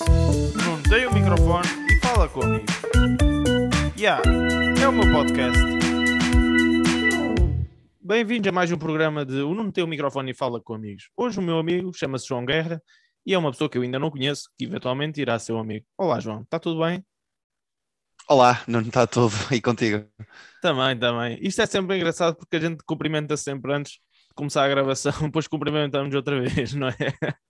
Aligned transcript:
Não 0.00 0.80
tem 0.88 1.06
o 1.06 1.12
microfone 1.12 1.66
e 1.90 1.98
fala 2.00 2.28
comigo. 2.28 2.64
Yeah, 3.98 4.22
é 4.80 4.86
o 4.86 4.92
meu 4.92 5.10
podcast. 5.12 5.58
Bem-vindos 8.00 8.48
a 8.48 8.52
mais 8.52 8.70
um 8.70 8.78
programa 8.78 9.26
de 9.26 9.40
O 9.40 9.54
Não 9.54 9.72
Tem 9.72 9.82
o 9.82 9.88
Microfone 9.88 10.30
e 10.30 10.34
Fala 10.34 10.60
com 10.60 10.74
Amigos. 10.74 11.10
Hoje 11.16 11.40
o 11.40 11.42
meu 11.42 11.58
amigo 11.58 11.92
chama-se 11.92 12.28
João 12.28 12.44
Guerra 12.44 12.80
e 13.26 13.34
é 13.34 13.38
uma 13.38 13.50
pessoa 13.50 13.68
que 13.68 13.76
eu 13.76 13.82
ainda 13.82 13.98
não 13.98 14.10
conheço, 14.10 14.48
que 14.56 14.66
eventualmente 14.66 15.20
irá 15.20 15.36
ser 15.38 15.52
um 15.52 15.58
amigo. 15.58 15.84
Olá, 15.96 16.20
João, 16.20 16.42
está 16.42 16.60
tudo 16.60 16.80
bem? 16.80 17.04
Olá, 18.28 18.62
não 18.68 18.80
está 18.80 19.04
tudo 19.04 19.34
e 19.50 19.60
contigo? 19.60 20.06
Também, 20.62 20.96
também. 20.96 21.38
Isto 21.42 21.62
é 21.62 21.66
sempre 21.66 21.96
engraçado 21.96 22.36
porque 22.36 22.56
a 22.56 22.60
gente 22.60 22.84
cumprimenta 22.86 23.36
sempre 23.36 23.74
antes 23.74 23.94
de 23.94 24.34
começar 24.36 24.64
a 24.64 24.68
gravação, 24.68 25.12
depois 25.26 25.48
cumprimentamos 25.48 26.14
outra 26.14 26.40
vez, 26.40 26.72
não 26.72 26.88
é? 26.88 26.94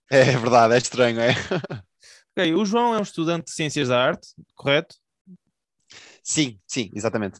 É 0.09 0.23
verdade, 0.35 0.73
é 0.73 0.77
estranho, 0.79 1.19
é? 1.19 1.35
Ok, 2.39 2.53
o 2.55 2.63
João 2.63 2.95
é 2.95 2.97
um 2.97 3.01
estudante 3.01 3.47
de 3.47 3.51
Ciências 3.51 3.89
da 3.89 4.01
Arte, 4.01 4.29
correto? 4.55 4.95
Sim, 6.23 6.57
sim, 6.65 6.89
exatamente. 6.95 7.37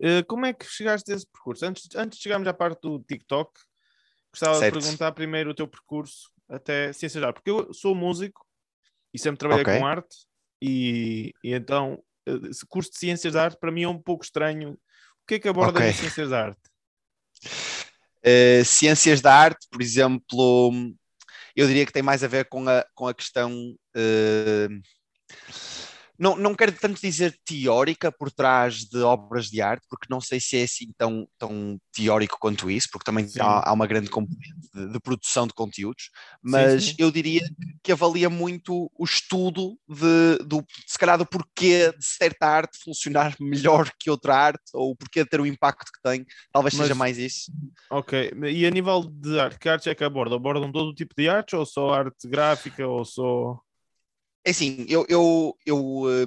Uh, 0.00 0.26
como 0.26 0.44
é 0.44 0.52
que 0.52 0.66
chegaste 0.66 1.12
a 1.12 1.14
esse 1.14 1.24
percurso? 1.24 1.64
Antes, 1.64 1.88
antes 1.94 2.18
de 2.18 2.24
chegarmos 2.24 2.48
à 2.48 2.52
parte 2.52 2.80
do 2.80 2.98
TikTok, 2.98 3.52
gostava 4.32 4.58
Certo. 4.58 4.74
de 4.74 4.80
perguntar 4.80 5.12
primeiro 5.12 5.50
o 5.52 5.54
teu 5.54 5.68
percurso 5.68 6.32
até 6.48 6.92
Ciências 6.92 7.20
da 7.20 7.28
Arte, 7.28 7.36
porque 7.36 7.50
eu 7.52 7.72
sou 7.72 7.94
músico 7.94 8.44
e 9.14 9.20
sempre 9.20 9.38
trabalhei 9.38 9.62
Ok. 9.62 9.78
com 9.78 9.86
arte, 9.86 10.16
e, 10.60 11.32
e 11.44 11.54
então 11.54 12.02
uh, 12.28 12.46
esse 12.48 12.66
curso 12.66 12.90
de 12.90 12.98
Ciências 12.98 13.34
da 13.34 13.44
Arte 13.44 13.56
para 13.60 13.70
mim 13.70 13.84
é 13.84 13.88
um 13.88 14.02
pouco 14.02 14.24
estranho. 14.24 14.72
O 14.72 15.26
que 15.28 15.34
é 15.34 15.38
que 15.38 15.48
aborda 15.48 15.78
Ok. 15.78 15.90
em 15.90 15.94
Ciências 15.94 16.30
da 16.30 16.46
Arte? 16.46 16.60
Eh, 18.24 18.64
ciências 18.64 19.20
da 19.20 19.32
arte, 19.32 19.66
por 19.70 19.82
exemplo, 19.82 20.70
eu 21.56 21.66
diria 21.66 21.86
que 21.86 21.92
tem 21.92 22.02
mais 22.02 22.24
a 22.24 22.28
ver 22.28 22.48
com 22.48 22.68
a, 22.68 22.84
com 22.94 23.06
a 23.06 23.14
questão. 23.14 23.52
eh, 23.96 24.68
não, 26.18 26.36
não 26.36 26.54
quero 26.54 26.72
tanto 26.72 27.00
dizer 27.00 27.38
teórica 27.44 28.12
por 28.12 28.30
trás 28.30 28.84
de 28.84 28.98
obras 29.02 29.46
de 29.46 29.60
arte, 29.60 29.86
porque 29.88 30.06
não 30.10 30.20
sei 30.20 30.38
se 30.38 30.56
é 30.58 30.62
assim 30.64 30.92
tão, 30.96 31.26
tão 31.38 31.78
teórico 31.92 32.36
quanto 32.38 32.70
isso, 32.70 32.88
porque 32.92 33.04
também 33.04 33.26
Sim. 33.26 33.40
há, 33.40 33.70
há 33.70 33.72
uma 33.72 33.86
grande 33.86 34.10
componente 34.10 34.68
de, 34.74 34.92
de 34.92 35.00
produção 35.00 35.46
de 35.46 35.54
conteúdos, 35.54 36.10
mas 36.42 36.84
sim. 36.84 36.94
eu 36.98 37.10
diria 37.10 37.42
que 37.82 37.92
avalia 37.92 38.30
muito 38.30 38.90
o 38.96 39.04
estudo 39.04 39.76
de, 39.88 40.44
do, 40.44 40.64
se 40.86 40.98
calhar, 40.98 41.18
do 41.18 41.26
porquê 41.26 41.92
de 41.92 42.04
certa 42.04 42.46
arte 42.46 42.78
funcionar 42.84 43.34
melhor 43.40 43.90
que 43.98 44.10
outra 44.10 44.36
arte, 44.36 44.62
ou 44.74 44.92
o 44.92 44.96
porquê 44.96 45.24
de 45.24 45.30
ter 45.30 45.40
o 45.40 45.46
impacto 45.46 45.90
que 45.92 46.02
tem, 46.02 46.24
talvez 46.52 46.74
Mas- 46.74 46.82
seja 46.82 46.94
mais 46.94 47.18
isso. 47.18 47.52
Ok, 47.90 48.32
e 48.50 48.64
a 48.64 48.70
nível 48.70 49.02
de 49.04 49.38
arte, 49.38 49.58
que 49.58 49.68
artes 49.68 49.86
é 49.86 49.94
que 49.94 50.02
abordam? 50.02 50.38
Abordam 50.38 50.72
todo 50.72 50.88
o 50.90 50.94
tipo 50.94 51.14
de 51.16 51.28
artes 51.28 51.52
ou 51.52 51.66
só 51.66 51.92
arte 51.92 52.26
gráfica 52.26 52.86
ou 52.86 53.04
só. 53.04 53.60
É 54.44 54.50
assim, 54.50 54.84
eu, 54.88 55.06
eu, 55.08 55.56
eu 55.64 55.76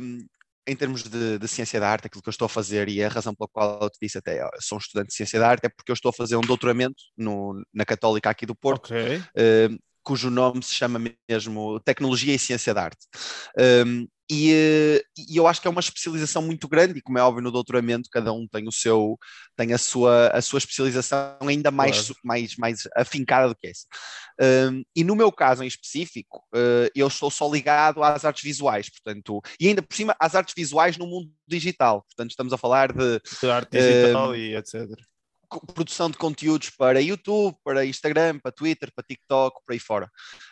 hum, 0.02 0.26
em 0.68 0.76
termos 0.76 1.04
de, 1.04 1.38
de 1.38 1.48
ciência 1.48 1.80
da 1.80 1.90
arte, 1.90 2.08
aquilo 2.08 2.22
que 2.24 2.30
eu 2.30 2.32
estou 2.32 2.46
a 2.46 2.50
fazer 2.50 2.88
e 2.90 3.04
a 3.04 3.10
razão 3.10 3.36
pela 3.36 3.48
qual 3.50 3.80
eu 3.84 3.90
te 3.90 3.98
disse 4.02 4.18
até, 4.18 4.40
sou 4.62 4.78
um 4.78 4.80
estudante 4.80 5.10
de 5.10 5.16
ciência 5.16 5.40
da 5.40 5.50
arte, 5.50 5.66
é 5.66 5.70
porque 5.70 5.92
eu 5.92 5.94
estou 5.94 6.10
a 6.10 6.14
fazer 6.14 6.36
um 6.38 6.46
doutoramento 6.46 6.96
no, 7.18 7.62
na 7.74 7.86
Católica 7.86 8.30
aqui 8.30 8.46
do 8.46 8.56
Porto, 8.56 8.90
Ok, 8.90 8.92
hum, 9.38 9.78
cujo 10.04 10.30
nome 10.30 10.64
se 10.64 10.74
chama 10.74 11.00
mesmo 11.30 11.80
Tecnologia 11.82 12.34
e 12.36 12.40
Ciência 12.40 12.74
da 12.74 12.84
Arte. 12.84 13.06
Hum, 13.86 14.08
e, 14.30 14.52
eh, 14.52 15.04
e 15.30 15.38
eu 15.38 15.48
acho 15.48 15.62
que 15.62 15.68
é 15.68 15.72
uma 15.72 15.80
especialização 15.80 16.42
muito 16.42 16.68
grande, 16.68 17.00
e 17.00 17.02
como 17.02 17.18
é 17.18 17.22
óbvio 17.22 17.44
no 17.44 17.52
doutoramento, 17.52 18.10
cada 18.12 18.34
um 18.34 18.48
tem 18.48 18.68
o 18.68 18.72
seu, 18.72 19.18
tem 19.56 19.74
a 19.74 19.78
sua, 19.78 20.30
a 20.30 20.42
sua 20.42 20.58
especialização 20.58 21.38
ainda 21.42 21.72
mais, 21.72 22.08
Claro. 22.08 22.20
mais, 22.24 22.56
mais 22.58 22.88
afincada 22.96 23.48
do 23.48 23.56
que 23.56 23.68
essa. 23.68 23.86
Um, 24.72 24.84
e 24.96 25.04
no 25.04 25.16
meu 25.16 25.32
caso 25.32 25.64
em 25.64 25.68
específico, 25.68 26.40
uh, 26.54 26.90
eu 26.96 27.08
estou 27.08 27.30
só 27.30 27.52
ligado 27.52 28.04
às 28.04 28.26
artes 28.26 28.44
visuais, 28.44 28.90
portanto, 28.90 29.42
e 29.60 29.68
ainda 29.68 29.82
por 29.82 29.96
cima 29.96 30.16
às 30.20 30.36
artes 30.36 30.54
visuais 30.56 30.98
no 30.98 31.08
mundo 31.08 31.32
digital, 31.48 32.04
portanto, 32.04 32.32
estamos 32.32 32.52
a 32.52 32.58
falar 32.58 32.92
de 32.92 33.22
de 33.42 33.50
arte 33.50 33.78
digital 33.78 34.36
e 34.36 34.56
etc. 34.56 34.90
produção 35.74 36.10
de 36.10 36.18
conteúdos 36.18 36.70
para 36.70 37.02
YouTube, 37.02 37.56
para 37.64 37.86
Instagram, 37.86 38.40
para 38.40 38.52
Twitter, 38.52 38.92
para 38.94 39.04
TikTok, 39.04 39.58
por 39.66 39.74
aí 39.74 39.80
fora. 39.80 40.06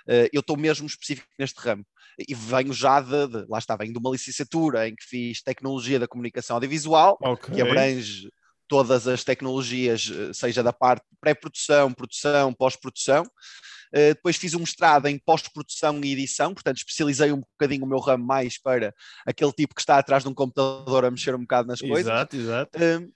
Uh, 0.07 0.29
eu 0.31 0.39
estou 0.41 0.57
mesmo 0.57 0.85
específico 0.87 1.27
neste 1.37 1.59
ramo. 1.59 1.85
E 2.27 2.33
venho 2.35 2.71
já 2.73 3.01
de, 3.01 3.27
de- 3.27 3.45
lá 3.49 3.57
está, 3.57 3.75
venho 3.75 3.91
de 3.91 3.97
uma 3.99 4.11
licenciatura 4.11 4.87
em 4.87 4.95
que 4.95 5.03
fiz 5.03 5.41
Tecnologia 5.41 5.99
da 5.99 6.07
Comunicação 6.07 6.55
Audiovisual, 6.57 7.17
Ok. 7.23 7.55
que 7.55 7.61
abrange 7.61 8.29
todas 8.67 9.07
as 9.07 9.23
tecnologias, 9.23 10.11
eh, 10.11 10.31
seja 10.33 10.61
da 10.63 10.71
parte 10.71 11.03
pré-produção, 11.19 11.91
produção, 11.91 12.53
pós-produção. 12.53 13.23
Eh, 13.93 14.13
depois 14.13 14.35
fiz 14.37 14.53
um 14.53 14.59
mestrado 14.59 15.07
em 15.07 15.19
pós-produção 15.19 15.99
e 16.03 16.13
edição, 16.13 16.53
portanto 16.53 16.77
especializei 16.77 17.31
um 17.31 17.41
bocadinho 17.41 17.83
o 17.83 17.87
meu 17.87 17.99
ramo 17.99 18.25
mais 18.25 18.59
para 18.59 18.93
aquele 19.25 19.51
tipo 19.51 19.75
que 19.75 19.81
está 19.81 19.97
atrás 19.97 20.23
de 20.23 20.29
um 20.29 20.33
computador 20.33 21.05
a 21.05 21.11
mexer 21.11 21.35
um 21.35 21.41
bocado 21.41 21.67
nas 21.67 21.79
coisas. 21.79 21.99
Exato, 21.99 22.35
exato. 22.35 22.79
Um, 22.79 23.11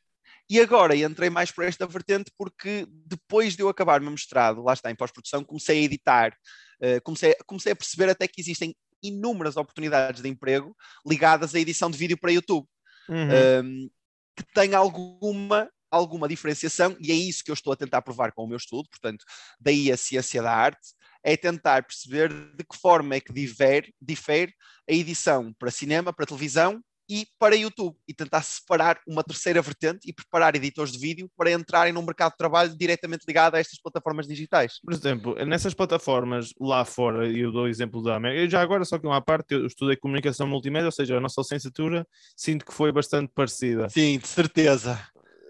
e 0.50 0.60
agora 0.60 0.96
entrei 0.96 1.30
mais 1.30 1.52
por 1.52 1.64
esta 1.64 1.86
vertente 1.86 2.32
porque 2.38 2.88
depois 2.90 3.56
de 3.56 3.64
eu 3.64 3.70
acabar 3.70 4.00
o 4.00 4.04
meu 4.04 4.12
mestrado, 4.12 4.64
lá 4.64 4.74
está, 4.74 4.90
em 4.90 4.96
pós-produção, 4.96 5.44
comecei 5.44 5.80
a 5.80 5.84
editar, 5.84 6.38
uh, 6.82 7.02
comecei, 7.04 7.36
comecei 7.46 7.72
a 7.72 7.76
perceber 7.76 8.10
até 8.10 8.28
que 8.28 8.40
existem 8.42 8.76
inúmeras 9.04 9.58
oportunidades 9.58 10.22
de 10.22 10.30
emprego 10.30 10.76
ligadas 11.06 11.54
à 11.54 11.60
edição 11.60 11.92
de 11.92 11.98
vídeo 11.98 12.18
para 12.18 12.32
YouTube 12.32 12.68
Uhum. 13.10 13.64
um, 13.64 13.90
que 14.36 14.44
tem 14.54 14.76
alguma, 14.76 15.70
alguma 15.90 16.28
diferenciação, 16.28 16.96
e 17.00 17.12
é 17.12 17.16
isso 17.16 17.44
que 17.44 17.50
eu 17.50 17.54
estou 17.54 17.74
a 17.74 17.78
tentar 17.78 18.02
provar 18.02 18.32
com 18.32 18.44
o 18.44 18.48
meu 18.48 18.58
estudo, 18.58 18.88
portanto, 18.90 19.26
daí 19.60 19.92
a 19.92 19.98
ciência 19.98 20.42
da 20.42 20.54
arte, 20.54 20.96
é 21.24 21.36
tentar 21.36 21.84
perceber 21.84 22.30
de 22.30 22.64
que 22.64 22.78
forma 22.78 23.16
é 23.16 23.20
que 23.20 23.34
difere, 23.34 23.94
difere 24.02 24.54
a 24.90 24.94
edição 24.94 25.54
para 25.58 25.72
cinema, 25.72 26.14
para 26.14 26.26
televisão 26.26 26.82
e 27.10 27.28
para 27.40 27.56
YouTube, 27.56 27.96
e 28.08 28.14
tentar 28.14 28.42
separar 28.42 29.00
uma 29.08 29.24
terceira 29.24 29.62
vertente 29.62 30.08
e 30.10 30.14
preparar 30.14 30.56
editores 30.56 30.92
de 30.92 31.00
vídeo 31.00 31.30
para 31.38 31.52
entrarem 31.52 31.94
num 31.94 32.02
mercado 32.02 32.32
de 32.32 32.38
trabalho 32.38 32.78
diretamente 32.78 33.26
ligado 33.28 33.56
a 33.56 33.60
estas 33.60 33.80
plataformas 33.80 34.28
digitais. 34.28 34.80
Por 34.84 34.94
exemplo, 34.94 35.36
nessas 35.46 35.74
plataformas 35.74 36.54
lá 36.60 36.84
fora, 36.84 37.28
e 37.28 37.40
eu 37.40 37.52
dou 37.52 37.64
o 37.64 37.68
exemplo 37.68 38.04
da 38.04 38.16
América, 38.16 38.44
eu 38.44 38.50
já 38.50 38.62
agora, 38.62 38.84
só 38.84 39.00
que 39.00 39.08
uma 39.08 39.22
parte, 39.22 39.54
eu 39.54 39.66
estudei 39.66 39.96
comunicação 39.96 40.48
multimédia, 40.48 40.88
ou 40.88 40.92
seja, 40.92 41.18
a 41.18 41.22
nossa 41.22 41.42
licenciatura, 41.42 42.06
sinto 42.36 42.66
que 42.66 42.74
foi 42.74 42.92
bastante 42.92 43.32
parecida. 43.34 43.90
Sim, 43.90 44.18
de 44.18 44.28
certeza. 44.28 45.00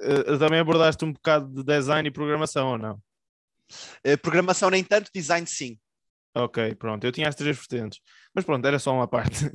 Eh, 0.02 0.38
também 0.38 0.60
abordaste 0.60 1.04
um 1.04 1.12
bocado 1.12 1.48
de 1.48 1.64
design 1.64 2.08
e 2.08 2.12
programação, 2.12 2.72
ou 2.72 2.78
não? 2.78 3.02
Uh, 4.06 4.18
programação 4.22 4.70
nem 4.70 4.84
tanto, 4.84 5.12
design 5.14 5.46
sim. 5.46 5.78
Ok, 6.34 6.76
pronto, 6.76 7.04
eu 7.04 7.12
tinha 7.12 7.28
as 7.28 7.36
três 7.36 7.58
vertentes, 7.58 8.00
mas 8.34 8.46
pronto, 8.46 8.66
era 8.66 8.78
só 8.78 8.94
uma 8.94 9.08
parte. 9.08 9.46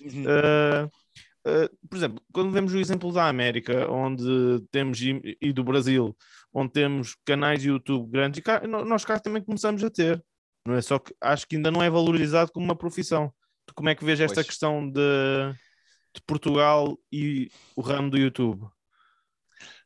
Uh, 0.00 0.86
uh, 1.46 1.88
por 1.88 1.96
exemplo, 1.96 2.22
quando 2.32 2.50
vemos 2.50 2.72
o 2.72 2.78
exemplo 2.78 3.12
da 3.12 3.28
América, 3.28 3.90
onde 3.90 4.60
temos 4.70 5.00
e, 5.00 5.36
e 5.40 5.52
do 5.52 5.64
Brasil, 5.64 6.16
onde 6.52 6.72
temos 6.72 7.16
canais 7.24 7.60
de 7.62 7.68
YouTube 7.68 8.10
grandes, 8.10 8.40
cá, 8.42 8.66
nós 8.66 9.04
cá 9.04 9.18
também 9.18 9.42
começamos 9.42 9.82
a 9.84 9.90
ter, 9.90 10.22
não 10.66 10.74
é? 10.74 10.82
Só 10.82 10.98
que 10.98 11.14
acho 11.20 11.46
que 11.46 11.56
ainda 11.56 11.70
não 11.70 11.82
é 11.82 11.90
valorizado 11.90 12.52
como 12.52 12.64
uma 12.64 12.76
profissão. 12.76 13.32
Tu 13.66 13.74
como 13.74 13.88
é 13.88 13.94
que 13.94 14.04
vês 14.04 14.20
esta 14.20 14.36
Pois. 14.36 14.46
questão 14.46 14.90
de, 14.90 15.52
de 16.14 16.22
Portugal 16.26 16.98
e 17.12 17.50
o 17.76 17.80
ramo 17.80 18.10
do 18.10 18.18
YouTube? 18.18 18.66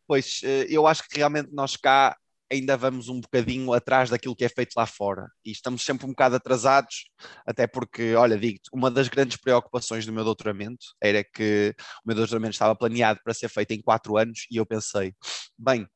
Pois, 0.07 0.41
eh, 0.45 0.67
eu 0.69 0.87
acho 0.87 1.09
que 1.09 1.17
realmente 1.17 1.51
nós 1.53 1.77
cá 1.77 2.17
ainda 2.55 2.77
vamos 2.77 3.09
um 3.09 3.21
bocadinho 3.21 3.73
atrás 3.73 4.11
daquilo 4.11 4.35
que 4.35 4.45
é 4.45 4.49
feito 4.49 4.75
lá 4.77 4.87
fora. 4.87 5.29
E 5.45 5.51
estamos 5.51 5.83
sempre 5.85 6.07
um 6.07 6.11
bocado 6.11 6.37
atrasados, 6.37 7.05
até 7.47 7.67
porque, 7.67 8.15
olha, 8.15 8.39
digo-te, 8.39 8.69
uma 8.73 8.91
das 8.91 9.09
grandes 9.09 9.37
preocupações 9.37 10.07
do 10.07 10.13
meu 10.13 10.25
doutoramento 10.25 10.85
era 11.03 11.23
que 11.23 11.75
o 12.05 12.09
meu 12.09 12.17
doutoramento 12.17 12.53
estava 12.53 12.75
planeado 12.75 13.21
para 13.23 13.35
ser 13.35 13.49
feito 13.49 13.73
em 13.73 13.83
quatro 13.83 14.17
anos 14.17 14.47
e 14.51 14.57
eu 14.57 14.65
pensei, 14.67 15.15
bem, 15.59 15.87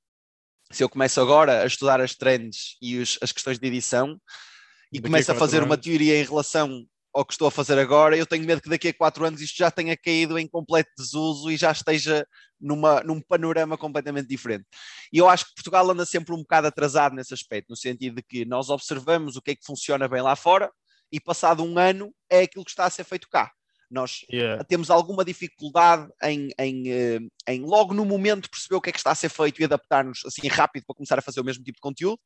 se 0.70 0.84
eu 0.84 0.88
começo 0.88 1.20
agora 1.20 1.62
a 1.62 1.66
estudar 1.66 2.00
as 2.00 2.14
trends 2.14 2.76
e 2.82 2.98
os- 2.98 3.18
as 3.22 3.32
questões 3.32 3.58
de 3.58 3.66
edição 3.66 4.20
e 4.92 4.98
Daqui 4.98 5.08
começo 5.08 5.32
a 5.32 5.34
fazer 5.34 5.62
uma 5.62 5.78
teoria 5.78 6.20
em 6.20 6.24
relação 6.24 6.84
ao 7.18 7.24
que 7.24 7.32
estou 7.32 7.48
a 7.48 7.50
fazer 7.50 7.76
agora, 7.80 8.16
eu 8.16 8.24
tenho 8.24 8.44
medo 8.44 8.62
que 8.62 8.68
daqui 8.68 8.88
a 8.88 8.94
quatro 8.94 9.24
anos 9.24 9.40
isto 9.40 9.56
já 9.56 9.72
tenha 9.72 9.96
caído 9.96 10.38
em 10.38 10.46
completo 10.46 10.88
desuso 10.96 11.50
e 11.50 11.56
já 11.56 11.72
esteja 11.72 12.24
numa, 12.60 13.02
num 13.02 13.20
panorama 13.20 13.76
completamente 13.76 14.28
diferente. 14.28 14.64
E 15.12 15.18
eu 15.18 15.28
acho 15.28 15.46
que 15.46 15.54
Portugal 15.56 15.90
anda 15.90 16.06
sempre 16.06 16.32
um 16.32 16.38
bocado 16.38 16.68
atrasado 16.68 17.16
nesse 17.16 17.34
aspecto, 17.34 17.70
no 17.70 17.76
sentido 17.76 18.14
de 18.16 18.22
que 18.22 18.44
nós 18.44 18.70
observamos 18.70 19.34
o 19.34 19.42
que 19.42 19.50
é 19.50 19.56
que 19.56 19.66
funciona 19.66 20.06
bem 20.06 20.22
lá 20.22 20.36
fora 20.36 20.70
e 21.10 21.18
passado 21.20 21.64
um 21.64 21.76
ano 21.76 22.14
é 22.30 22.42
aquilo 22.42 22.64
que 22.64 22.70
está 22.70 22.84
a 22.84 22.90
ser 22.90 23.02
feito 23.02 23.28
cá. 23.28 23.50
Nós 23.90 24.20
Yeah. 24.30 24.62
temos 24.64 24.90
alguma 24.90 25.24
dificuldade 25.24 26.08
em, 26.22 26.50
em, 26.58 26.90
eh, 26.92 27.18
em 27.48 27.62
logo 27.62 27.94
no 27.94 28.04
momento 28.04 28.50
perceber 28.50 28.76
o 28.76 28.80
que 28.80 28.90
é 28.90 28.92
que 28.92 28.98
está 28.98 29.10
a 29.12 29.14
ser 29.14 29.28
feito 29.30 29.60
e 29.60 29.64
adaptar-nos 29.64 30.20
assim 30.26 30.46
rápido 30.46 30.84
para 30.86 30.94
começar 30.94 31.18
a 31.18 31.22
fazer 31.22 31.40
o 31.40 31.44
mesmo 31.44 31.64
tipo 31.64 31.76
de 31.76 31.80
conteúdo. 31.80 32.20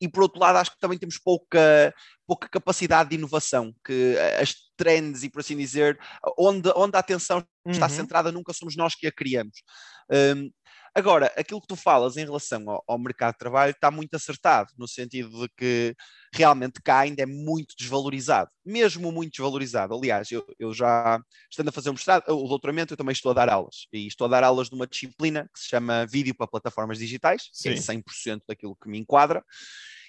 E 0.00 0.08
por 0.08 0.22
outro 0.22 0.40
lado, 0.40 0.56
acho 0.56 0.72
que 0.72 0.78
também 0.78 0.98
temos 0.98 1.18
pouca, 1.18 1.94
pouca 2.26 2.48
capacidade 2.48 3.08
de 3.10 3.16
inovação, 3.16 3.74
que 3.84 4.14
eh, 4.18 4.42
as 4.42 4.54
trends 4.76 5.22
e 5.22 5.30
por 5.30 5.40
assim 5.40 5.56
dizer, 5.56 5.98
onde, 6.38 6.70
onde 6.76 6.96
a 6.96 7.00
atenção 7.00 7.44
está 7.66 7.86
Uhum. 7.86 7.90
centrada, 7.90 8.30
nunca 8.30 8.52
somos 8.52 8.76
nós 8.76 8.94
que 8.94 9.06
a 9.08 9.12
criamos. 9.12 9.62
Um, 10.10 10.50
Agora, 10.96 11.30
aquilo 11.36 11.60
que 11.60 11.66
tu 11.66 11.76
falas 11.76 12.16
em 12.16 12.24
relação 12.24 12.70
ao, 12.70 12.82
ao, 12.88 12.98
mercado 12.98 13.34
de 13.34 13.38
trabalho 13.38 13.70
está 13.70 13.90
muito 13.90 14.14
acertado, 14.14 14.72
no 14.78 14.88
sentido 14.88 15.42
de 15.42 15.48
que 15.54 15.94
realmente 16.32 16.80
cá 16.82 17.00
ainda 17.00 17.22
é 17.22 17.26
muito 17.26 17.74
desvalorizado, 17.78 18.50
mesmo 18.64 19.12
muito 19.12 19.32
desvalorizado. 19.32 19.94
Aliás, 19.94 20.30
eu, 20.30 20.42
eu 20.58 20.72
já, 20.72 21.20
estando 21.50 21.68
a 21.68 21.72
fazer 21.72 21.90
o 21.90 21.92
mestrado, 21.92 22.24
o 22.30 22.48
doutoramento, 22.48 22.94
eu 22.94 22.96
também 22.96 23.12
estou 23.12 23.30
a 23.30 23.34
dar 23.34 23.50
aulas, 23.50 23.86
e 23.92 24.06
estou 24.06 24.24
a 24.24 24.30
dar 24.30 24.42
aulas 24.42 24.70
de 24.70 24.74
uma 24.74 24.86
disciplina 24.86 25.46
que 25.52 25.60
se 25.60 25.68
chama 25.68 26.06
Vídeo 26.06 26.34
para 26.34 26.46
Plataformas 26.46 26.96
Digitais, 26.96 27.50
Sim. 27.52 27.74
que 27.74 27.78
é 27.78 27.82
100% 27.82 28.40
daquilo 28.48 28.74
que 28.74 28.88
me 28.88 28.98
enquadra, 28.98 29.44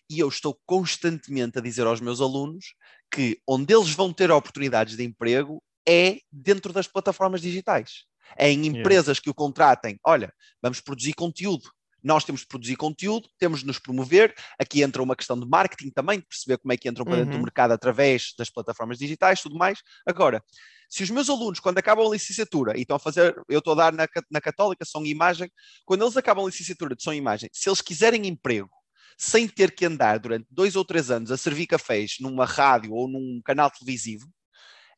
e 0.09 0.19
eu 0.19 0.29
estou 0.29 0.57
constantemente 0.65 1.57
a 1.57 1.61
dizer 1.61 1.85
aos 1.85 1.99
meus 1.99 2.21
alunos 2.21 2.75
que 3.13 3.41
onde 3.45 3.73
eles 3.73 3.89
vão 3.89 4.13
ter 4.13 4.31
oportunidades 4.31 4.95
de 4.95 5.03
emprego 5.03 5.61
é 5.85 6.19
dentro 6.31 6.71
das 6.71 6.87
plataformas 6.87 7.41
digitais. 7.41 8.05
É 8.35 8.51
em 8.51 8.65
empresas 8.65 9.19
que 9.19 9.29
o 9.29 9.33
contratem, 9.33 9.99
olha, 10.05 10.33
vamos 10.61 10.81
produzir 10.81 11.13
conteúdo. 11.13 11.69
Nós 12.03 12.23
temos 12.23 12.41
de 12.41 12.47
produzir 12.47 12.75
conteúdo, 12.75 13.27
temos 13.37 13.61
de 13.61 13.65
nos 13.65 13.79
promover. 13.79 14.33
Aqui 14.59 14.81
entra 14.81 15.01
uma 15.01 15.15
questão 15.15 15.39
de 15.39 15.47
marketing 15.47 15.89
também, 15.89 16.19
de 16.19 16.25
perceber 16.25 16.57
como 16.57 16.71
é 16.71 16.77
que 16.77 16.87
entram 16.87 17.03
para 17.05 17.17
dentro 17.17 17.31
do 17.31 17.37
uhum. 17.37 17.43
mercado 17.43 17.71
através 17.71 18.33
das 18.37 18.49
plataformas 18.49 18.97
digitais, 18.97 19.41
tudo 19.41 19.57
mais. 19.57 19.79
Agora, 20.05 20.41
se 20.89 21.03
os 21.03 21.09
meus 21.09 21.29
alunos, 21.29 21.59
quando 21.59 21.77
acabam 21.79 22.07
a 22.07 22.11
licenciatura 22.11 22.77
e 22.77 22.81
estão 22.81 22.95
a 22.95 22.99
fazer, 22.99 23.35
eu 23.49 23.59
estou 23.59 23.73
a 23.73 23.75
dar 23.75 23.93
na, 23.93 24.07
na 24.31 24.39
Católica 24.39 24.85
som 24.85 25.03
e 25.03 25.09
imagem, 25.09 25.51
quando 25.85 26.03
eles 26.03 26.15
acabam 26.15 26.45
a 26.45 26.47
licenciatura 26.47 26.95
de 26.95 27.03
som 27.03 27.11
e 27.11 27.17
imagem, 27.17 27.49
se 27.51 27.67
eles 27.67 27.81
quiserem 27.81 28.25
emprego 28.27 28.69
sem 29.17 29.47
ter 29.47 29.71
que 29.75 29.85
andar 29.85 30.19
durante 30.19 30.47
dois 30.49 30.75
ou 30.75 30.85
três 30.85 31.09
anos 31.09 31.31
a 31.31 31.37
servir 31.37 31.65
cafés 31.65 32.17
numa 32.19 32.45
rádio 32.45 32.93
ou 32.93 33.07
num 33.07 33.41
canal 33.43 33.69
televisivo, 33.71 34.31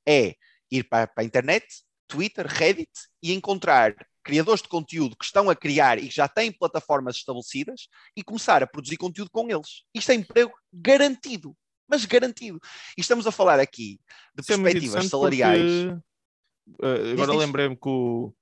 é 0.07 0.35
ir 0.69 0.83
para, 0.83 1.07
para 1.07 1.23
a 1.23 1.25
internet, 1.25 1.65
Twitter, 2.09 2.45
Reddit 2.47 2.89
e 3.21 3.33
encontrar 3.33 3.95
criadores 4.23 4.61
de 4.61 4.67
conteúdo 4.67 5.15
que 5.15 5.23
estão 5.23 5.49
a 5.49 5.55
criar 5.55 5.97
e 5.97 6.07
que 6.07 6.15
já 6.15 6.27
têm 6.27 6.51
plataformas 6.51 7.15
estabelecidas 7.15 7.87
e 8.15 8.23
começar 8.23 8.61
a 8.61 8.67
produzir 8.67 8.97
conteúdo 8.97 9.29
com 9.31 9.49
eles. 9.49 9.83
Isto 9.93 10.11
é 10.11 10.15
emprego 10.15 10.51
garantido, 10.73 11.55
mas 11.87 12.05
garantido. 12.05 12.59
E 12.97 13.01
estamos 13.01 13.25
a 13.25 13.31
falar 13.31 13.59
aqui 13.59 13.99
de 14.35 14.41
Isso 14.41 14.53
é 14.53 14.57
perspectivas 14.57 15.05
é 15.05 15.07
salariais. 15.07 15.61
Porque, 15.61 16.85
uh, 16.85 17.13
agora 17.13 17.33
lembrei-me 17.33 17.75
que 17.75 17.87
o. 17.87 18.33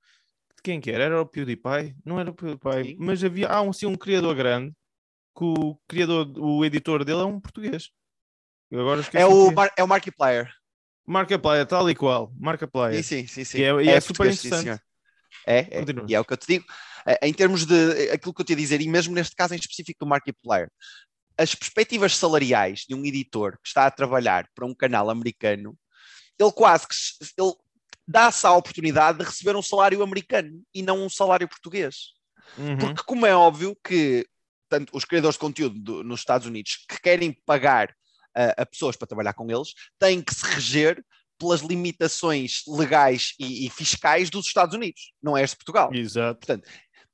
Quem 0.62 0.80
que 0.80 0.90
era? 0.90 1.04
Era 1.04 1.22
o 1.22 1.26
PewDiePie? 1.26 1.94
Não 2.04 2.18
era 2.18 2.30
o 2.30 2.34
PewDiePie, 2.34 2.90
Sim. 2.90 2.96
mas 2.98 3.22
havia 3.22 3.48
há 3.48 3.62
um, 3.62 3.70
assim, 3.70 3.86
um 3.86 3.94
criador 3.94 4.34
grande 4.34 4.74
que 5.36 5.44
o 5.44 5.78
criador, 5.86 6.28
o 6.36 6.64
editor 6.64 7.04
dele 7.04 7.20
é 7.20 7.24
um 7.24 7.40
português. 7.40 7.90
é, 9.14 9.24
o, 9.24 9.52
Mar 9.52 9.72
é 9.76 9.84
o 9.84 9.88
Markiplier. 9.88 10.52
Markiplier, 11.08 11.66
tal 11.66 11.88
e 11.88 11.94
qual. 11.94 12.30
Markiplier. 12.38 13.02
Sim, 13.02 13.26
sim, 13.26 13.42
sim. 13.42 13.58
E 13.58 13.64
é, 13.64 13.82
e 13.82 13.88
é, 13.88 13.94
é 13.94 14.00
super 14.00 14.30
interessante. 14.30 14.74
Sim, 14.74 14.80
é, 15.46 15.58
é. 15.58 15.84
e 16.06 16.14
é 16.14 16.20
o 16.20 16.24
que 16.24 16.32
eu 16.34 16.36
te 16.36 16.46
digo. 16.46 16.66
Eh, 17.06 17.28
em 17.28 17.32
termos 17.32 17.64
de 17.64 18.10
aquilo 18.10 18.34
que 18.34 18.42
eu 18.42 18.44
te 18.44 18.50
ia 18.50 18.56
dizer, 18.56 18.82
e 18.82 18.88
mesmo 18.88 19.14
neste 19.14 19.34
caso 19.34 19.54
em 19.54 19.58
específico 19.58 20.04
do 20.04 20.08
Markiplier, 20.08 20.70
as 21.38 21.54
perspectivas 21.54 22.14
salariais 22.14 22.84
de 22.86 22.94
um 22.94 23.04
editor 23.06 23.52
que 23.62 23.68
está 23.68 23.86
a 23.86 23.90
trabalhar 23.90 24.46
para 24.54 24.66
um 24.66 24.74
canal 24.74 25.08
americano, 25.08 25.74
ele 26.38 26.52
quase 26.52 26.86
que 26.86 26.94
ele 27.38 27.54
dá-se 28.06 28.46
a 28.46 28.52
oportunidade 28.52 29.18
de 29.18 29.24
receber 29.24 29.56
um 29.56 29.62
salário 29.62 30.02
americano 30.02 30.62
e 30.74 30.82
não 30.82 31.02
um 31.02 31.08
salário 31.08 31.48
português. 31.48 32.12
Uhum. 32.58 32.76
Porque, 32.76 33.02
como 33.04 33.24
é 33.24 33.34
óbvio 33.34 33.76
que 33.82 34.26
tanto 34.68 34.94
os 34.94 35.04
criadores 35.06 35.36
de 35.36 35.40
conteúdo 35.40 35.78
do, 35.78 36.04
nos 36.04 36.20
Estados 36.20 36.46
Unidos 36.46 36.84
que 36.88 37.00
querem 37.00 37.32
pagar 37.46 37.94
a 38.56 38.66
pessoas 38.66 38.96
para 38.96 39.06
trabalhar 39.06 39.34
com 39.34 39.50
eles 39.50 39.74
têm 39.98 40.22
que 40.22 40.34
se 40.34 40.44
reger 40.44 41.04
pelas 41.38 41.60
limitações 41.60 42.62
legais 42.66 43.34
e, 43.38 43.66
e, 43.66 43.70
fiscais 43.70 44.28
dos 44.28 44.46
Estados 44.46 44.74
Unidos, 44.74 45.12
não 45.22 45.36
é 45.36 45.44
este 45.44 45.56
Portugal. 45.56 45.94
Exato. 45.94 46.40
Portanto, 46.40 46.68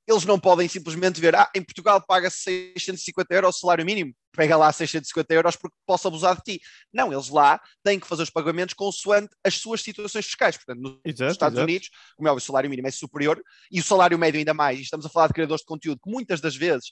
eles 0.07 0.25
não 0.25 0.39
podem 0.39 0.69
simplesmente 0.69 1.21
ver, 1.21 1.35
ah, 1.35 1.51
em 1.55 1.63
Portugal 1.63 2.03
paga-se 2.07 2.39
650 2.77 3.35
euros 3.35 3.57
o 3.57 3.59
salário 3.59 3.87
mínimo, 3.87 4.15
pega 4.33 4.57
lá 4.57 4.71
650 4.71 5.33
euros 5.33 5.57
porque 5.57 5.75
posso 5.87 6.07
abusar 6.09 6.37
de 6.37 6.43
ti. 6.43 6.61
Não, 6.93 7.13
eles 7.13 7.29
lá 7.29 7.59
têm 7.83 7.99
que 7.99 8.07
fazer 8.07 8.23
os 8.23 8.31
pagamentos 8.31 8.75
consoante 8.75 9.35
as 9.43 9.55
suas 9.55 9.81
situações 9.81 10.27
fiscais. 10.27 10.57
Portanto, 10.57 10.81
nos 10.81 10.99
exato, 11.05 11.33
Estados 11.33 11.57
exato. 11.57 11.71
Unidos, 11.71 11.91
como 12.17 12.29
é 12.29 12.33
o 12.33 12.41
salário 12.41 12.69
mínimo 12.69 12.89
é 12.89 12.91
superior 12.91 13.43
e 13.71 13.81
o 13.81 13.85
salário 13.85 14.19
médio 14.19 14.39
ainda 14.39 14.53
mais. 14.53 14.79
E 14.79 14.83
estamos 14.83 15.07
a 15.07 15.09
falar 15.09 15.29
de 15.29 15.35
criadores 15.35 15.63
de 15.63 15.67
conteúdo 15.67 16.01
que 16.03 16.11
muitas 16.11 16.41
das 16.41 16.55
vezes 16.55 16.91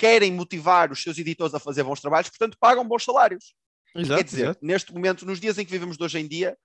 querem 0.00 0.32
motivar 0.32 0.90
os 0.90 1.02
seus 1.02 1.18
editores 1.18 1.52
a 1.52 1.60
fazer 1.60 1.82
bons 1.82 2.00
trabalhos, 2.00 2.30
portanto 2.30 2.56
pagam 2.58 2.88
bons 2.88 3.04
salários. 3.04 3.54
Exato, 3.94 4.16
Quer 4.16 4.24
dizer, 4.24 4.44
exato. 4.44 4.60
neste 4.62 4.94
momento, 4.94 5.26
nos 5.26 5.38
dias 5.38 5.58
em 5.58 5.64
que 5.64 5.70
vivemos 5.70 5.98
de 5.98 6.02
hoje 6.02 6.18
em 6.18 6.26
dia, 6.26 6.56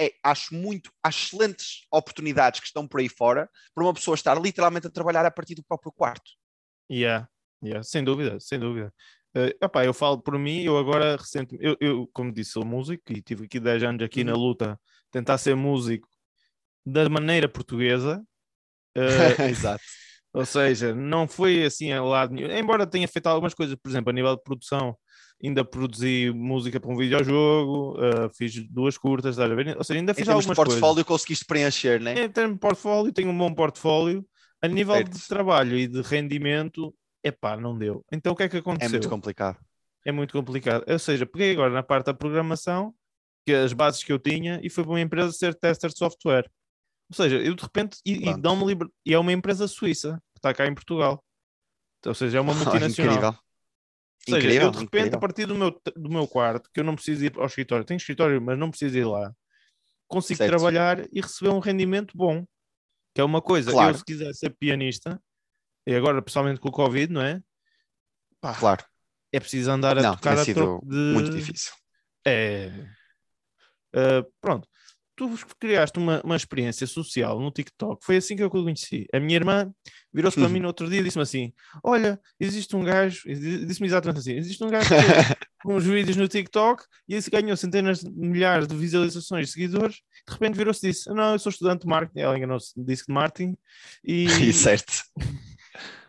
é, 0.00 0.12
acho 0.24 0.52
muito, 0.52 0.90
há 1.04 1.08
excelentes 1.08 1.86
oportunidades 1.92 2.58
que 2.58 2.66
estão 2.66 2.88
por 2.88 2.98
aí 2.98 3.08
fora 3.08 3.48
para 3.72 3.84
uma 3.84 3.94
pessoa 3.94 4.16
estar 4.16 4.36
literalmente 4.42 4.88
a 4.88 4.90
trabalhar 4.90 5.24
a 5.24 5.30
partir 5.30 5.54
do 5.54 5.62
próprio 5.62 5.92
quarto. 5.92 6.32
Yeah, 6.90 7.28
yeah, 7.62 7.84
sem 7.84 8.02
dúvida, 8.02 8.40
sem 8.40 8.58
dúvida. 8.58 8.92
Uh, 9.36 9.64
opá, 9.64 9.84
eu 9.84 9.94
falo 9.94 10.20
por 10.20 10.36
mim, 10.36 10.64
eu 10.64 10.76
agora 10.76 11.14
recentemente, 11.14 11.64
eu, 11.64 11.76
eu, 11.80 12.10
como 12.12 12.32
disse, 12.32 12.52
sou 12.52 12.64
músico 12.64 13.12
e 13.12 13.22
tive 13.22 13.44
aqui 13.44 13.60
10 13.60 13.84
anos 13.84 14.02
aqui 14.02 14.22
uhum. 14.22 14.26
na 14.26 14.32
luta, 14.32 14.80
tentar 15.12 15.38
ser 15.38 15.54
músico 15.54 16.08
da 16.84 17.08
maneira 17.08 17.48
portuguesa. 17.48 18.20
Uh, 18.96 19.42
Exato. 19.48 19.84
Ou 20.32 20.44
seja, 20.44 20.94
não 20.94 21.26
foi 21.26 21.64
assim 21.64 21.92
a 21.92 22.02
lado 22.02 22.32
nenhum. 22.32 22.50
Embora 22.50 22.86
tenha 22.86 23.08
feito 23.08 23.26
algumas 23.26 23.54
coisas, 23.54 23.76
por 23.76 23.90
exemplo, 23.90 24.10
a 24.10 24.12
nível 24.12 24.36
de 24.36 24.42
produção, 24.42 24.96
ainda 25.42 25.64
produzi 25.64 26.30
música 26.34 26.78
para 26.78 26.90
um 26.90 26.96
videojogo, 26.96 27.98
uh, 27.98 28.30
fiz 28.36 28.54
duas 28.70 28.96
curtas, 28.96 29.32
estás 29.32 29.50
a 29.50 29.54
ver? 29.54 29.76
Ou 29.76 29.82
seja, 29.82 29.98
ainda 29.98 30.14
fiz 30.14 30.26
em 30.26 30.30
algumas 30.30 30.46
de 30.46 30.54
portfólio 30.54 30.80
coisas. 30.80 31.04
conseguiste 31.04 31.44
preencher, 31.44 32.00
né? 32.00 32.24
Em 32.24 32.28
termos 32.28 32.54
de 32.54 32.60
portfólio, 32.60 33.12
tenho 33.12 33.30
um 33.30 33.36
bom 33.36 33.52
portfólio. 33.52 34.24
A 34.62 34.68
nível 34.68 34.94
certo. 34.94 35.18
de 35.18 35.26
trabalho 35.26 35.78
e 35.78 35.88
de 35.88 36.02
rendimento, 36.02 36.94
epá, 37.24 37.56
não 37.56 37.76
deu. 37.76 38.04
Então 38.12 38.34
o 38.34 38.36
que 38.36 38.42
é 38.42 38.48
que 38.48 38.58
aconteceu? 38.58 38.88
É 38.88 38.90
muito 38.90 39.08
complicado. 39.08 39.58
É 40.04 40.12
muito 40.12 40.32
complicado. 40.32 40.84
Ou 40.86 40.98
seja, 40.98 41.24
peguei 41.24 41.52
agora 41.52 41.72
na 41.72 41.82
parte 41.82 42.06
da 42.06 42.14
programação, 42.14 42.94
que 43.46 43.54
as 43.54 43.72
bases 43.72 44.04
que 44.04 44.12
eu 44.12 44.18
tinha, 44.18 44.60
e 44.62 44.68
fui 44.68 44.84
para 44.84 44.92
uma 44.92 45.00
empresa 45.00 45.32
ser 45.32 45.54
tester 45.54 45.90
de 45.90 45.96
software. 45.96 46.48
Ou 47.10 47.16
seja, 47.16 47.38
eu 47.38 47.54
de 47.54 47.62
repente, 47.62 47.98
e, 48.06 48.28
e 48.28 48.40
dão-me 48.40 48.64
liber... 48.64 48.88
e 49.04 49.12
é 49.12 49.18
uma 49.18 49.32
empresa 49.32 49.66
suíça, 49.66 50.22
que 50.32 50.38
está 50.38 50.54
cá 50.54 50.66
em 50.66 50.74
Portugal. 50.74 51.22
Ou 52.06 52.14
seja, 52.14 52.38
é 52.38 52.40
uma 52.40 52.54
multinacional. 52.54 53.12
incrível. 53.12 53.28
Ou 53.30 54.34
seja, 54.34 54.38
incrível, 54.38 54.66
eu 54.66 54.70
de 54.70 54.78
repente, 54.78 54.96
incrível. 54.98 55.18
a 55.18 55.20
partir 55.20 55.46
do 55.46 55.54
meu, 55.56 55.82
do 55.96 56.08
meu 56.08 56.28
quarto, 56.28 56.70
que 56.72 56.78
eu 56.78 56.84
não 56.84 56.94
preciso 56.94 57.24
ir 57.24 57.32
ao 57.36 57.46
escritório, 57.46 57.84
tenho 57.84 57.98
escritório, 57.98 58.40
mas 58.40 58.56
não 58.56 58.70
preciso 58.70 58.96
ir 58.96 59.04
lá, 59.04 59.34
consigo 60.06 60.38
certo. 60.38 60.50
trabalhar 60.50 61.04
e 61.12 61.20
receber 61.20 61.50
um 61.50 61.58
rendimento 61.58 62.16
bom. 62.16 62.44
Que 63.12 63.20
é 63.20 63.24
uma 63.24 63.42
coisa, 63.42 63.72
claro. 63.72 63.90
eu 63.90 63.98
se 63.98 64.04
quiser 64.04 64.32
ser 64.34 64.50
pianista, 64.50 65.20
e 65.84 65.92
agora 65.92 66.22
pessoalmente 66.22 66.60
com 66.60 66.68
o 66.68 66.72
Covid, 66.72 67.12
não 67.12 67.22
é? 67.22 67.42
Pá, 68.40 68.54
claro. 68.54 68.84
É 69.32 69.40
preciso 69.40 69.68
andar 69.68 69.98
a 69.98 70.02
não, 70.02 70.14
tocar 70.14 70.38
a 70.38 70.44
troco 70.44 70.86
de... 70.86 70.94
Muito 70.94 71.30
difícil. 71.30 71.72
É. 72.24 72.68
Uh, 73.92 74.30
pronto 74.40 74.69
tu 75.20 75.30
criaste 75.58 75.98
uma, 75.98 76.22
uma 76.24 76.34
experiência 76.34 76.86
social 76.86 77.38
no 77.38 77.50
TikTok, 77.50 78.02
foi 78.02 78.16
assim 78.16 78.34
que 78.34 78.42
eu 78.42 78.48
conheci. 78.48 79.06
A 79.12 79.20
minha 79.20 79.36
irmã 79.36 79.70
virou-se 80.10 80.38
para 80.38 80.48
mim 80.48 80.60
no 80.60 80.68
outro 80.68 80.88
dia 80.88 81.00
e 81.00 81.04
disse-me 81.04 81.22
assim: 81.22 81.52
Olha, 81.84 82.18
existe 82.38 82.74
um 82.74 82.82
gajo, 82.82 83.22
disse-me 83.28 83.86
exatamente 83.86 84.20
assim: 84.20 84.32
existe 84.32 84.64
um 84.64 84.70
gajo 84.70 84.88
com 85.62 85.74
os 85.76 85.84
vídeos 85.84 86.16
no 86.16 86.26
TikTok 86.26 86.82
e 87.06 87.14
esse 87.14 87.28
ganhou 87.28 87.54
centenas 87.54 88.00
de 88.00 88.10
milhares 88.10 88.66
de 88.66 88.74
visualizações 88.74 89.48
de 89.48 89.52
seguidores. 89.52 89.96
De 90.26 90.32
repente 90.32 90.56
virou-se 90.56 90.86
e 90.86 90.90
disse: 90.90 91.10
Não, 91.10 91.34
eu 91.34 91.38
sou 91.38 91.50
estudante 91.50 91.82
de 91.82 91.88
marketing. 91.88 92.20
Ela 92.20 92.38
enganou-se, 92.38 92.72
disse 92.78 93.04
de 93.06 93.12
marketing. 93.12 93.58
E, 94.02 94.24
e 94.48 94.52
certo. 94.52 94.92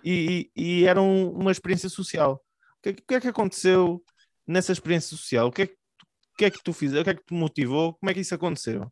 E, 0.04 0.50
e, 0.58 0.80
e 0.82 0.86
era 0.86 1.00
um, 1.00 1.30
uma 1.30 1.52
experiência 1.52 1.88
social. 1.88 2.44
O 2.80 2.82
que, 2.82 2.90
o 2.90 2.96
que 3.08 3.14
é 3.14 3.22
que 3.22 3.28
aconteceu 3.28 4.04
nessa 4.48 4.72
experiência 4.72 5.16
social? 5.16 5.46
O 5.46 5.52
que 5.52 5.62
é 5.62 5.68
que 5.68 5.76
o 6.34 6.38
que 6.38 6.46
é 6.46 6.50
que 6.50 6.64
tu 6.64 6.74
fizeste? 6.74 7.02
O 7.02 7.04
que 7.04 7.10
é 7.12 7.14
que 7.14 7.24
te 7.24 7.36
motivou? 7.36 7.94
Como 7.94 8.10
é 8.10 8.16
que 8.16 8.22
isso 8.22 8.34
aconteceu? 8.34 8.92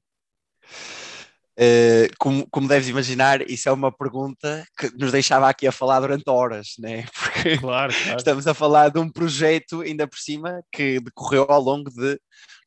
Uh, 1.59 2.07
como, 2.17 2.49
como, 2.49 2.69
deves 2.69 2.88
imaginar, 2.88 3.41
isso 3.49 3.67
é 3.67 3.71
uma 3.73 3.91
pergunta 3.91 4.65
que 4.77 4.89
nos 4.97 5.11
deixava 5.11 5.49
aqui 5.49 5.67
a 5.67 5.73
falar 5.73 5.99
durante 5.99 6.29
horas, 6.29 6.75
né? 6.79 7.05
Porque 7.13 7.57
claro, 7.57 7.93
claro. 7.93 8.17
estamos 8.17 8.47
a 8.47 8.53
falar 8.53 8.88
de 8.88 8.97
um 8.97 9.11
projeto, 9.11 9.81
ainda 9.81 10.07
por 10.07 10.17
cima, 10.17 10.63
que 10.71 11.01
decorreu 11.01 11.45
ao 11.49 11.61
longo 11.61 11.89
de 11.89 12.17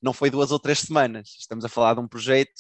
não 0.03 0.13
foi 0.13 0.29
duas 0.29 0.53
ou 0.53 0.59
três 0.59 0.81
semanas. 0.81 1.37
Estamos 1.41 1.65
a 1.65 1.71
falar 1.71 1.95
de 1.95 2.01
um 2.01 2.09
projeto 2.09 2.53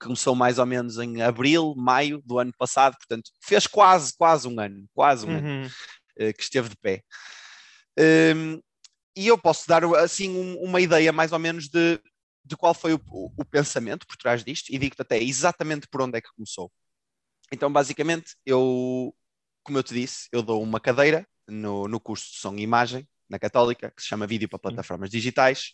que 0.00 0.06
começou 0.06 0.34
mais 0.34 0.58
ou 0.58 0.64
menos 0.64 0.96
em 0.96 1.20
abril, 1.20 1.74
maio 1.76 2.22
do 2.24 2.38
ano 2.38 2.52
passado, 2.56 2.96
portanto, 2.96 3.30
fez 3.42 3.66
quase, 3.66 4.16
quase 4.16 4.48
um 4.48 4.58
ano, 4.58 4.86
quase 4.94 5.26
um 5.26 5.30
uhum. 5.30 5.36
ano 5.36 5.66
uh, 5.66 6.32
que 6.32 6.42
esteve 6.42 6.70
de 6.70 6.76
pé. 6.76 7.02
Um, 7.98 8.02
ehm, 8.02 8.60
e 9.14 9.28
eu 9.28 9.36
posso 9.36 9.68
dar 9.68 9.84
assim 9.96 10.30
um, 10.30 10.56
uma 10.62 10.80
ideia 10.80 11.12
mais 11.12 11.32
ou 11.32 11.38
menos 11.38 11.68
de 11.68 12.00
de 12.44 12.56
qual 12.56 12.74
foi 12.74 12.94
o, 12.94 13.00
o, 13.08 13.44
pensamento 13.44 14.06
por 14.06 14.16
trás 14.16 14.44
disto 14.44 14.70
e 14.70 14.78
digo-te 14.78 15.00
até 15.00 15.22
exatamente 15.22 15.88
por 15.88 16.02
onde 16.02 16.18
é 16.18 16.20
que 16.20 16.32
começou. 16.34 16.70
Então, 17.52 17.72
basicamente, 17.72 18.36
eu, 18.44 19.14
como 19.62 19.78
eu 19.78 19.82
te 19.82 19.94
disse, 19.94 20.28
eu 20.32 20.42
dou 20.42 20.62
uma 20.62 20.80
cadeira 20.80 21.26
no, 21.48 21.88
no 21.88 22.00
curso 22.00 22.30
de 22.32 22.38
som 22.38 22.54
e 22.56 22.62
imagem 22.62 23.06
na 23.28 23.38
Católica, 23.38 23.90
que 23.90 24.02
se 24.02 24.08
chama 24.08 24.26
Vídeo 24.26 24.48
para 24.48 24.58
Plataformas 24.58 25.10
Digitais, 25.10 25.72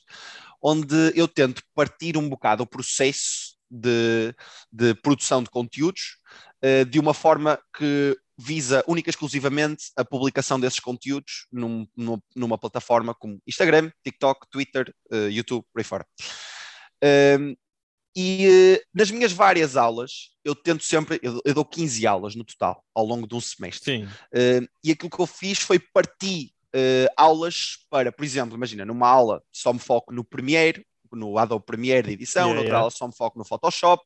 onde 0.63 1.13
eu 1.15 1.27
tento 1.27 1.63
partir 1.75 2.17
um 2.17 2.29
bocado 2.29 2.63
o 2.63 2.67
processo 2.67 3.57
de, 3.71 4.35
de 4.73 4.95
produção 4.95 5.43
de 5.43 5.51
conteúdos 5.51 6.17
uh, 6.65 6.85
de 6.85 6.99
uma 6.99 7.15
forma 7.15 7.61
que 7.77 8.17
visa 8.37 8.83
única 8.89 9.09
e 9.09 9.13
exclusivamente 9.13 9.93
a 9.97 10.05
publicação 10.05 10.59
desses 10.59 10.81
conteúdos 10.81 11.47
num, 11.53 11.87
numa, 11.95 12.23
numa, 12.35 12.59
plataforma 12.59 13.15
como 13.15 13.41
Instagram, 13.47 13.91
TikTok, 14.03 14.47
Twitter, 14.51 14.95
uh, 15.13 15.29
YouTube, 15.29 15.65
por 15.73 15.81
aí 15.81 15.85
fora. 15.85 16.07
Um, 17.03 17.57
e 18.15 18.49
uh, 18.49 18.85
nas 18.93 19.11
minhas 19.11 19.33
várias 19.33 19.77
aulas, 19.77 20.31
eu 20.45 20.55
tento 20.55 20.83
sempre, 20.83 21.21
eu, 21.23 21.41
eu, 21.45 21.55
dou 21.55 21.65
15 21.65 22.07
aulas 22.07 22.35
no 22.35 22.45
total, 22.45 22.85
ao 22.95 23.05
longo 23.05 23.27
de 23.27 23.35
um 23.35 23.41
semestre. 23.41 23.85
Uh, 24.05 24.69
e 24.83 24.91
aquilo 24.91 25.11
que 25.11 25.21
eu 25.21 25.27
fiz 25.27 25.59
foi 25.59 25.79
partir 25.79 26.53
aulas 27.17 27.79
para, 27.91 28.13
por 28.13 28.25
exemplo, 28.25 28.57
imagina, 28.57 28.85
numa 28.85 29.09
aula 29.09 29.43
só 29.51 29.73
me 29.73 29.81
foco 29.81 30.13
no 30.13 30.23
Premiere, 30.23 30.87
no 31.11 31.37
Adobe 31.37 31.67
Premiere 31.67 32.07
de 32.07 32.13
edição, 32.13 32.43
yeah, 32.43 32.55
noutra 32.55 32.69
yeah. 32.69 32.79
aula 32.79 32.91
só 32.93 33.09
me 33.09 33.13
foco 33.13 33.37
no 33.37 33.45
Photoshop, 33.45 34.05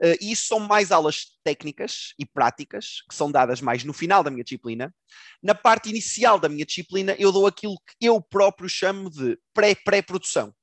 Uh, 0.00 0.16
e 0.20 0.32
isso 0.32 0.46
são 0.46 0.60
mais 0.60 0.92
aulas 0.92 1.26
técnicas 1.42 2.12
e 2.18 2.26
práticas, 2.26 3.02
que 3.08 3.14
são 3.14 3.30
dadas 3.30 3.60
mais 3.60 3.82
no 3.82 3.92
final 3.92 4.22
da 4.22 4.30
minha 4.30 4.44
disciplina. 4.44 4.94
Na 5.42 5.54
parte 5.54 5.88
inicial 5.88 6.38
da 6.38 6.48
minha 6.48 6.66
disciplina, 6.66 7.16
eu 7.18 7.32
dou 7.32 7.46
aquilo 7.46 7.76
que 7.86 8.06
eu 8.06 8.20
próprio 8.20 8.68
chamo 8.68 9.10
de 9.10 9.38
pré-pré-produção. 9.54 10.54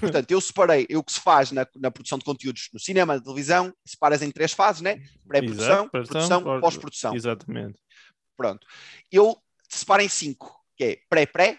Portanto, 0.00 0.30
eu 0.30 0.40
separei 0.40 0.86
o 0.94 1.02
que 1.02 1.12
se 1.12 1.20
faz 1.20 1.52
na, 1.52 1.66
na, 1.76 1.90
produção 1.90 2.18
de 2.18 2.24
conteúdos 2.24 2.68
no 2.72 2.80
cinema, 2.80 3.14
na 3.14 3.20
televisão, 3.20 3.74
separas 3.84 4.22
em 4.22 4.30
três 4.30 4.52
fases, 4.52 4.80
né? 4.80 5.02
Pré-produção, 5.26 5.88
produção, 5.88 6.60
pós-produção. 6.60 7.14
Exatamente. 7.14 7.78
Pronto. 8.36 8.66
Eu 9.10 9.36
separo 9.68 10.02
em 10.02 10.08
cinco, 10.08 10.58
que 10.76 10.84
é 10.84 10.98
pré-pré, 11.08 11.58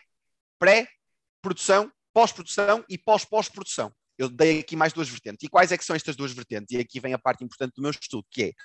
pré-produção, 0.59 1.91
pós-produção 2.13 2.83
e 2.89 2.97
pós-pós-produção 2.97 3.93
eu 4.17 4.29
dei 4.29 4.59
aqui 4.59 4.75
mais 4.75 4.93
duas 4.93 5.09
vertentes. 5.09 5.43
E 5.43 5.49
quais 5.49 5.71
é 5.71 5.77
que 5.77 5.85
são 5.85 5.95
estas 5.95 6.15
duas 6.15 6.31
vertentes? 6.31 6.71
E 6.71 6.79
aqui 6.79 6.99
vem 6.99 7.13
a 7.13 7.19
parte 7.19 7.43
importante 7.43 7.73
do 7.75 7.81
meu 7.81 7.91
estudo, 7.91 8.25
que 8.29 8.55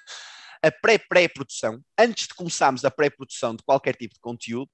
é 0.62 0.68
a 0.68 0.70
pré-pré-produção. 0.70 1.80
Antes 1.98 2.26
de 2.28 2.34
começarmos 2.34 2.84
a 2.84 2.90
pré-produção 2.90 3.54
de 3.54 3.62
qualquer 3.62 3.96
tipo 3.96 4.14
de 4.14 4.20
conteúdo, 4.20 4.70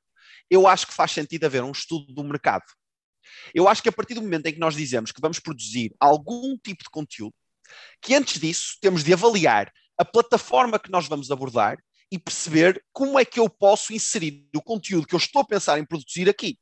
eu 0.51 0.67
acho 0.67 0.87
que 0.87 0.95
faz 0.95 1.13
sentido 1.13 1.45
haver 1.45 1.63
um 1.63 1.73
estudo 1.73 2.13
do 2.13 2.25
mercado. 2.25 2.65
Eu 3.55 3.69
acho 3.69 3.83
que 3.83 3.89
a 3.89 3.93
partir 3.93 4.15
do 4.15 4.23
momento 4.23 4.47
em 4.47 4.53
que 4.53 4.59
nós 4.59 4.75
dizemos 4.75 5.13
que 5.13 5.21
vamos 5.21 5.39
produzir 5.39 5.95
algum 5.99 6.57
tipo 6.59 6.83
de 6.85 6.91
conteúdo, 6.91 7.35
que 8.01 8.15
antes 8.15 8.41
disso 8.41 8.77
temos 8.81 9.03
de 9.03 9.13
avaliar 9.13 9.73
a 9.99 10.05
plataforma 10.05 10.79
que 10.79 10.91
nós 10.91 11.07
vamos 11.07 11.31
abordar 11.31 11.77
e 12.11 12.19
perceber 12.19 12.83
como 12.93 13.19
é 13.19 13.25
que 13.25 13.41
eu 13.41 13.49
posso 13.49 13.93
inserir 13.93 14.47
o 14.55 14.63
conteúdo 14.63 15.07
que 15.07 15.15
eu 15.15 15.19
estou 15.19 15.43
a 15.43 15.47
pensar 15.47 15.79
em 15.79 15.85
produzir 15.85 16.29
aqui. 16.29 16.59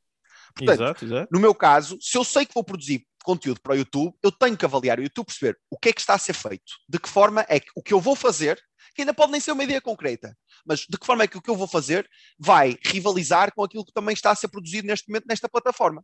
Portanto, 0.55 0.81
exato, 0.81 1.05
exato. 1.05 1.29
no 1.31 1.39
meu 1.39 1.53
caso, 1.53 1.97
se 1.99 2.17
eu 2.17 2.23
sei 2.23 2.45
que 2.45 2.53
vou 2.53 2.63
produzir 2.63 3.05
conteúdo 3.23 3.59
para 3.61 3.73
o 3.73 3.75
YouTube, 3.75 4.13
eu 4.21 4.31
tenho 4.31 4.57
que 4.57 4.65
avaliar 4.65 4.99
o 4.99 5.03
YouTube, 5.03 5.25
perceber 5.25 5.57
o 5.69 5.77
que 5.77 5.89
é 5.89 5.93
que 5.93 6.01
está 6.01 6.13
a 6.13 6.19
ser 6.19 6.33
feito, 6.33 6.73
de 6.87 6.99
que 6.99 7.09
forma 7.09 7.45
é 7.49 7.59
que 7.59 7.71
o 7.75 7.81
que 7.81 7.93
eu 7.93 7.99
vou 7.99 8.15
fazer, 8.15 8.61
que 8.93 9.01
ainda 9.01 9.13
pode 9.13 9.31
nem 9.31 9.41
ser 9.41 9.51
uma 9.51 9.63
ideia 9.63 9.81
concreta, 9.81 10.37
mas 10.65 10.81
de 10.81 10.97
que 10.97 11.05
forma 11.05 11.23
é 11.23 11.27
que 11.27 11.37
o 11.37 11.41
que 11.41 11.49
eu 11.49 11.55
vou 11.55 11.67
fazer 11.67 12.07
vai 12.37 12.77
rivalizar 12.85 13.53
com 13.55 13.63
aquilo 13.63 13.85
que 13.85 13.93
também 13.93 14.13
está 14.13 14.31
a 14.31 14.35
ser 14.35 14.49
produzido 14.49 14.87
neste 14.87 15.07
momento 15.09 15.25
nesta 15.27 15.49
plataforma. 15.49 16.03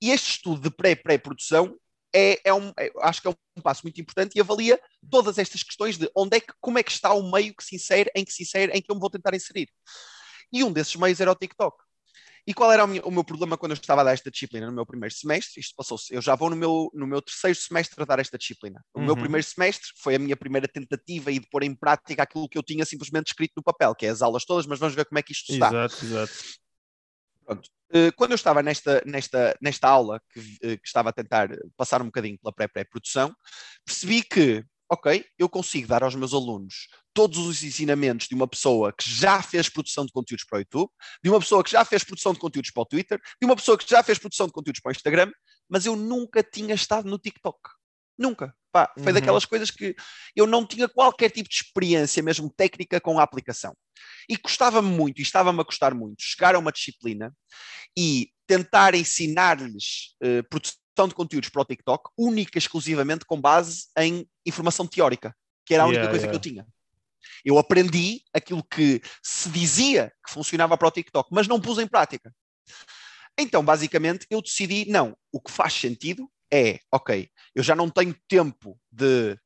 E 0.00 0.10
este 0.10 0.30
estudo 0.30 0.62
de 0.62 0.70
pré-pré-produção 0.70 1.76
é, 2.14 2.40
é, 2.44 2.52
um, 2.52 2.72
é, 2.78 2.90
acho 3.00 3.22
que 3.22 3.28
é 3.28 3.30
um 3.30 3.62
passo 3.62 3.82
muito 3.84 4.00
importante 4.00 4.36
e 4.36 4.40
avalia 4.40 4.78
todas 5.10 5.38
estas 5.38 5.62
questões 5.62 5.96
de 5.96 6.10
onde 6.14 6.36
é 6.36 6.40
que, 6.40 6.52
como 6.60 6.78
é 6.78 6.82
que 6.82 6.90
está 6.90 7.12
o 7.14 7.30
meio 7.30 7.54
que 7.54 7.64
se 7.64 7.76
insere, 7.76 8.10
em 8.14 8.24
que 8.24 8.32
se 8.32 8.42
insere, 8.42 8.72
em 8.72 8.82
que 8.82 8.90
eu 8.90 8.94
me 8.94 9.00
vou 9.00 9.10
tentar 9.10 9.34
inserir. 9.34 9.68
E 10.52 10.62
um 10.62 10.72
desses 10.72 10.94
meios 10.96 11.20
era 11.20 11.32
o 11.32 11.34
TikTok. 11.34 11.82
E 12.44 12.52
qual 12.52 12.72
era 12.72 12.84
o 12.84 12.88
meu, 12.88 13.02
o 13.04 13.10
meu, 13.10 13.22
problema 13.22 13.56
quando 13.56 13.70
eu 13.70 13.76
estava 13.76 14.00
a 14.00 14.04
dar 14.04 14.12
esta 14.12 14.28
disciplina 14.28 14.66
no 14.66 14.72
meu 14.72 14.84
primeiro 14.84 15.14
semestre? 15.14 15.60
Isto 15.60 15.74
passou-se, 15.76 16.12
eu 16.12 16.20
já 16.20 16.34
vou 16.34 16.50
no 16.50 16.56
meu, 16.56 16.90
no 16.92 17.06
meu 17.06 17.22
terceiro 17.22 17.56
semestre 17.56 18.02
a 18.02 18.04
dar 18.04 18.18
esta 18.18 18.36
disciplina. 18.36 18.84
O 18.92 18.98
uhum. 18.98 19.06
meu 19.06 19.16
primeiro 19.16 19.46
semestre 19.46 19.88
foi 19.96 20.16
a 20.16 20.18
minha 20.18 20.36
primeira 20.36 20.66
tentativa 20.66 21.30
e 21.30 21.38
de 21.38 21.48
pôr 21.48 21.62
em 21.62 21.74
prática 21.74 22.24
aquilo 22.24 22.48
que 22.48 22.58
eu 22.58 22.62
tinha 22.62 22.84
simplesmente 22.84 23.28
escrito 23.28 23.52
no 23.56 23.62
papel, 23.62 23.94
que 23.94 24.06
é 24.06 24.08
as 24.08 24.22
aulas 24.22 24.44
todas, 24.44 24.66
mas 24.66 24.80
vamos 24.80 24.94
ver 24.94 25.04
como 25.04 25.20
é 25.20 25.22
que 25.22 25.32
isto 25.32 25.52
está. 25.52 25.68
Exato, 25.68 26.04
exato. 26.04 26.32
Pronto. 27.44 27.70
Eh, 27.92 28.10
quando 28.12 28.32
eu 28.32 28.36
estava 28.36 28.62
nesta, 28.62 29.02
nesta, 29.04 29.56
nesta 29.60 29.88
aula, 29.88 30.20
que, 30.32 30.40
eh, 30.62 30.76
que 30.76 30.86
estava 30.86 31.10
a 31.10 31.12
tentar 31.12 31.48
passar 31.76 32.00
um 32.00 32.06
bocadinho 32.06 32.38
pela 32.38 32.52
pré-pré-produção, 32.52 33.34
percebi 33.84 34.22
que 34.22 34.64
ok, 34.92 35.24
eu 35.38 35.48
consigo 35.48 35.88
dar 35.88 36.02
aos 36.02 36.14
meus 36.14 36.34
alunos 36.34 36.88
todos 37.14 37.38
os 37.38 37.62
ensinamentos 37.62 38.28
de 38.28 38.34
uma 38.34 38.46
pessoa 38.46 38.92
que 38.92 39.08
já 39.08 39.40
fez 39.40 39.70
produção 39.70 40.04
de 40.04 40.12
conteúdos 40.12 40.44
para 40.44 40.58
o 40.58 40.60
YouTube, 40.60 40.90
de 41.24 41.30
uma 41.30 41.40
pessoa 41.40 41.64
que 41.64 41.70
já 41.70 41.82
fez 41.82 42.04
produção 42.04 42.34
de 42.34 42.38
conteúdos 42.38 42.70
para 42.70 42.82
o 42.82 42.86
Twitter, 42.86 43.18
de 43.40 43.46
uma 43.46 43.56
pessoa 43.56 43.78
que 43.78 43.88
já 43.88 44.02
fez 44.02 44.18
produção 44.18 44.46
de 44.46 44.52
conteúdos 44.52 44.82
para 44.82 44.90
o 44.90 44.92
Instagram, 44.92 45.32
mas 45.66 45.86
eu 45.86 45.96
nunca 45.96 46.42
tinha 46.42 46.74
estado 46.74 47.08
no 47.08 47.18
TikTok. 47.18 47.58
Nunca. 48.18 48.54
Pá, 48.72 48.90
foi 48.96 49.08
uhum. 49.08 49.12
daquelas 49.12 49.44
coisas 49.44 49.70
que 49.70 49.94
eu 50.34 50.46
não 50.46 50.66
tinha 50.66 50.88
qualquer 50.88 51.30
tipo 51.30 51.48
de 51.48 51.56
experiência, 51.56 52.22
mesmo 52.22 52.50
técnica, 52.50 53.00
com 53.00 53.18
a 53.18 53.22
aplicação. 53.22 53.76
E 54.28 54.36
custava-me 54.36 54.88
muito, 54.88 55.18
e 55.18 55.22
estava-me 55.22 55.60
a 55.60 55.64
custar 55.64 55.94
muito, 55.94 56.22
chegar 56.22 56.54
a 56.54 56.58
uma 56.58 56.72
disciplina 56.72 57.34
e 57.96 58.30
tentar 58.46 58.94
ensinar-lhes 58.94 60.14
uh, 60.22 60.42
produção 60.48 61.06
de 61.06 61.14
conteúdos 61.14 61.50
para 61.50 61.62
o 61.62 61.64
TikTok, 61.64 62.10
única 62.16 62.58
exclusivamente 62.58 63.26
com 63.26 63.38
base 63.38 63.88
em 63.98 64.26
informação 64.46 64.86
teórica, 64.86 65.36
que 65.66 65.74
era 65.74 65.82
a 65.82 65.86
única 65.86 66.04
yeah, 66.04 66.10
coisa 66.10 66.26
yeah. 66.26 66.40
que 66.40 66.48
eu 66.48 66.52
tinha. 66.52 66.66
Eu 67.44 67.58
aprendi 67.58 68.22
aquilo 68.32 68.64
que 68.64 69.02
se 69.22 69.50
dizia 69.50 70.12
que 70.24 70.32
funcionava 70.32 70.78
para 70.78 70.88
o 70.88 70.90
TikTok, 70.90 71.28
mas 71.30 71.46
não 71.46 71.60
pus 71.60 71.78
em 71.78 71.86
prática. 71.86 72.32
Então, 73.38 73.64
basicamente, 73.64 74.26
eu 74.30 74.40
decidi, 74.42 74.86
não, 74.88 75.16
o 75.32 75.40
que 75.40 75.50
faz 75.50 75.72
sentido 75.72 76.30
é, 76.52 76.78
ok, 76.92 77.28
eu 77.54 77.62
já 77.62 77.74
não 77.74 77.88
tenho 77.88 78.14
tempo 78.28 78.78
de. 78.90 79.38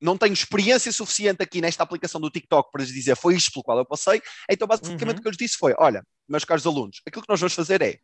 Não 0.00 0.16
tenho 0.16 0.34
experiência 0.34 0.92
suficiente 0.92 1.42
aqui 1.42 1.60
nesta 1.60 1.82
aplicação 1.82 2.20
do 2.20 2.30
TikTok 2.30 2.70
para 2.70 2.82
lhes 2.82 2.92
dizer 2.92 3.16
foi 3.16 3.34
isto 3.34 3.50
pelo 3.50 3.64
qual 3.64 3.78
eu 3.78 3.86
passei. 3.86 4.20
Então, 4.48 4.68
basicamente, 4.68 5.02
uhum. 5.02 5.18
o 5.18 5.22
que 5.22 5.28
eu 5.28 5.30
lhes 5.30 5.38
disse 5.38 5.56
foi: 5.56 5.74
olha, 5.78 6.02
meus 6.28 6.44
caros 6.44 6.66
alunos, 6.66 7.00
aquilo 7.06 7.22
que 7.22 7.28
nós 7.28 7.40
vamos 7.40 7.54
fazer 7.54 7.82
é. 7.82 7.98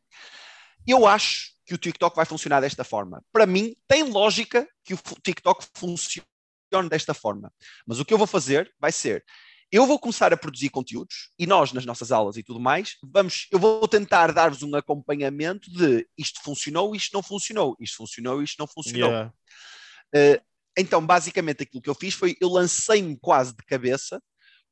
Eu 0.87 1.07
acho 1.07 1.53
que 1.65 1.75
o 1.75 1.79
TikTok 1.79 2.17
vai 2.17 2.25
funcionar 2.25 2.61
desta 2.61 2.83
forma. 2.83 3.23
Para 3.33 3.47
mim, 3.47 3.77
tem 3.87 4.03
lógica 4.03 4.67
que 4.85 4.95
o 4.95 4.99
TikTok 5.23 5.65
funcione 5.77 6.89
desta 6.89 7.15
forma. 7.15 7.53
Mas 7.87 8.01
o 8.01 8.05
que 8.05 8.13
eu 8.13 8.19
vou 8.19 8.27
fazer 8.27 8.73
vai 8.81 8.91
ser 8.91 9.25
eu 9.73 9.87
vou 9.87 9.99
começar 9.99 10.35
a 10.35 10.37
produzir 10.37 10.69
conteúdos 10.69 11.31
e 11.39 11.47
nós, 11.47 11.73
nas 11.73 11.87
nossas 11.87 12.13
aulas 12.13 12.37
e 12.37 12.43
tudo 12.43 12.61
mais, 12.61 12.99
vamos, 13.03 13.49
eu 13.51 13.59
vou 13.59 13.89
tentar 13.89 14.31
dar-vos 14.31 14.63
um 14.63 14.77
acompanhamento 14.77 15.71
de 15.73 16.07
isto 16.17 16.43
funcionou, 16.43 16.95
isto 16.95 17.15
não 17.15 17.23
funcionou, 17.23 17.75
isto 17.81 17.97
funcionou, 17.97 18.43
isto 18.43 18.59
não 18.59 18.67
funcionou. 18.67 19.11
Yeah. 19.11 19.33
Uh, 20.15 20.45
então, 20.77 21.05
basicamente, 21.05 21.63
aquilo 21.63 21.81
que 21.81 21.89
eu 21.89 21.95
fiz 21.95 22.13
foi 22.13 22.37
eu 22.39 22.51
lancei-me 22.51 23.17
quase 23.19 23.57
de 23.57 23.65
cabeça 23.65 24.23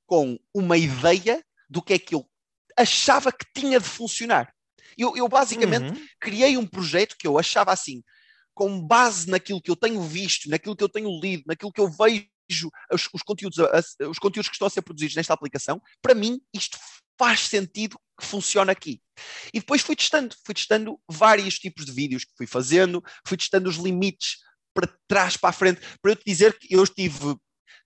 com 0.07 0.39
uma 0.55 0.77
ideia 0.77 1.43
do 1.69 1.81
que 1.81 1.95
é 1.95 1.99
que 1.99 2.15
eu 2.15 2.29
achava 2.77 3.33
que 3.33 3.47
tinha 3.55 3.81
de 3.81 3.89
funcionar. 3.89 4.53
Eu, 4.99 5.17
eu 5.17 5.29
basicamente 5.29 5.93
uhum. 5.93 6.07
criei 6.21 6.59
um 6.59 6.67
projeto 6.67 7.17
que 7.19 7.27
eu 7.27 7.39
achava 7.39 7.73
assim, 7.73 8.03
com 8.53 8.87
base 8.87 9.31
naquilo 9.31 9.63
que 9.63 9.71
eu 9.71 9.77
tenho 9.77 10.03
visto, 10.03 10.51
naquilo 10.51 10.77
que 10.77 10.85
eu 10.85 10.89
tenho 10.89 11.19
lido, 11.21 11.45
naquilo 11.47 11.73
que 11.73 11.81
eu 11.81 11.89
vejo, 11.89 12.27
os, 12.93 13.09
os 13.13 13.23
conteúdos, 13.23 13.59
os 14.09 14.19
conteúdos 14.19 14.49
que 14.49 14.55
estão 14.55 14.67
a 14.67 14.71
ser 14.71 14.83
produzidos 14.83 15.17
nesta 15.17 15.35
aplicação, 15.35 15.81
para 16.03 16.15
mim 16.15 16.41
isto 16.55 16.79
faz 17.19 17.41
sentido 17.41 17.99
que 18.19 18.27
funciona 18.27 18.73
aqui. 18.73 19.01
E 19.53 19.61
depois 19.61 19.83
fui 19.83 19.95
testando, 19.95 20.35
fui 20.45 20.55
testando 20.55 20.99
vários 21.11 21.59
tipos 21.59 21.85
de 21.85 21.93
vídeos 21.93 22.25
que 22.25 22.33
fui 22.37 22.47
fazendo, 22.47 23.03
fui 23.27 23.37
testando 23.37 23.69
os 23.69 23.77
limites 23.77 24.39
para 24.73 24.89
trás, 25.07 25.37
para 25.37 25.51
a 25.51 25.53
frente, 25.53 25.81
para 26.01 26.13
eu 26.13 26.17
te 26.17 26.25
dizer 26.25 26.59
que 26.59 26.75
eu 26.75 26.87
tive, 26.87 27.37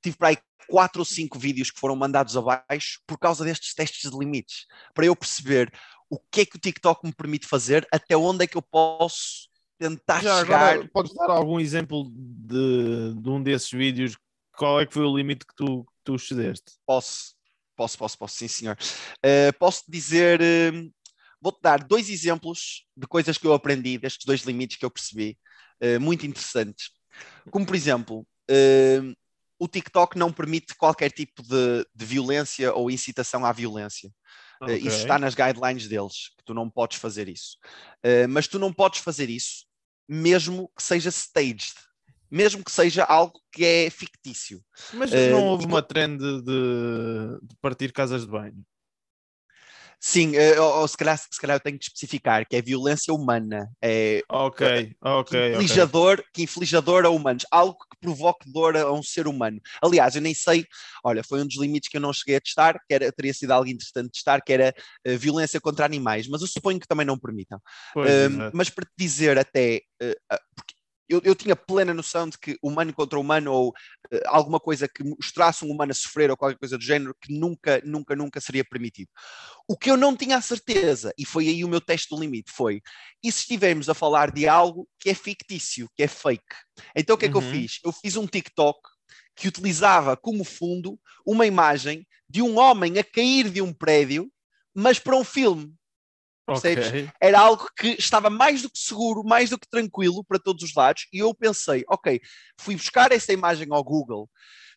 tive 0.02 0.16
para 0.16 0.28
aí 0.28 0.38
quatro 0.68 1.00
ou 1.00 1.04
cinco 1.04 1.38
vídeos 1.38 1.71
que 1.71 1.80
foram 1.80 1.97
mandados 1.97 2.37
abaixo 2.37 3.00
por 3.06 3.18
causa 3.18 3.44
destes 3.44 3.75
testes 3.75 4.11
de 4.11 4.16
limites, 4.16 4.66
para 4.94 5.06
eu 5.06 5.16
perceber 5.16 5.73
o 6.09 6.18
que 6.18 6.42
é 6.42 6.47
que 6.47 6.56
o 6.56 6.61
TikTok 6.61 7.04
me 7.04 7.12
permite 7.12 7.47
fazer, 7.47 7.87
até 7.90 8.16
onde 8.16 8.44
é 8.44 8.47
que 8.47 8.56
eu 8.56 8.62
posso 8.62 9.49
tentar 9.78 10.23
Já, 10.23 10.40
chegar. 10.40 10.75
Agora, 10.75 10.88
podes 10.92 11.14
dar 11.14 11.30
algum 11.30 11.59
exemplo 11.59 12.09
de, 12.14 13.14
de 13.21 13.28
um 13.28 13.42
desses 13.42 13.71
vídeos? 13.71 14.16
Qual 14.57 14.81
é 14.81 14.87
que 14.87 14.93
foi 14.93 15.05
o 15.05 15.17
limite 15.17 15.47
que 15.47 15.55
tu, 15.55 15.85
que 15.85 16.05
tu 16.05 16.15
excedeste? 16.15 16.73
Posso, 16.87 17.35
posso, 17.77 17.99
posso, 17.99 18.19
posso, 18.19 18.37
sim, 18.37 18.49
senhor. 18.49 18.77
Uh, 19.19 19.57
posso 19.59 19.83
dizer, 19.89 20.41
uh, 20.41 20.93
vou-te 21.41 21.61
dar 21.61 21.83
dois 21.83 22.09
exemplos 22.09 22.87
de 22.97 23.07
coisas 23.07 23.39
que 23.39 23.47
eu 23.47 23.53
aprendi, 23.53 23.99
destes 23.99 24.25
dois 24.25 24.43
limites 24.43 24.77
que 24.77 24.85
eu 24.85 24.91
percebi, 24.91 25.39
uh, 25.83 26.01
muito 26.01 26.27
interessantes. 26.27 26.91
Como, 27.51 27.65
por 27.65 27.77
exemplo, 27.77 28.27
o 29.57 29.69
TikTok 29.69 30.19
não 30.19 30.33
permite 30.33 30.75
qualquer 30.75 31.13
tipo 31.13 31.43
de, 31.43 31.87
de 31.95 32.05
violência 32.05 32.75
ou 32.75 32.91
incitação 32.91 33.45
à 33.45 33.53
violência. 33.53 34.11
Okay. 34.61 34.79
Isso 34.79 34.99
está 34.99 35.17
nas 35.17 35.35
guidelines 35.35 35.87
deles, 35.87 36.31
que 36.37 36.45
tu 36.45 36.53
não 36.53 36.69
podes 36.69 36.99
fazer 36.99 37.29
isso. 37.29 37.57
mas 38.29 38.49
tu 38.49 38.59
não 38.59 38.73
podes 38.73 38.99
fazer 38.99 39.31
isso 39.31 39.65
mesmo 40.09 40.71
que 40.77 40.83
seja 40.83 41.09
staged, 41.09 41.75
mesmo 42.31 42.64
que 42.64 42.71
seja 42.71 43.04
algo 43.04 43.40
que 43.52 43.64
é 43.64 43.90
fictício. 43.90 44.61
Mas 44.93 45.11
não 45.11 45.43
uh, 45.43 45.47
houve 45.47 45.66
uma 45.66 45.83
trend 45.83 46.19
de, 46.19 46.43
de, 46.43 47.57
partir 47.61 47.93
casas 47.93 48.23
de 48.23 48.31
banho? 48.31 48.64
Sim, 50.07 50.33
uh, 50.37 50.62
ou, 50.62 50.87
se, 50.87 50.99
calhar, 50.99 51.16
se 51.16 51.40
calhar 51.40 51.57
eu 51.57 51.61
tenho 51.61 51.78
que 51.78 51.85
especificar 51.85 52.47
que 52.47 52.54
é 52.54 52.61
violência 52.61 53.14
humana. 53.14 53.71
É, 53.81 54.23
ok, 54.28 54.95
ok. 55.00 55.31
Que 55.31 55.81
okay. 55.81 56.25
que 56.35 56.43
infligidor 56.43 57.07
a 57.07 57.09
humanos. 57.09 57.47
Algo 57.50 57.78
que 57.78 57.97
provoque 58.02 58.52
dor 58.52 58.76
a 58.76 58.93
um 58.93 59.02
ser 59.02 59.26
humano. 59.26 59.59
Aliás, 59.81 60.14
eu 60.14 60.21
nem 60.21 60.35
sei, 60.35 60.66
olha, 61.02 61.25
foi 61.25 61.40
um 61.40 61.47
dos 61.47 61.59
limites 61.59 61.88
que 61.88 61.97
eu 61.97 62.02
não 62.02 62.12
cheguei 62.12 62.37
a 62.37 62.40
testar, 62.40 62.78
que 62.87 62.93
era, 62.93 63.11
teria 63.12 63.33
sido 63.33 63.52
algo 63.52 63.66
interessante 63.66 64.11
testar, 64.12 64.43
que 64.43 64.52
era 64.52 64.75
uh, 65.09 65.16
violência 65.16 65.59
contra 65.59 65.87
animais, 65.87 66.28
mas 66.28 66.43
eu 66.43 66.49
suponho 66.49 66.78
que 66.78 66.87
também 66.87 67.07
não 67.07 67.19
permitam. 67.19 67.59
Pois, 67.95 68.11
Um, 68.11 68.50
mas 68.52 68.69
para 68.69 68.85
te 68.85 68.93
dizer 68.99 69.38
até, 69.38 69.81
eu, 71.09 71.21
eu, 71.25 71.35
tinha 71.35 71.55
plena 71.55 71.93
noção 71.93 72.29
de 72.29 72.39
que 72.39 72.59
humano 72.63 72.93
contra 72.93 73.19
humano 73.19 73.53
ou 73.53 73.69
uh, 73.69 74.21
alguma 74.27 74.59
coisa 74.59 74.89
que 74.89 75.05
mostrasse 75.05 75.65
um 75.65 75.71
humano 75.71 75.93
a 75.93 75.95
sofrer 75.95 76.31
ou 76.31 76.37
qualquer 76.37 76.59
coisa 76.59 76.79
do 76.79 76.85
género 76.85 77.15
que 77.21 77.33
nunca, 77.33 77.81
nunca, 77.85 78.17
nunca 78.17 78.41
seria 78.41 78.65
permitido. 78.65 79.09
O 79.69 79.77
que 79.77 79.91
eu 79.91 79.97
não 79.97 80.17
tinha 80.17 80.37
a 80.37 80.43
certeza, 80.43 81.13
e 81.19 81.27
foi 81.27 81.49
aí 81.49 81.65
o 81.65 81.69
meu 81.69 81.81
teste 81.81 82.09
do 82.15 82.21
limite, 82.21 82.51
foi 82.51 82.81
e 83.23 83.31
se 83.31 83.41
estivermos 83.41 83.89
a 83.89 83.95
falar 83.95 84.31
de 84.31 84.49
algo 84.49 84.89
que 84.99 85.11
é 85.11 85.15
fictício, 85.15 85.89
que 85.97 86.03
é 86.03 86.09
fake? 86.09 86.43
Então 86.97 87.17
o 87.17 87.19
que 87.19 87.27
é 87.27 87.29
que 87.29 87.37
uhum. 87.37 87.45
eu 87.45 87.51
fiz? 87.51 87.81
Eu 87.85 87.93
fiz 87.93 88.17
um 88.17 88.27
TikTok 88.27 88.79
que 89.37 89.49
utilizava 89.49 90.17
como 90.17 90.45
fundo 90.45 90.99
uma 91.27 91.47
imagem 91.47 92.07
de 92.29 92.41
um 92.43 92.59
homem 92.59 92.99
a 92.99 93.05
cair 93.05 93.51
de 93.51 93.61
um 93.61 93.73
prédio, 93.73 94.31
mas 94.75 94.99
para 94.99 95.17
um 95.17 95.25
filme. 95.25 95.75
Okay. 96.47 97.11
Era 97.21 97.41
algo 97.41 97.69
que 97.77 97.97
estava 97.99 98.29
mais 98.29 98.61
do 98.61 98.71
que 98.71 98.79
seguro, 98.79 99.25
mais 99.25 99.51
do 99.51 99.59
que 99.59 99.69
tranquilo 99.69 100.23
para 100.23 100.39
todos 100.39 100.63
os 100.63 100.75
lados, 100.75 101.07
e 101.13 101.19
eu 101.19 101.35
pensei, 101.35 101.85
ok, 101.89 102.21
fui 102.61 102.77
buscar 102.77 103.13
essa 103.13 103.33
imagem 103.33 103.67
ao 103.71 103.83
Google 103.83 104.29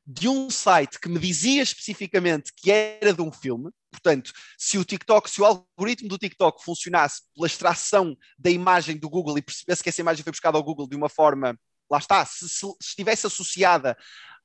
de 0.06 0.30
um 0.30 0.50
site 0.50 0.98
que 1.02 1.10
me 1.10 1.20
dizia 1.20 1.62
especificamente 1.62 2.54
que 2.56 2.72
era 2.72 3.14
de 3.14 3.22
um 3.22 3.30
filme. 3.30 3.70
Portanto, 3.92 4.32
se 4.58 4.78
o 4.78 4.86
TikTok, 4.86 5.30
se 5.30 5.42
o 5.42 5.46
algoritmo 5.46 6.08
do 6.08 6.18
TikTok 6.18 6.64
funcionasse 6.64 7.24
pela 7.36 7.48
extração 7.48 8.16
da 8.40 8.50
imagem 8.50 8.98
do 8.98 9.10
Google 9.10 9.38
e 9.38 9.42
percebesse 9.42 9.84
que 9.84 9.90
essa 9.90 10.00
imagem 10.00 10.24
foi 10.24 10.32
buscada 10.32 10.58
ao 10.58 10.64
Google 10.64 10.88
de 10.88 10.96
uma 10.96 11.10
forma, 11.10 11.60
lá 11.92 11.98
está, 11.98 12.26
se, 12.26 12.48
se, 12.48 12.60
se 12.60 12.76
estivesse 12.82 13.28
associada 13.28 13.98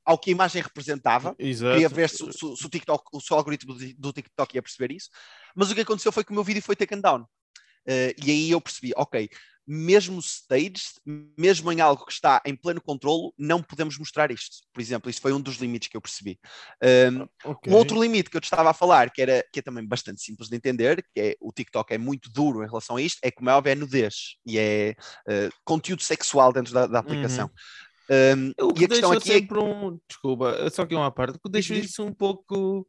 ao 0.05 0.17
que 0.17 0.29
a 0.29 0.33
imagem 0.33 0.61
representava. 0.61 1.35
Exato. 1.39 1.73
Queria 1.73 1.89
ver 1.89 2.09
se, 2.09 2.17
se, 2.31 2.55
se, 2.55 2.65
o 2.65 2.69
TikTok, 2.69 3.03
o 3.11 3.21
seu 3.21 3.37
algoritmo 3.37 3.75
do 3.97 4.13
TikTok 4.13 4.55
ia 4.55 4.61
perceber 4.61 4.93
isso. 4.93 5.09
Mas 5.55 5.71
o 5.71 5.75
que 5.75 5.81
aconteceu 5.81 6.11
foi 6.11 6.23
que 6.23 6.31
o 6.31 6.33
meu 6.33 6.43
vídeo 6.43 6.61
foi 6.61 6.75
taken 6.75 7.01
down. 7.01 7.21
Uh, 7.21 8.15
e 8.23 8.31
aí 8.31 8.51
eu 8.51 8.61
percebi, 8.61 8.93
ok, 8.95 9.29
mesmo 9.65 10.19
staged, 10.19 10.81
mesmo 11.37 11.71
em 11.71 11.79
algo 11.79 12.05
que 12.05 12.11
está 12.11 12.41
em 12.45 12.55
pleno 12.55 12.81
controlo, 12.81 13.33
não 13.37 13.63
podemos 13.63 13.97
mostrar 13.97 14.29
isto. 14.29 14.57
Por 14.73 14.81
exemplo, 14.81 15.09
isso 15.09 15.21
foi 15.21 15.31
um 15.31 15.39
dos 15.39 15.55
limites 15.55 15.87
que 15.87 15.95
eu 15.95 16.01
percebi. 16.01 16.37
Um, 16.83 17.49
okay. 17.51 17.71
um 17.71 17.75
outro 17.75 18.01
limite 18.01 18.29
que 18.29 18.35
eu 18.37 18.41
te 18.41 18.45
estava 18.45 18.69
a 18.69 18.73
falar, 18.73 19.09
que, 19.09 19.21
era, 19.21 19.43
que 19.51 19.59
é 19.59 19.61
também 19.61 19.85
bastante 19.85 20.21
simples 20.21 20.49
de 20.49 20.57
entender, 20.57 21.03
que 21.13 21.19
é 21.19 21.35
o 21.39 21.51
TikTok 21.51 21.93
é 21.93 21.97
muito 21.97 22.29
duro 22.29 22.63
em 22.63 22.67
relação 22.67 22.97
a 22.97 23.01
isto, 23.01 23.19
é 23.23 23.31
como 23.31 23.49
é 23.49 23.53
óbvio, 23.53 23.71
é 23.71 23.75
nudez 23.75 24.35
e 24.45 24.59
é 24.59 24.95
uh, 25.27 25.53
conteúdo 25.63 26.03
sexual 26.03 26.51
dentro 26.51 26.73
da, 26.73 26.85
da 26.85 26.99
aplicação. 26.99 27.49
Um, 28.09 28.51
e 28.79 28.85
a 28.85 28.87
questão 28.87 29.11
aqui 29.11 29.31
é 29.31 29.33
sempre 29.35 29.59
é... 29.59 29.61
um. 29.61 29.99
Desculpa, 30.07 30.69
só 30.69 30.85
que 30.85 30.95
uma 30.95 31.11
parte, 31.11 31.39
que 31.39 31.49
deixo 31.49 31.73
isso 31.73 32.03
um 32.03 32.13
pouco. 32.13 32.87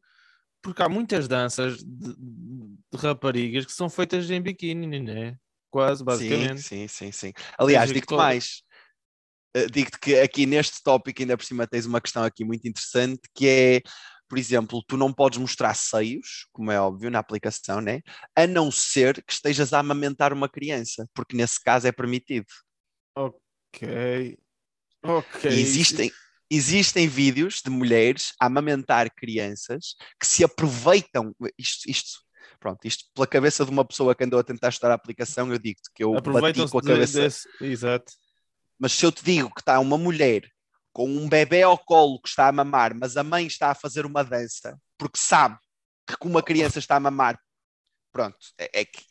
Porque 0.63 0.83
há 0.83 0.89
muitas 0.89 1.29
danças 1.29 1.77
de, 1.77 2.15
de 2.15 2.99
raparigas 2.99 3.67
que 3.67 3.73
são 3.73 3.91
feitas 3.91 4.31
em 4.31 4.41
biquíni, 4.41 4.99
né? 4.99 5.37
Quase, 5.71 6.03
basicamente. 6.03 6.63
Sim, 6.63 6.89
sim, 6.89 7.13
sim. 7.13 7.13
sim. 7.13 7.33
Aliás, 7.59 7.93
digo-te 7.93 8.15
mais. 8.15 8.63
Uh, 9.57 9.71
digo-te 9.71 9.99
que 10.01 10.19
aqui 10.21 10.47
neste 10.47 10.83
tópico, 10.83 11.21
ainda 11.21 11.37
por 11.37 11.45
cima, 11.45 11.67
tens 11.67 11.85
uma 11.85 12.01
questão 12.01 12.25
aqui 12.25 12.45
muito 12.45 12.67
interessante 12.67 13.21
que 13.35 13.47
é 13.47 13.83
por 14.29 14.39
exemplo, 14.39 14.83
tu 14.87 14.97
não 14.97 15.13
podes 15.13 15.39
mostrar 15.39 15.75
seios, 15.75 16.49
como 16.53 16.73
é 16.73 16.81
óbvio 16.81 17.11
na 17.11 17.19
aplicação, 17.19 17.81
né? 17.81 18.01
A 18.35 18.47
não 18.47 18.71
ser 18.71 19.23
que 19.23 19.33
estejas 19.33 19.73
a 19.73 19.79
amamentar 19.79 20.33
uma 20.33 20.49
criança, 20.49 21.09
porque 21.15 21.37
nesse 21.37 21.63
caso 21.63 21.87
é 21.87 21.93
permitido. 21.93 22.47
Ok. 23.15 24.37
Ok. 25.05 25.51
existem, 25.51 26.11
existem 26.51 27.07
vídeos 27.07 27.61
de 27.63 27.71
mulheres 27.71 28.33
a 28.41 28.47
amamentar 28.47 29.11
crianças 29.15 29.95
que 30.19 30.27
se 30.27 30.43
aproveitam. 30.43 31.35
Isto, 31.59 31.91
isto, 31.91 32.21
pronto, 32.59 32.87
isto 32.87 33.05
pela 33.15 33.27
cabeça 33.27 33.65
de 33.65 33.71
uma 33.71 33.85
pessoa 33.85 34.15
que 34.15 34.25
andou 34.25 34.41
a 34.41 34.45
tentar 34.45 34.71
estudar 34.71 34.93
a 34.93 34.95
aplicação, 34.95 35.53
eu 35.53 35.59
digo 35.59 35.79
que 35.95 36.03
eu 36.03 36.13
bati 36.13 36.67
com 36.71 36.79
a 36.79 36.83
cabeça. 36.83 37.21
De, 37.21 37.25
desse, 37.25 37.49
exato. 37.61 38.13
Mas 38.79 38.93
se 38.93 39.05
eu 39.05 39.13
te 39.13 39.25
digo 39.25 39.53
que 39.55 39.61
está 39.61 39.79
uma 39.79 39.99
mulher 39.99 40.43
com 40.93 41.09
um 41.09 41.29
bebê 41.29 41.63
ao 41.63 41.77
colo 41.77 42.21
que 42.21 42.29
está 42.29 42.49
a 42.49 42.53
mamar, 42.53 42.95
mas 42.95 43.17
a 43.17 43.23
mãe 43.23 43.47
está 43.47 43.71
a 43.71 43.75
fazer 43.75 44.07
uma 44.07 44.23
dança 44.23 44.79
porque 44.97 45.19
sabe 45.19 45.59
que 46.07 46.17
com 46.17 46.29
uma 46.29 46.43
criança 46.43 46.79
está 46.79 46.97
a 46.97 47.01
mamar, 47.01 47.39
pronto, 48.13 48.39
é, 48.59 48.81
é 48.81 48.85
que 48.85 49.03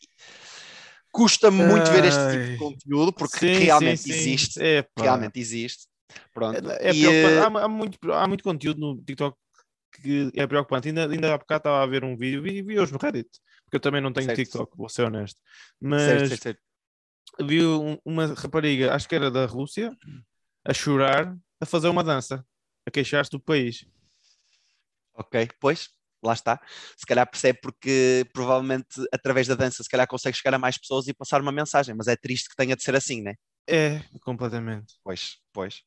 custa 1.13 1.51
muito 1.51 1.87
Ai. 1.87 1.93
ver 1.93 2.05
este 2.05 2.31
tipo 2.31 2.45
de 2.45 2.57
conteúdo 2.57 3.13
porque 3.13 3.37
sim, 3.37 3.65
realmente 3.65 4.01
sim, 4.01 4.11
sim. 4.11 4.19
existe. 4.19 4.59
realmente 4.97 5.39
existe. 5.39 5.87
Pronto. 6.33 6.71
É, 6.71 6.89
é 6.89 6.93
e, 6.93 7.05
eh, 7.05 7.39
há, 7.39 7.45
há, 7.45 7.67
muito, 7.67 8.11
há 8.11 8.27
muito 8.27 8.43
conteúdo 8.43 8.79
no 8.79 9.01
TikTok 9.01 9.37
que 10.01 10.31
é 10.35 10.47
preocupante. 10.47 10.87
Ainda, 10.87 11.07
ainda 11.07 11.33
há 11.33 11.37
bocado 11.37 11.59
estava 11.59 11.83
a 11.83 11.85
ver 11.85 12.03
um 12.03 12.17
vídeo, 12.17 12.41
vi, 12.41 12.63
vi 12.63 12.79
hoje 12.79 12.91
no 12.91 12.97
Reddit, 12.97 13.29
porque 13.63 13.77
eu 13.77 13.79
também 13.79 14.01
não 14.01 14.11
tenho 14.11 14.25
certo. 14.25 14.37
TikTok, 14.37 14.75
vou 14.75 14.89
ser 14.89 15.03
honesto. 15.03 15.39
Mas 15.79 16.29
certo, 16.29 16.43
certo, 16.43 16.61
vi 17.41 17.59
uma 18.03 18.33
rapariga, 18.33 18.93
acho 18.93 19.07
que 19.07 19.15
era 19.15 19.29
da 19.29 19.45
Rússia, 19.45 19.95
a 20.65 20.73
chorar, 20.73 21.37
a 21.61 21.65
fazer 21.65 21.89
uma 21.89 22.03
dança, 22.03 22.43
a 22.85 22.91
queixar-se 22.91 23.31
do 23.31 23.39
país. 23.39 23.85
Ok, 25.13 25.47
pois, 25.59 25.89
lá 26.25 26.33
está. 26.33 26.59
Se 26.97 27.05
calhar 27.05 27.29
percebe 27.29 27.59
porque 27.61 28.25
provavelmente 28.33 28.87
através 29.11 29.47
da 29.47 29.55
dança 29.55 29.83
se 29.83 29.89
calhar 29.89 30.07
consegue 30.07 30.37
chegar 30.37 30.53
a 30.55 30.59
mais 30.59 30.77
pessoas 30.77 31.07
e 31.07 31.13
passar 31.13 31.41
uma 31.41 31.51
mensagem, 31.51 31.95
mas 31.95 32.07
é 32.07 32.15
triste 32.15 32.49
que 32.49 32.55
tenha 32.55 32.75
de 32.75 32.83
ser 32.83 32.95
assim, 32.95 33.21
né? 33.21 33.35
É, 33.67 34.01
completamente. 34.21 34.95
Pois, 35.03 35.37
pois. 35.53 35.83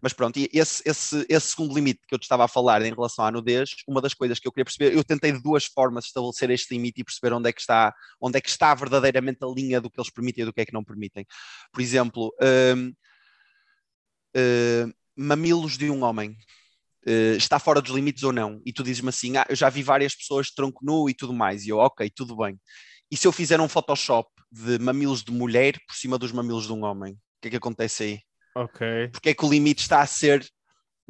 Mas 0.00 0.14
pronto, 0.14 0.38
e 0.38 0.48
esse, 0.52 0.82
esse, 0.88 1.26
esse 1.28 1.48
segundo 1.48 1.74
limite 1.74 2.00
que 2.08 2.14
eu 2.14 2.18
te 2.18 2.22
estava 2.22 2.44
a 2.44 2.48
falar 2.48 2.80
em 2.80 2.94
relação 2.94 3.24
à 3.24 3.30
nudez, 3.30 3.70
uma 3.86 4.00
das 4.00 4.14
coisas 4.14 4.38
que 4.38 4.48
eu 4.48 4.52
queria 4.52 4.64
perceber, 4.64 4.96
eu 4.96 5.04
tentei 5.04 5.32
de 5.32 5.42
duas 5.42 5.66
formas 5.66 6.06
estabelecer 6.06 6.50
este 6.50 6.74
limite 6.74 7.02
e 7.02 7.04
perceber 7.04 7.34
onde 7.34 7.50
é 7.50 7.52
que 7.52 7.60
está, 7.60 7.92
onde 8.18 8.38
é 8.38 8.40
que 8.40 8.48
está 8.48 8.74
verdadeiramente 8.74 9.44
a 9.44 9.46
linha 9.46 9.78
do 9.78 9.90
que 9.90 10.00
eles 10.00 10.10
permitem 10.10 10.42
e 10.42 10.46
do 10.46 10.54
que 10.54 10.62
é 10.62 10.66
que 10.66 10.72
não 10.72 10.82
permitem. 10.82 11.26
Por 11.70 11.82
exemplo, 11.82 12.34
hum, 12.40 12.92
hum, 14.34 14.92
mamilos 15.16 15.76
de 15.76 15.90
um 15.90 16.04
homem. 16.04 16.34
Uh, 17.08 17.36
está 17.36 17.58
fora 17.58 17.80
dos 17.80 17.94
limites 17.94 18.22
ou 18.22 18.32
não, 18.32 18.60
e 18.66 18.72
tu 18.72 18.82
dizes-me 18.82 19.08
assim, 19.08 19.36
ah, 19.38 19.46
eu 19.48 19.56
já 19.56 19.70
vi 19.70 19.82
várias 19.82 20.14
pessoas 20.14 20.48
de 20.48 20.54
tronco 20.54 20.84
nu 20.84 21.08
e 21.08 21.14
tudo 21.14 21.32
mais, 21.32 21.64
e 21.64 21.70
eu, 21.70 21.78
ok, 21.78 22.10
tudo 22.14 22.36
bem. 22.36 22.60
E 23.10 23.16
se 23.16 23.26
eu 23.26 23.32
fizer 23.32 23.58
um 23.60 23.68
Photoshop 23.68 24.28
de 24.50 24.78
mamilos 24.78 25.22
de 25.22 25.32
mulher 25.32 25.78
por 25.86 25.94
cima 25.94 26.18
dos 26.18 26.32
mamilos 26.32 26.66
de 26.66 26.72
um 26.72 26.84
homem? 26.84 27.12
O 27.12 27.16
que 27.40 27.48
é 27.48 27.50
que 27.52 27.56
acontece 27.56 28.02
aí? 28.02 28.20
Ok. 28.54 29.08
Porque 29.12 29.30
é 29.30 29.34
que 29.34 29.44
o 29.44 29.50
limite 29.50 29.82
está 29.82 30.00
a 30.00 30.06
ser. 30.06 30.46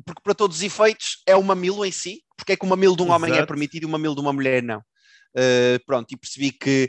Porque 0.04 0.22
para 0.22 0.34
todos 0.34 0.58
os 0.58 0.62
efeitos 0.62 1.22
é 1.26 1.34
o 1.34 1.42
mamilo 1.42 1.84
em 1.84 1.90
si, 1.90 2.22
porque 2.37 2.52
é 2.52 2.56
que 2.56 2.64
o 2.64 2.68
mamilo 2.68 2.96
de 2.96 3.02
um 3.02 3.06
Exato. 3.06 3.24
homem 3.24 3.38
é 3.38 3.46
permitido 3.46 3.82
e 3.82 3.87
o 3.87 3.88
mamilo 3.88 4.14
de 4.14 4.20
uma 4.20 4.32
mulher 4.32 4.62
não. 4.62 4.78
Uh, 4.78 5.84
pronto, 5.84 6.12
e 6.12 6.16
percebi 6.16 6.52
que 6.52 6.88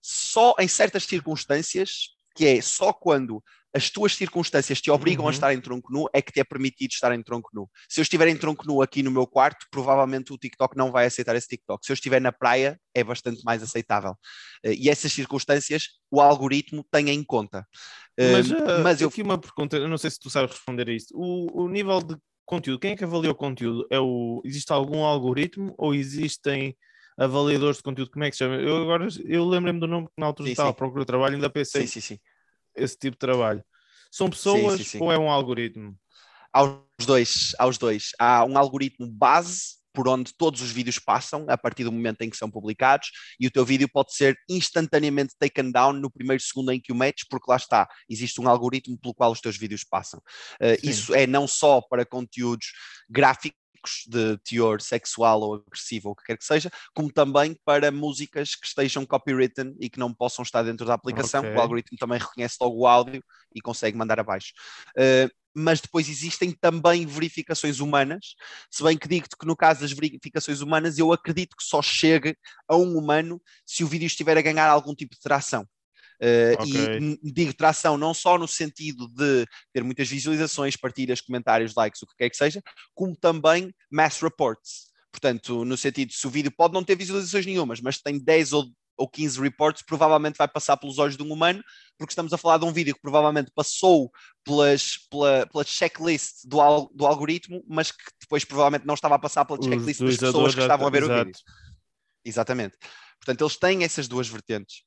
só 0.00 0.54
em 0.58 0.68
certas 0.68 1.04
circunstâncias, 1.04 2.16
que 2.34 2.46
é 2.46 2.60
só 2.62 2.92
quando 2.92 3.42
as 3.76 3.90
tuas 3.90 4.14
circunstâncias 4.14 4.80
te 4.80 4.90
obrigam 4.90 5.24
uhum. 5.24 5.28
a 5.28 5.32
estar 5.32 5.52
em 5.52 5.60
tronco 5.60 5.92
nu, 5.92 6.08
é 6.14 6.22
que 6.22 6.32
te 6.32 6.40
é 6.40 6.44
permitido 6.44 6.92
estar 6.92 7.14
em 7.14 7.22
tronco 7.22 7.50
nu. 7.52 7.68
Se 7.86 8.00
eu 8.00 8.02
estiver 8.02 8.26
em 8.26 8.36
tronco 8.36 8.66
nu 8.66 8.80
aqui 8.80 9.02
no 9.02 9.10
meu 9.10 9.26
quarto, 9.26 9.66
provavelmente 9.70 10.32
o 10.32 10.38
TikTok 10.38 10.74
não 10.74 10.90
vai 10.90 11.04
aceitar 11.04 11.36
esse 11.36 11.46
TikTok. 11.46 11.84
Se 11.84 11.92
eu 11.92 11.94
estiver 11.94 12.18
na 12.18 12.32
praia, 12.32 12.80
é 12.94 13.04
bastante 13.04 13.44
mais 13.44 13.62
aceitável. 13.62 14.16
Eh, 14.64 14.74
e 14.74 14.88
essas 14.88 15.12
circunstâncias 15.12 15.88
o 16.10 16.22
algoritmo 16.22 16.86
tem 16.90 17.10
em 17.10 17.22
conta. 17.22 17.66
Mas, 18.18 18.50
uh, 18.50 18.82
mas 18.82 19.00
eu... 19.02 19.08
aqui 19.08 19.20
uma 19.20 19.36
pergunta, 19.36 19.76
eu 19.76 19.88
não 19.88 19.98
sei 19.98 20.10
se 20.10 20.18
tu 20.18 20.30
sabes 20.30 20.52
responder 20.52 20.88
a 20.88 20.92
isto. 20.92 21.14
O, 21.14 21.64
o 21.64 21.68
nível 21.68 22.00
de 22.00 22.16
conteúdo, 22.46 22.80
quem 22.80 22.92
é 22.92 22.96
que 22.96 23.04
avalia 23.04 23.30
o 23.30 23.34
conteúdo? 23.34 23.86
É 23.90 24.00
o, 24.00 24.40
existe 24.42 24.72
algum 24.72 25.04
algoritmo 25.04 25.74
ou 25.76 25.94
existem 25.94 26.74
avaliadores 27.18 27.76
de 27.76 27.82
conteúdo? 27.82 28.10
Como 28.10 28.24
é 28.24 28.30
que 28.30 28.36
se 28.36 28.38
chama? 28.38 28.54
Eu 28.54 28.78
agora 28.78 29.06
eu 29.26 29.46
lembro-me 29.46 29.80
do 29.80 29.86
nome 29.86 30.06
que 30.06 30.14
na 30.16 30.26
altura 30.26 30.46
sim, 30.46 30.52
estava 30.52 30.70
sim. 30.70 30.72
à 30.72 30.74
procura 30.74 31.02
de 31.02 31.06
trabalho, 31.06 31.34
ainda 31.34 31.50
pensei. 31.50 31.82
Sim, 31.82 32.00
sim, 32.00 32.14
sim 32.14 32.20
esse 32.76 32.98
tipo 32.98 33.14
de 33.14 33.20
trabalho? 33.20 33.64
São 34.10 34.30
pessoas 34.30 34.78
sim, 34.78 34.84
sim, 34.84 34.98
sim. 34.98 35.02
ou 35.02 35.12
é 35.12 35.18
um 35.18 35.30
algoritmo? 35.30 35.94
Aos 36.52 36.78
dois, 37.06 37.54
aos 37.58 37.76
dois. 37.76 38.10
Há 38.18 38.44
um 38.44 38.56
algoritmo 38.56 39.06
base 39.06 39.76
por 39.96 40.08
onde 40.08 40.34
todos 40.34 40.60
os 40.60 40.70
vídeos 40.70 40.98
passam 40.98 41.46
a 41.48 41.56
partir 41.56 41.82
do 41.82 41.90
momento 41.90 42.20
em 42.20 42.28
que 42.28 42.36
são 42.36 42.50
publicados 42.50 43.10
e 43.40 43.46
o 43.46 43.50
teu 43.50 43.64
vídeo 43.64 43.88
pode 43.90 44.14
ser 44.14 44.36
instantaneamente 44.46 45.34
taken 45.38 45.72
down 45.72 45.94
no 45.94 46.10
primeiro 46.10 46.42
segundo 46.42 46.70
em 46.70 46.78
que 46.78 46.92
o 46.92 46.94
metes, 46.94 47.26
porque 47.26 47.50
lá 47.50 47.56
está, 47.56 47.88
existe 48.06 48.38
um 48.38 48.46
algoritmo 48.46 48.98
pelo 48.98 49.14
qual 49.14 49.32
os 49.32 49.40
teus 49.40 49.56
vídeos 49.56 49.84
passam. 49.84 50.20
Uh, 50.60 50.76
isso 50.82 51.14
é 51.14 51.26
não 51.26 51.48
só 51.48 51.80
para 51.80 52.04
conteúdos 52.04 52.66
gráficos, 53.08 53.58
de 54.06 54.38
teor 54.38 54.80
sexual 54.80 55.40
ou 55.40 55.54
agressivo 55.54 56.08
ou 56.08 56.12
o 56.12 56.16
que 56.16 56.24
quer 56.24 56.36
que 56.36 56.44
seja, 56.44 56.70
como 56.94 57.12
também 57.12 57.56
para 57.64 57.90
músicas 57.90 58.54
que 58.54 58.66
estejam 58.66 59.04
copywritten 59.04 59.74
e 59.80 59.88
que 59.88 59.98
não 59.98 60.12
possam 60.12 60.42
estar 60.42 60.62
dentro 60.62 60.86
da 60.86 60.94
aplicação. 60.94 61.40
Okay. 61.40 61.54
O 61.54 61.60
algoritmo 61.60 61.98
também 61.98 62.18
reconhece 62.18 62.56
logo 62.60 62.78
o 62.78 62.86
áudio 62.86 63.22
e 63.54 63.60
consegue 63.60 63.96
mandar 63.96 64.20
abaixo. 64.20 64.52
Uh, 64.96 65.30
mas 65.58 65.80
depois 65.80 66.06
existem 66.06 66.52
também 66.52 67.06
verificações 67.06 67.80
humanas, 67.80 68.34
se 68.70 68.82
bem 68.82 68.98
que 68.98 69.08
digo-te 69.08 69.34
que 69.38 69.46
no 69.46 69.56
caso 69.56 69.80
das 69.80 69.92
verificações 69.92 70.60
humanas 70.60 70.98
eu 70.98 71.10
acredito 71.14 71.56
que 71.56 71.64
só 71.64 71.80
chegue 71.80 72.36
a 72.68 72.76
um 72.76 72.98
humano 72.98 73.40
se 73.64 73.82
o 73.82 73.86
vídeo 73.86 74.06
estiver 74.06 74.36
a 74.36 74.42
ganhar 74.42 74.68
algum 74.68 74.94
tipo 74.94 75.14
de 75.14 75.20
tração. 75.20 75.66
Uh, 76.20 76.62
okay. 76.62 77.18
E 77.22 77.32
digo 77.32 77.52
tração 77.52 77.98
não 77.98 78.14
só 78.14 78.38
no 78.38 78.48
sentido 78.48 79.08
de 79.08 79.46
ter 79.72 79.84
muitas 79.84 80.08
visualizações, 80.08 80.76
partilhas, 80.76 81.20
comentários, 81.20 81.74
likes, 81.74 82.02
o 82.02 82.06
que 82.06 82.16
quer 82.16 82.30
que 82.30 82.36
seja, 82.36 82.62
como 82.94 83.14
também 83.14 83.72
mass 83.90 84.20
reports. 84.20 84.86
Portanto, 85.10 85.64
no 85.64 85.76
sentido, 85.76 86.12
se 86.12 86.26
o 86.26 86.30
vídeo 86.30 86.52
pode 86.54 86.74
não 86.74 86.84
ter 86.84 86.94
visualizações 86.94 87.46
nenhumas, 87.46 87.80
mas 87.80 87.98
tem 87.98 88.18
10 88.18 88.52
ou, 88.52 88.66
ou 88.98 89.08
15 89.08 89.40
reports, 89.40 89.82
provavelmente 89.82 90.36
vai 90.36 90.48
passar 90.48 90.76
pelos 90.76 90.98
olhos 90.98 91.16
de 91.16 91.22
um 91.22 91.32
humano, 91.32 91.62
porque 91.98 92.12
estamos 92.12 92.32
a 92.32 92.38
falar 92.38 92.58
de 92.58 92.66
um 92.66 92.72
vídeo 92.72 92.94
que 92.94 93.00
provavelmente 93.00 93.50
passou 93.54 94.10
pelas, 94.44 94.98
pela, 95.10 95.46
pela 95.46 95.64
checklist 95.64 96.44
do, 96.44 96.60
al, 96.60 96.90
do 96.94 97.06
algoritmo, 97.06 97.64
mas 97.66 97.90
que 97.90 98.04
depois 98.20 98.44
provavelmente 98.44 98.86
não 98.86 98.94
estava 98.94 99.14
a 99.14 99.18
passar 99.18 99.44
pela 99.44 99.62
checklist 99.62 100.00
das 100.00 100.16
pessoas 100.16 100.54
que 100.54 100.60
estavam 100.60 100.86
a 100.86 100.90
ver 100.90 101.02
exato. 101.02 101.20
o 101.20 101.24
vídeo. 101.24 101.40
Exatamente. 102.24 102.76
Portanto, 103.18 103.42
eles 103.42 103.56
têm 103.56 103.84
essas 103.84 104.06
duas 104.06 104.28
vertentes. 104.28 104.82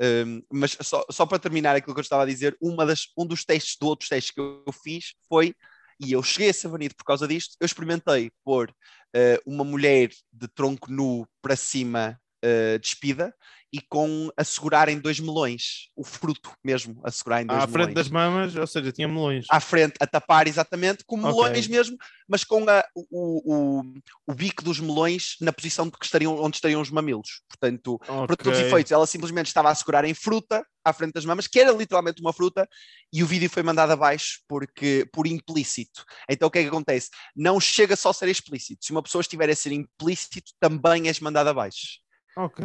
Um, 0.00 0.42
mas 0.52 0.76
só, 0.80 1.04
só 1.10 1.26
para 1.26 1.38
terminar 1.38 1.74
aquilo 1.74 1.94
que 1.94 2.00
eu 2.00 2.02
estava 2.02 2.22
a 2.22 2.26
dizer, 2.26 2.56
uma 2.60 2.86
das, 2.86 3.08
um 3.16 3.26
dos 3.26 3.44
testes, 3.44 3.76
do 3.80 3.88
outros 3.88 4.08
testes 4.08 4.32
que 4.32 4.40
eu 4.40 4.64
fiz 4.72 5.14
foi, 5.28 5.54
e 6.00 6.12
eu 6.12 6.22
cheguei 6.22 6.50
a 6.50 6.54
ser 6.54 6.68
banido 6.68 6.94
por 6.94 7.04
causa 7.04 7.26
disto, 7.26 7.56
eu 7.60 7.66
experimentei 7.66 8.30
pôr 8.44 8.70
uh, 8.70 9.40
uma 9.44 9.64
mulher 9.64 10.10
de 10.32 10.46
tronco 10.48 10.90
nu 10.90 11.26
para 11.42 11.56
cima 11.56 12.18
uh, 12.44 12.78
despida 12.78 13.34
e 13.72 13.80
com 13.80 14.30
a 14.36 14.44
segurar 14.44 14.88
em 14.88 14.98
dois 14.98 15.20
melões, 15.20 15.88
o 15.94 16.02
fruto 16.02 16.50
mesmo, 16.64 17.00
a 17.04 17.10
segurar 17.10 17.42
em 17.42 17.46
dois 17.46 17.62
à 17.62 17.66
melões. 17.66 17.74
À 17.74 17.84
frente 17.84 17.94
das 17.94 18.08
mamas, 18.08 18.56
ou 18.56 18.66
seja, 18.66 18.92
tinha 18.92 19.06
melões. 19.06 19.44
À 19.50 19.60
frente, 19.60 19.94
a 20.00 20.06
tapar 20.06 20.48
exatamente, 20.48 21.04
com 21.06 21.18
okay. 21.18 21.30
melões 21.30 21.68
mesmo, 21.68 21.96
mas 22.26 22.44
com 22.44 22.64
a, 22.68 22.82
o, 22.94 23.08
o, 23.10 23.82
o, 24.26 24.34
bico 24.34 24.62
dos 24.62 24.80
melões 24.80 25.36
na 25.40 25.52
posição 25.52 25.86
de 25.86 25.92
que 25.92 26.04
estariam, 26.04 26.38
onde 26.40 26.56
estariam 26.56 26.80
os 26.80 26.90
mamilos. 26.90 27.42
Portanto, 27.46 27.94
okay. 27.94 28.26
para 28.26 28.36
todos 28.36 28.58
os 28.58 28.66
efeitos, 28.66 28.90
ela 28.90 29.06
simplesmente 29.06 29.46
estava 29.46 29.70
a 29.70 29.74
segurar 29.74 30.04
em 30.04 30.14
fruta 30.14 30.64
à 30.82 30.92
frente 30.92 31.12
das 31.12 31.26
mamas, 31.26 31.46
que 31.46 31.60
era 31.60 31.70
literalmente 31.70 32.22
uma 32.22 32.32
fruta, 32.32 32.66
e 33.12 33.22
o 33.22 33.26
vídeo 33.26 33.50
foi 33.50 33.62
mandado 33.62 33.92
abaixo 33.92 34.40
porque, 34.48 35.06
por 35.12 35.26
implícito. 35.26 36.04
Então 36.30 36.48
o 36.48 36.50
que 36.50 36.60
é 36.60 36.62
que 36.62 36.68
acontece? 36.68 37.10
Não 37.36 37.60
chega 37.60 37.96
só 37.96 38.08
a 38.08 38.14
ser 38.14 38.28
explícito. 38.28 38.86
Se 38.86 38.92
uma 38.92 39.02
pessoa 39.02 39.20
estiver 39.20 39.50
a 39.50 39.54
ser 39.54 39.72
implícito, 39.72 40.52
também 40.58 41.08
és 41.08 41.20
mandado 41.20 41.48
abaixo. 41.48 42.07
Ok. 42.38 42.64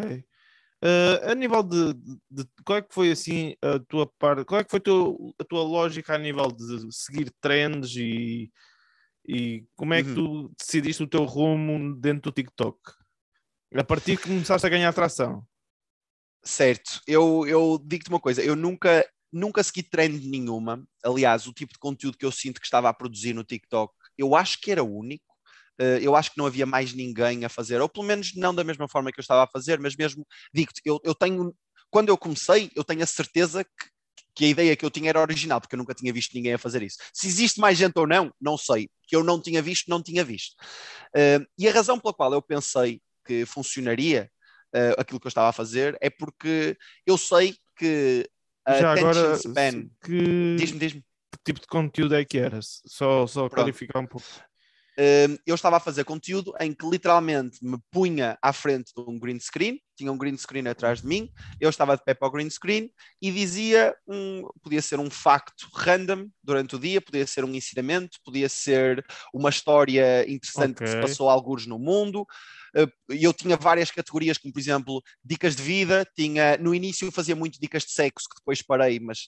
Uh, 0.84 1.32
a 1.32 1.34
nível 1.34 1.64
de, 1.64 1.94
de, 1.94 2.18
de, 2.30 2.46
qual 2.64 2.78
é 2.78 2.82
que 2.82 2.94
foi 2.94 3.10
assim 3.10 3.56
a 3.62 3.80
tua 3.80 4.06
parte, 4.20 4.44
qual 4.44 4.60
é 4.60 4.64
que 4.64 4.70
foi 4.70 4.80
a 4.80 4.84
tua, 4.84 5.16
a 5.40 5.44
tua 5.46 5.64
lógica 5.64 6.14
a 6.14 6.18
nível 6.18 6.52
de 6.52 6.94
seguir 6.94 7.34
trends 7.40 7.96
e, 7.96 8.52
e 9.26 9.66
como 9.76 9.94
é 9.94 10.04
que 10.04 10.10
uhum. 10.10 10.16
tu 10.50 10.56
decidiste 10.60 11.02
o 11.02 11.08
teu 11.08 11.24
rumo 11.24 11.96
dentro 11.96 12.30
do 12.30 12.36
TikTok? 12.36 12.78
A 13.74 13.84
partir 13.84 14.18
que 14.18 14.28
começaste 14.28 14.68
a 14.68 14.70
ganhar 14.70 14.90
atração. 14.90 15.44
Certo, 16.44 17.02
eu, 17.08 17.48
eu 17.48 17.82
digo-te 17.84 18.10
uma 18.10 18.20
coisa, 18.20 18.44
eu 18.44 18.56
nunca, 18.56 19.10
nunca 19.32 19.64
segui 19.64 19.82
trend 19.82 20.28
nenhuma. 20.28 20.86
Aliás, 21.04 21.48
o 21.48 21.54
tipo 21.54 21.74
de 21.74 21.80
conteúdo 21.80 22.18
que 22.18 22.26
eu 22.26 22.32
sinto 22.32 22.60
que 22.60 22.68
estava 22.68 22.90
a 22.90 22.94
produzir 22.94 23.34
no 23.34 23.46
TikTok, 23.46 23.92
eu 24.18 24.36
acho 24.36 24.60
que 24.60 24.70
era 24.70 24.84
único 24.84 25.33
eu 26.02 26.16
acho 26.16 26.32
que 26.32 26.38
não 26.38 26.46
havia 26.46 26.66
mais 26.66 26.94
ninguém 26.94 27.46
a 27.46 27.50
fazer, 27.50 27.82
ou 27.82 27.90
pelo 27.90 28.06
menos 28.06 28.36
não 28.36 28.54
da 28.54 28.64
mesma 28.64 28.88
forma 28.88 29.12
que 29.12 29.20
eu 29.20 29.24
estava 29.24 29.44
a 29.44 29.48
fazer, 29.48 29.80
mas 29.80 29.96
mesmo, 29.96 30.26
digo-te, 30.54 30.82
eu, 30.86 31.00
eu 31.04 31.16
tenho, 31.16 31.54
quando 31.90 32.10
eu 32.10 32.18
comecei, 32.18 32.72
eu 32.76 32.84
tenho 32.84 33.04
a 33.04 33.08
certeza 33.08 33.64
que, 33.64 33.94
que 34.36 34.46
a 34.46 34.48
ideia 34.48 34.76
que 34.76 34.86
eu 34.86 34.90
tinha 34.90 35.10
era 35.10 35.22
original, 35.22 35.62
porque 35.62 35.76
eu 35.76 35.78
nunca 35.78 35.94
tinha 35.94 36.12
visto 36.12 36.34
ninguém 36.34 36.54
a 36.54 36.58
fazer 36.58 36.82
isso. 36.82 36.98
Se 37.14 37.28
existe 37.28 37.60
mais 37.60 37.78
gente 37.78 37.98
ou 37.98 38.08
não, 38.08 38.34
não 38.42 38.58
sei. 38.58 38.90
Que 39.08 39.16
eu 39.16 39.24
não 39.24 39.40
tinha 39.40 39.62
visto, 39.62 39.90
não 39.90 40.02
tinha 40.02 40.24
visto. 40.24 40.54
Uh, 41.16 41.46
e 41.58 41.68
a 41.68 41.72
razão 41.72 42.00
pela 42.00 42.14
qual 42.14 42.34
eu 42.34 42.42
pensei 42.42 43.00
que 43.26 43.46
funcionaria 43.46 44.30
uh, 44.76 45.00
aquilo 45.00 45.20
que 45.20 45.28
eu 45.28 45.30
estava 45.30 45.50
a 45.50 45.54
fazer 45.54 45.98
é 46.02 46.10
porque 46.10 46.76
eu 47.06 47.18
sei 47.18 47.56
que 47.78 48.28
a 48.66 48.80
Já 48.80 48.94
agora, 48.94 49.36
span... 49.36 49.90
Que... 50.04 50.56
Diz-me, 50.58 50.80
diz-me. 50.80 51.02
Que 51.02 51.40
tipo 51.46 51.60
de 51.60 51.68
conteúdo 51.68 52.16
é 52.16 52.24
que 52.24 52.38
era? 52.38 52.60
Só, 52.62 53.28
só 53.28 53.50
clarificar 53.50 54.02
um 54.02 54.08
pouco 54.08 54.26
eu 55.46 55.56
estava 55.56 55.78
a 55.78 55.80
fazer 55.80 56.04
conteúdo 56.04 56.54
em 56.60 56.74
que 56.74 56.88
literalmente 56.88 57.64
me 57.64 57.78
punha 57.92 58.38
à 58.42 58.54
frente 58.54 58.92
de 58.96 59.02
um 59.02 59.18
green 59.18 59.40
screen, 59.40 59.80
tinha 59.96 60.12
um 60.12 60.18
green 60.18 60.38
screen 60.38 60.68
atrás 60.68 61.02
de 61.02 61.08
mim, 61.08 61.30
eu 61.60 61.70
estava 61.70 61.96
de 61.96 62.04
pé 62.04 62.14
para 62.14 62.28
o 62.28 62.32
green 62.32 62.50
screen 62.50 62.92
e 63.22 63.32
dizia 63.32 63.96
um, 64.08 64.48
podia 64.62 64.82
ser 64.82 65.00
um 65.00 65.10
facto 65.10 65.68
random 65.74 66.28
durante 66.44 66.76
o 66.76 66.80
dia, 66.80 67.02
podia 67.02 67.26
ser 67.26 67.44
um 67.44 67.54
ensinamento, 67.54 68.18
podia 68.24 68.50
ser 68.50 69.06
uma 69.34 69.50
história 69.50 70.30
interessante 70.30 70.76
okay. 70.76 70.88
que 70.88 70.92
se 70.94 71.02
passou 71.02 71.30
alguns 71.30 71.66
no 71.66 71.78
mundo, 71.80 72.26
eh, 72.76 72.88
eu 73.10 73.32
tinha 73.34 73.56
várias 73.56 73.92
categorias, 73.92 74.38
como 74.38 74.52
por 74.52 74.60
exemplo 74.60 75.02
dicas 75.24 75.56
de 75.56 75.62
vida, 75.62 76.08
tinha 76.16 76.58
no 76.58 76.74
início 76.74 77.08
eu 77.08 77.12
fazia 77.12 77.36
muito 77.36 77.60
dicas 77.60 77.84
de 77.84 77.92
sexo, 77.92 78.28
que 78.28 78.36
depois 78.40 78.62
parei, 78.62 79.00
mas 79.00 79.28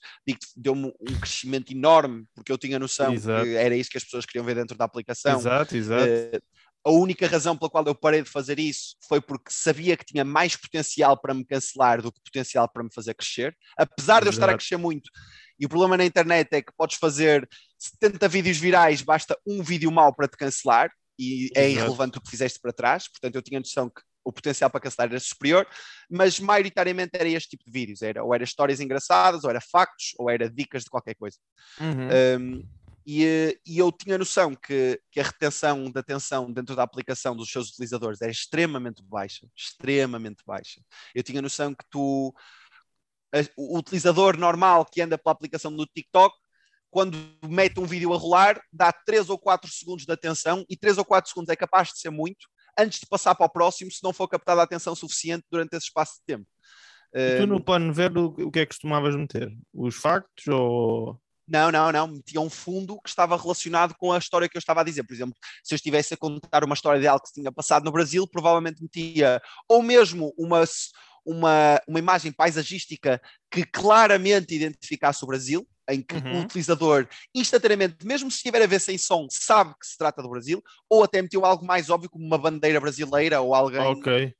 deu-me 0.56 0.92
um 1.00 1.20
crescimento 1.20 1.72
enorme, 1.72 2.26
porque 2.34 2.52
eu 2.52 2.58
tinha 2.58 2.80
noção 2.80 3.14
exato. 3.14 3.44
que 3.44 3.56
era 3.56 3.76
isso 3.76 3.90
que 3.90 3.98
as 3.98 4.04
pessoas 4.04 4.26
queriam 4.26 4.46
ver 4.46 4.56
dentro 4.56 4.78
da 4.78 4.86
aplicação. 4.86 5.38
Exato, 5.38 5.78
exato. 5.78 6.06
Uh, 6.06 6.42
a 6.86 6.92
única 6.92 7.28
razão 7.28 7.58
pela 7.58 7.70
qual 7.70 7.84
eu 7.88 7.96
parei 7.96 8.22
de 8.22 8.30
fazer 8.30 8.60
isso 8.60 8.96
foi 9.08 9.20
porque 9.20 9.50
sabia 9.50 9.98
que 9.98 10.06
tinha 10.06 10.24
mais 10.24 10.56
potencial 10.56 11.20
para 11.20 11.34
me 11.34 11.44
cancelar 11.44 12.00
do 12.00 12.12
que 12.12 12.22
potencial 12.24 12.70
para 12.72 12.84
me 12.84 12.94
fazer 12.94 13.16
crescer, 13.16 13.58
apesar 13.76 14.22
de 14.22 14.28
eu 14.28 14.32
estar 14.32 14.50
a 14.50 14.54
crescer 14.54 14.78
muito. 14.78 15.10
E 15.60 15.66
o 15.66 15.70
problema 15.70 15.98
na 15.98 16.06
internet 16.06 16.48
é 16.52 16.62
que 16.62 16.72
podes 16.78 16.98
fazer 16.98 17.48
70 17.80 18.28
vídeos 18.28 18.58
virais, 18.58 19.02
basta 19.02 19.36
um 19.48 19.64
vídeo 19.64 19.92
mau 19.92 20.14
para 20.14 20.28
te 20.28 20.38
cancelar, 20.38 20.92
e 21.18 21.50
é 21.56 21.70
irrelevante 21.70 22.20
o 22.20 22.22
que 22.22 22.30
fizeste 22.30 22.60
para 22.60 22.74
trás, 22.74 23.08
portanto 23.08 23.36
eu 23.36 23.42
tinha 23.42 23.60
noção 23.60 23.90
que 23.90 24.02
o 24.24 24.32
potencial 24.32 24.70
para 24.70 24.82
cancelar 24.82 25.10
era 25.10 25.20
superior, 25.20 25.68
mas 26.10 26.40
maioritariamente 26.40 27.12
era 27.14 27.30
este 27.30 27.52
tipo 27.52 27.64
de 27.66 27.72
vídeos, 27.72 28.02
era 28.04 28.24
ou 28.24 28.34
era 28.34 28.44
histórias 28.44 28.80
engraçadas, 28.80 29.44
ou 29.44 29.50
era 29.50 29.62
factos, 29.62 30.14
ou 30.20 30.30
era 30.30 30.50
dicas 30.50 30.84
de 30.84 30.90
qualquer 30.90 31.16
coisa. 31.16 31.38
Uhum. 31.80 32.40
Um, 32.40 32.68
e, 33.06 33.60
e, 33.66 33.78
eu 33.78 33.92
tinha 33.92 34.18
noção 34.18 34.56
que, 34.56 35.00
que, 35.12 35.20
a 35.20 35.24
retenção 35.24 35.92
da 35.92 36.00
atenção 36.00 36.52
dentro 36.52 36.76
da 36.76 36.84
aplicação 36.84 37.36
dos 37.36 37.52
seus 37.52 37.70
utilizadores 37.70 38.22
era 38.22 38.32
extremamente 38.32 39.04
baixa, 39.04 39.48
extremamente 39.56 40.44
baixa. 40.46 40.82
Eu 41.14 41.22
tinha 41.22 41.42
noção 41.42 41.74
que 41.76 41.86
tu, 41.90 42.34
o 43.56 43.78
utilizador 43.78 44.38
normal 44.38 44.86
que 44.86 45.02
anda 45.02 45.18
pela 45.18 45.34
aplicação 45.34 45.76
do 45.76 45.86
TikTok, 45.86 46.36
quando 46.90 47.18
mete 47.48 47.80
um 47.80 47.86
vídeo 47.86 48.14
a 48.14 48.18
rolar, 48.18 48.60
dá 48.72 48.92
3 48.92 49.30
ou 49.30 49.38
4 49.38 49.70
segundos 49.70 50.06
de 50.06 50.12
atenção, 50.12 50.66
e 50.70 50.78
3 50.78 50.98
ou 50.98 51.06
4 51.06 51.30
segundos 51.30 51.50
é 51.50 51.56
capaz 51.56 51.90
de 51.90 52.00
ser 52.00 52.10
muito, 52.10 52.48
antes 52.80 53.00
de 53.00 53.06
passar 53.06 53.36
para 53.36 53.46
o 53.46 53.50
próximo, 53.50 53.92
se 53.92 54.04
não 54.04 54.14
for 54.14 54.28
captada 54.28 54.62
a 54.62 54.64
atenção 54.64 54.96
suficiente 54.96 55.46
durante 55.52 55.76
esse 55.76 55.88
espaço 55.88 56.16
de 56.20 56.26
tempo. 56.26 56.48
E 57.14 57.38
tu 57.38 57.48
no 57.48 57.64
plano 57.64 57.94
ver 57.94 58.16
o 58.18 58.52
que 58.52 58.60
é 58.60 58.66
que 58.66 58.74
costumavas 58.74 59.16
meter? 59.16 59.50
Os 59.74 59.96
factos 59.96 60.48
ou... 60.48 61.20
Não, 61.48 61.72
não, 61.72 61.92
não. 61.92 62.08
Metia 62.08 62.42
um 62.42 62.50
fundo 62.50 63.00
que 63.02 63.10
estava 63.10 63.38
relacionado 63.38 63.96
com 63.98 64.12
a 64.12 64.18
história 64.18 64.50
que 64.50 64.58
eu 64.58 64.60
estava 64.60 64.82
a 64.82 64.84
dizer. 64.84 65.04
Por 65.04 65.14
exemplo, 65.14 65.36
se 65.64 65.74
eu 65.74 65.76
estivesse 65.76 66.14
a 66.14 66.18
contar 66.18 66.64
uma 66.64 66.74
história 66.74 67.00
de 67.00 67.08
algo 67.08 67.22
que 67.22 67.30
se 67.30 67.36
tinha 67.36 67.52
passado 67.52 67.86
no 67.86 67.92
Brasil, 67.92 68.28
provavelmente 68.28 68.82
metia 68.82 69.42
ou 69.68 69.84
mesmo 69.84 70.34
uma, 70.38 70.64
uma, 71.26 71.82
uma 71.88 72.00
imagem 72.00 72.32
paisagística 72.32 73.22
que 73.52 73.66
claramente 73.66 74.56
identificasse 74.56 75.24
o 75.24 75.28
Brasil, 75.28 75.68
em 75.90 76.02
que 76.02 76.16
uhum. 76.16 76.40
o 76.40 76.42
utilizador 76.42 77.08
instantaneamente, 77.34 78.06
mesmo 78.06 78.30
se 78.32 78.38
estiver 78.38 78.62
a 78.62 78.68
ver 78.68 78.80
sem 78.80 78.98
som, 78.98 79.28
sabe 79.30 79.74
que 79.80 79.86
se 79.86 79.98
trata 79.98 80.22
do 80.22 80.30
Brasil, 80.30 80.64
ou 80.90 81.04
até 81.04 81.22
meteu 81.22 81.46
algo 81.46 81.66
mais 81.66 81.90
óbvio 81.90 82.10
como 82.10 82.26
uma 82.26 82.38
bandeira 82.38 82.80
brasileira 82.80 83.40
ou 83.42 83.54
alguém. 83.54 83.82
Ok. 83.82 84.34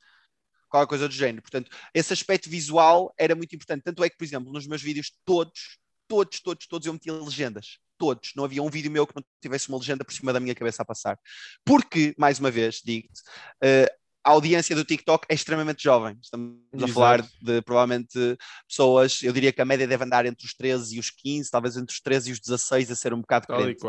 Qualquer 0.68 0.90
coisa 0.90 1.08
do 1.08 1.14
género. 1.14 1.42
Portanto, 1.42 1.70
esse 1.94 2.12
aspecto 2.12 2.50
visual 2.50 3.14
era 3.18 3.36
muito 3.36 3.56
importante. 3.56 3.84
Tanto 3.84 4.04
é 4.04 4.10
que, 4.10 4.18
por 4.18 4.26
exemplo, 4.26 4.52
nos 4.52 4.68
meus 4.68 4.82
vídeos, 4.82 5.12
todos, 5.24 5.78
todos, 6.08 6.40
todos, 6.40 6.68
todos 6.68 6.88
eu 6.88 6.94
metia 6.94 7.14
legendas. 7.14 7.78
Todos. 7.98 8.34
Não 8.36 8.44
havia 8.44 8.62
um 8.62 8.70
vídeo 8.70 8.92
meu 8.92 9.08
que 9.08 9.16
não 9.16 9.24
tivesse 9.42 9.70
uma 9.70 9.78
legenda 9.78 10.04
por 10.04 10.14
cima 10.14 10.34
da 10.34 10.40
minha 10.40 10.56
cabeça 10.56 10.82
a 10.82 10.86
passar. 10.86 11.18
Porque, 11.64 12.14
mais 12.18 12.40
uma 12.40 12.52
vez, 12.52 12.82
digo-te, 12.84 13.22
uh, 13.64 14.06
a 14.26 14.32
audiência 14.32 14.76
do 14.76 14.84
TikTok 14.84 15.28
é 15.30 15.36
extremamente 15.36 15.84
jovem. 15.84 16.18
Estamos 16.22 16.58
Exato. 16.74 16.92
a 16.92 16.94
falar 16.94 17.22
de 17.42 17.62
provavelmente 17.62 18.38
pessoas, 18.68 19.22
eu 19.22 19.32
diria 19.32 19.54
que 19.54 19.62
a 19.62 19.66
média 19.66 19.88
deve 19.88 20.04
andar 20.04 20.26
entre 20.26 20.46
os 20.46 20.54
13 20.56 20.96
e 20.96 21.00
os 21.00 21.12
15, 21.12 21.52
talvez 21.52 21.78
entre 21.78 21.94
os 21.94 22.02
13 22.02 22.30
e 22.30 22.34
os 22.34 22.40
16 22.40 22.92
a 22.92 22.96
ser 22.96 23.14
um 23.14 23.22
bocado 23.22 23.46
crente. 23.46 23.84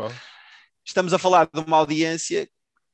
Estamos 0.85 1.11
a 1.11 1.17
falar 1.17 1.49
de 1.51 1.59
uma 1.59 1.77
audiência 1.77 2.47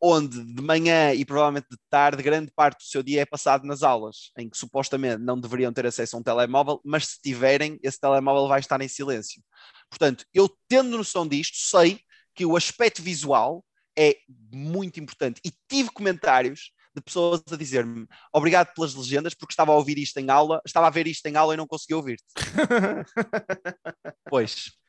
onde 0.05 0.43
de 0.43 0.61
manhã 0.61 1.13
e 1.13 1.23
provavelmente 1.23 1.67
de 1.71 1.77
tarde, 1.89 2.21
grande 2.21 2.51
parte 2.53 2.79
do 2.79 2.83
seu 2.83 3.01
dia 3.01 3.21
é 3.21 3.25
passado 3.25 3.65
nas 3.65 3.83
aulas, 3.83 4.31
em 4.37 4.49
que 4.49 4.57
supostamente 4.57 5.23
não 5.23 5.39
deveriam 5.39 5.71
ter 5.71 5.85
acesso 5.85 6.17
a 6.17 6.19
um 6.19 6.23
telemóvel, 6.23 6.81
mas 6.83 7.07
se 7.07 7.21
tiverem, 7.21 7.79
esse 7.81 8.01
telemóvel 8.01 8.49
vai 8.49 8.59
estar 8.59 8.81
em 8.81 8.87
silêncio. 8.89 9.41
Portanto, 9.89 10.25
eu 10.33 10.49
tendo 10.67 10.97
noção 10.97 11.25
disto, 11.25 11.55
sei 11.55 12.01
que 12.35 12.45
o 12.45 12.57
aspecto 12.57 13.01
visual 13.01 13.63
é 13.97 14.17
muito 14.51 14.99
importante. 14.99 15.39
E 15.45 15.53
tive 15.69 15.89
comentários 15.89 16.73
de 16.93 17.01
pessoas 17.01 17.41
a 17.49 17.55
dizer-me 17.55 18.05
obrigado 18.33 18.73
pelas 18.73 18.93
legendas, 18.93 19.33
porque 19.33 19.53
estava 19.53 19.71
a 19.71 19.75
ouvir 19.75 19.97
isto 19.97 20.17
em 20.17 20.29
aula, 20.29 20.61
estava 20.65 20.87
a 20.87 20.89
ver 20.89 21.07
isto 21.07 21.25
em 21.27 21.37
aula 21.37 21.53
e 21.53 21.57
não 21.57 21.65
conseguia 21.65 21.95
ouvir-te. 21.95 22.25
pois. 24.29 24.82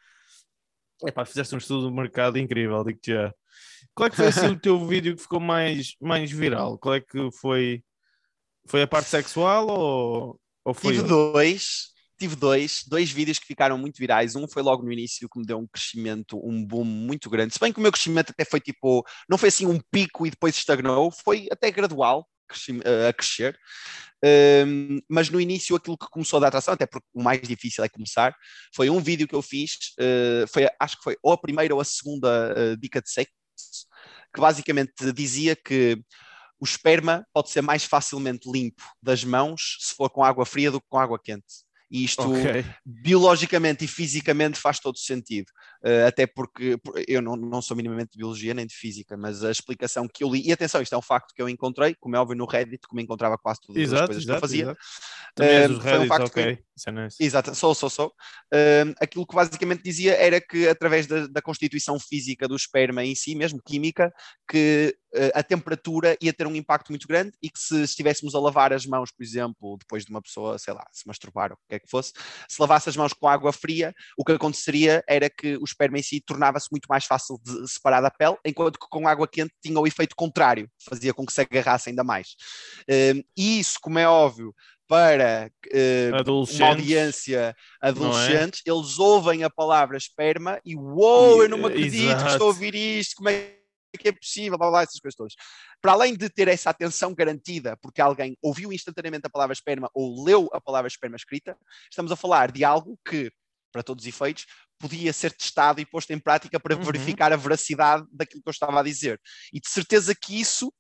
Epá, 1.06 1.24
fizeste 1.24 1.54
um 1.54 1.58
estudo 1.58 1.88
do 1.88 1.94
mercado 1.94 2.38
incrível, 2.38 2.82
digo-te 2.84 3.12
já. 3.12 3.32
Qual 3.94 4.06
é 4.06 4.10
que 4.10 4.16
foi 4.16 4.26
assim, 4.26 4.48
o 4.48 4.58
teu 4.58 4.84
vídeo 4.86 5.14
que 5.14 5.22
ficou 5.22 5.40
mais, 5.40 5.94
mais 6.00 6.30
viral? 6.30 6.78
Qual 6.78 6.94
é 6.94 7.00
que 7.00 7.30
foi? 7.40 7.82
Foi 8.66 8.82
a 8.82 8.86
parte 8.86 9.08
sexual 9.08 9.68
ou, 9.68 10.40
ou 10.64 10.74
foi? 10.74 10.94
Tive 10.94 11.06
dois. 11.06 11.92
tive 12.18 12.36
dois, 12.36 12.84
dois 12.86 13.10
vídeos 13.10 13.38
que 13.38 13.46
ficaram 13.46 13.76
muito 13.76 13.98
virais. 13.98 14.34
Um 14.34 14.48
foi 14.48 14.62
logo 14.62 14.82
no 14.82 14.92
início 14.92 15.28
que 15.28 15.38
me 15.38 15.46
deu 15.46 15.58
um 15.58 15.66
crescimento, 15.66 16.40
um 16.44 16.64
boom 16.64 16.84
muito 16.84 17.28
grande. 17.28 17.54
Se 17.54 17.60
bem 17.60 17.72
que 17.72 17.78
o 17.78 17.82
meu 17.82 17.92
crescimento 17.92 18.30
até 18.30 18.44
foi 18.44 18.60
tipo, 18.60 19.04
não 19.28 19.38
foi 19.38 19.48
assim 19.48 19.66
um 19.66 19.78
pico 19.90 20.26
e 20.26 20.30
depois 20.30 20.56
estagnou, 20.56 21.10
foi 21.10 21.46
até 21.50 21.70
gradual 21.70 22.26
a 23.08 23.12
crescer. 23.12 23.58
Um, 24.66 25.00
mas 25.08 25.28
no 25.28 25.38
início 25.38 25.76
aquilo 25.76 25.98
que 25.98 26.08
começou 26.10 26.38
a 26.38 26.40
dar 26.40 26.48
atração, 26.48 26.72
até 26.72 26.86
porque 26.86 27.06
o 27.12 27.22
mais 27.22 27.42
difícil 27.42 27.84
é 27.84 27.88
começar, 27.88 28.34
foi 28.74 28.88
um 28.88 29.00
vídeo 29.00 29.28
que 29.28 29.34
eu 29.34 29.42
fiz, 29.42 29.72
uh, 30.00 30.46
foi, 30.48 30.66
acho 30.80 30.96
que 30.96 31.04
foi 31.04 31.16
ou 31.22 31.32
a 31.32 31.38
primeira 31.38 31.74
ou 31.74 31.80
a 31.80 31.84
segunda 31.84 32.54
uh, 32.54 32.76
dica 32.78 33.02
de 33.02 33.10
sexo, 33.10 33.32
que 34.34 34.40
basicamente 34.40 35.12
dizia 35.12 35.54
que 35.54 35.98
o 36.58 36.64
esperma 36.64 37.26
pode 37.34 37.50
ser 37.50 37.60
mais 37.60 37.84
facilmente 37.84 38.50
limpo 38.50 38.82
das 39.02 39.22
mãos 39.24 39.76
se 39.80 39.94
for 39.94 40.08
com 40.08 40.24
água 40.24 40.46
fria 40.46 40.70
do 40.70 40.80
que 40.80 40.86
com 40.88 40.98
água 40.98 41.20
quente. 41.22 41.64
E 41.90 42.04
isto 42.04 42.22
okay. 42.22 42.64
biologicamente 42.84 43.84
e 43.84 43.88
fisicamente 43.88 44.58
faz 44.58 44.80
todo 44.80 44.98
sentido. 44.98 45.46
Uh, 45.84 46.06
até 46.06 46.26
porque 46.26 46.78
eu 47.06 47.20
não, 47.20 47.36
não 47.36 47.60
sou 47.60 47.76
minimamente 47.76 48.12
de 48.12 48.18
biologia 48.18 48.54
nem 48.54 48.66
de 48.66 48.74
física, 48.74 49.18
mas 49.18 49.44
a 49.44 49.50
explicação 49.50 50.08
que 50.08 50.24
eu 50.24 50.32
li, 50.32 50.48
e 50.48 50.50
atenção, 50.50 50.80
isto 50.80 50.94
é 50.94 50.98
um 50.98 51.02
facto 51.02 51.34
que 51.34 51.42
eu 51.42 51.48
encontrei, 51.48 51.94
como 51.94 52.16
é 52.16 52.18
óbvio 52.18 52.34
no 52.34 52.46
Reddit, 52.46 52.86
como 52.88 53.02
encontrava 53.02 53.36
quase 53.36 53.60
todas 53.60 53.82
exato, 53.82 54.02
as 54.04 54.06
coisas 54.06 54.24
exato, 54.24 54.32
que 54.32 54.36
eu 54.36 54.48
fazia. 54.48 54.62
Exato. 54.64 55.74
Uh, 55.74 55.80
foi 55.82 55.98
um 55.98 56.06
facto 56.06 56.26
okay. 56.26 56.56
que. 56.56 56.64
É 56.86 56.90
nice. 56.90 57.16
Exato, 57.20 57.54
sou, 57.54 57.74
sou, 57.74 57.90
sou. 57.90 58.08
Uh, 58.52 58.94
aquilo 58.98 59.26
que 59.26 59.34
basicamente 59.34 59.82
dizia 59.82 60.14
era 60.14 60.40
que 60.40 60.66
através 60.66 61.06
da, 61.06 61.26
da 61.26 61.42
constituição 61.42 62.00
física 62.00 62.48
do 62.48 62.56
esperma 62.56 63.04
em 63.04 63.14
si, 63.14 63.34
mesmo 63.34 63.60
química, 63.62 64.10
que 64.50 64.96
a 65.32 65.44
temperatura 65.44 66.16
ia 66.20 66.32
ter 66.32 66.44
um 66.44 66.56
impacto 66.56 66.90
muito 66.90 67.06
grande 67.06 67.32
e 67.40 67.48
que 67.48 67.58
se 67.58 67.82
estivéssemos 67.82 68.34
a 68.34 68.40
lavar 68.40 68.72
as 68.72 68.84
mãos, 68.84 69.12
por 69.12 69.22
exemplo, 69.22 69.76
depois 69.78 70.04
de 70.04 70.10
uma 70.10 70.20
pessoa, 70.20 70.58
sei 70.58 70.74
lá, 70.74 70.84
se 70.92 71.06
masturbar 71.06 71.52
ou 71.52 71.56
o 71.56 71.68
que 71.68 71.76
é 71.76 71.78
que 71.78 71.88
fosse, 71.88 72.12
se 72.48 72.60
lavasse 72.60 72.88
as 72.88 72.96
mãos 72.96 73.12
com 73.12 73.28
água 73.28 73.52
fria, 73.52 73.94
o 74.18 74.24
que 74.24 74.32
aconteceria 74.32 75.04
era 75.08 75.30
que 75.30 75.56
o 75.56 75.64
esperma 75.74 75.98
em 75.98 76.02
si 76.02 76.20
tornava-se 76.20 76.68
muito 76.70 76.86
mais 76.86 77.04
fácil 77.04 77.38
de 77.42 77.68
separar 77.68 78.00
da 78.00 78.10
pele, 78.10 78.36
enquanto 78.44 78.78
que 78.78 78.86
com 78.88 79.06
água 79.06 79.28
quente 79.28 79.52
tinha 79.62 79.78
o 79.78 79.86
efeito 79.86 80.16
contrário, 80.16 80.68
fazia 80.88 81.12
com 81.12 81.26
que 81.26 81.32
se 81.32 81.40
agarrasse 81.40 81.90
ainda 81.90 82.04
mais. 82.04 82.36
Hum, 82.88 83.22
e 83.36 83.60
isso, 83.60 83.78
como 83.80 83.98
é 83.98 84.08
óbvio, 84.08 84.54
para 84.86 85.50
uh, 85.66 86.32
uma 86.56 86.68
audiência 86.68 87.54
adolescente, 87.80 88.62
é? 88.66 88.70
eles 88.70 88.98
ouvem 88.98 89.42
a 89.42 89.50
palavra 89.50 89.96
esperma 89.96 90.60
e 90.64 90.76
uou, 90.76 91.42
eu 91.42 91.48
não 91.48 91.58
me 91.58 91.66
acredito 91.66 92.04
Exato. 92.04 92.24
que 92.24 92.30
estou 92.30 92.46
a 92.46 92.48
ouvir 92.48 92.74
isto, 92.74 93.16
como 93.16 93.30
é 93.30 93.56
que 93.98 94.08
é 94.08 94.12
possível, 94.12 94.58
blá, 94.58 94.70
blá, 94.70 94.82
essas 94.82 95.00
coisas 95.00 95.16
todas. 95.16 95.34
Para 95.80 95.92
além 95.92 96.16
de 96.16 96.28
ter 96.28 96.48
essa 96.48 96.70
atenção 96.70 97.14
garantida, 97.14 97.76
porque 97.80 98.00
alguém 98.00 98.36
ouviu 98.42 98.72
instantaneamente 98.72 99.26
a 99.26 99.30
palavra 99.30 99.52
esperma 99.52 99.90
ou 99.94 100.24
leu 100.24 100.48
a 100.52 100.60
palavra 100.60 100.88
esperma 100.88 101.16
escrita, 101.16 101.56
estamos 101.90 102.10
a 102.10 102.16
falar 102.16 102.50
de 102.50 102.64
algo 102.64 102.98
que, 103.06 103.30
para 103.74 103.82
todos 103.82 104.04
os 104.04 104.08
efeitos, 104.08 104.46
podia 104.78 105.12
ser 105.12 105.32
testado 105.32 105.80
e 105.80 105.84
posto 105.84 106.12
em 106.12 106.18
prática 106.18 106.60
para 106.60 106.76
uhum. 106.76 106.82
verificar 106.82 107.32
a 107.32 107.36
veracidade 107.36 108.06
daquilo 108.12 108.40
que 108.40 108.48
eu 108.48 108.52
estava 108.52 108.78
a 108.78 108.84
dizer. 108.84 109.20
E 109.52 109.58
de 109.58 109.68
certeza 109.68 110.14
que 110.14 110.40
isso, 110.40 110.72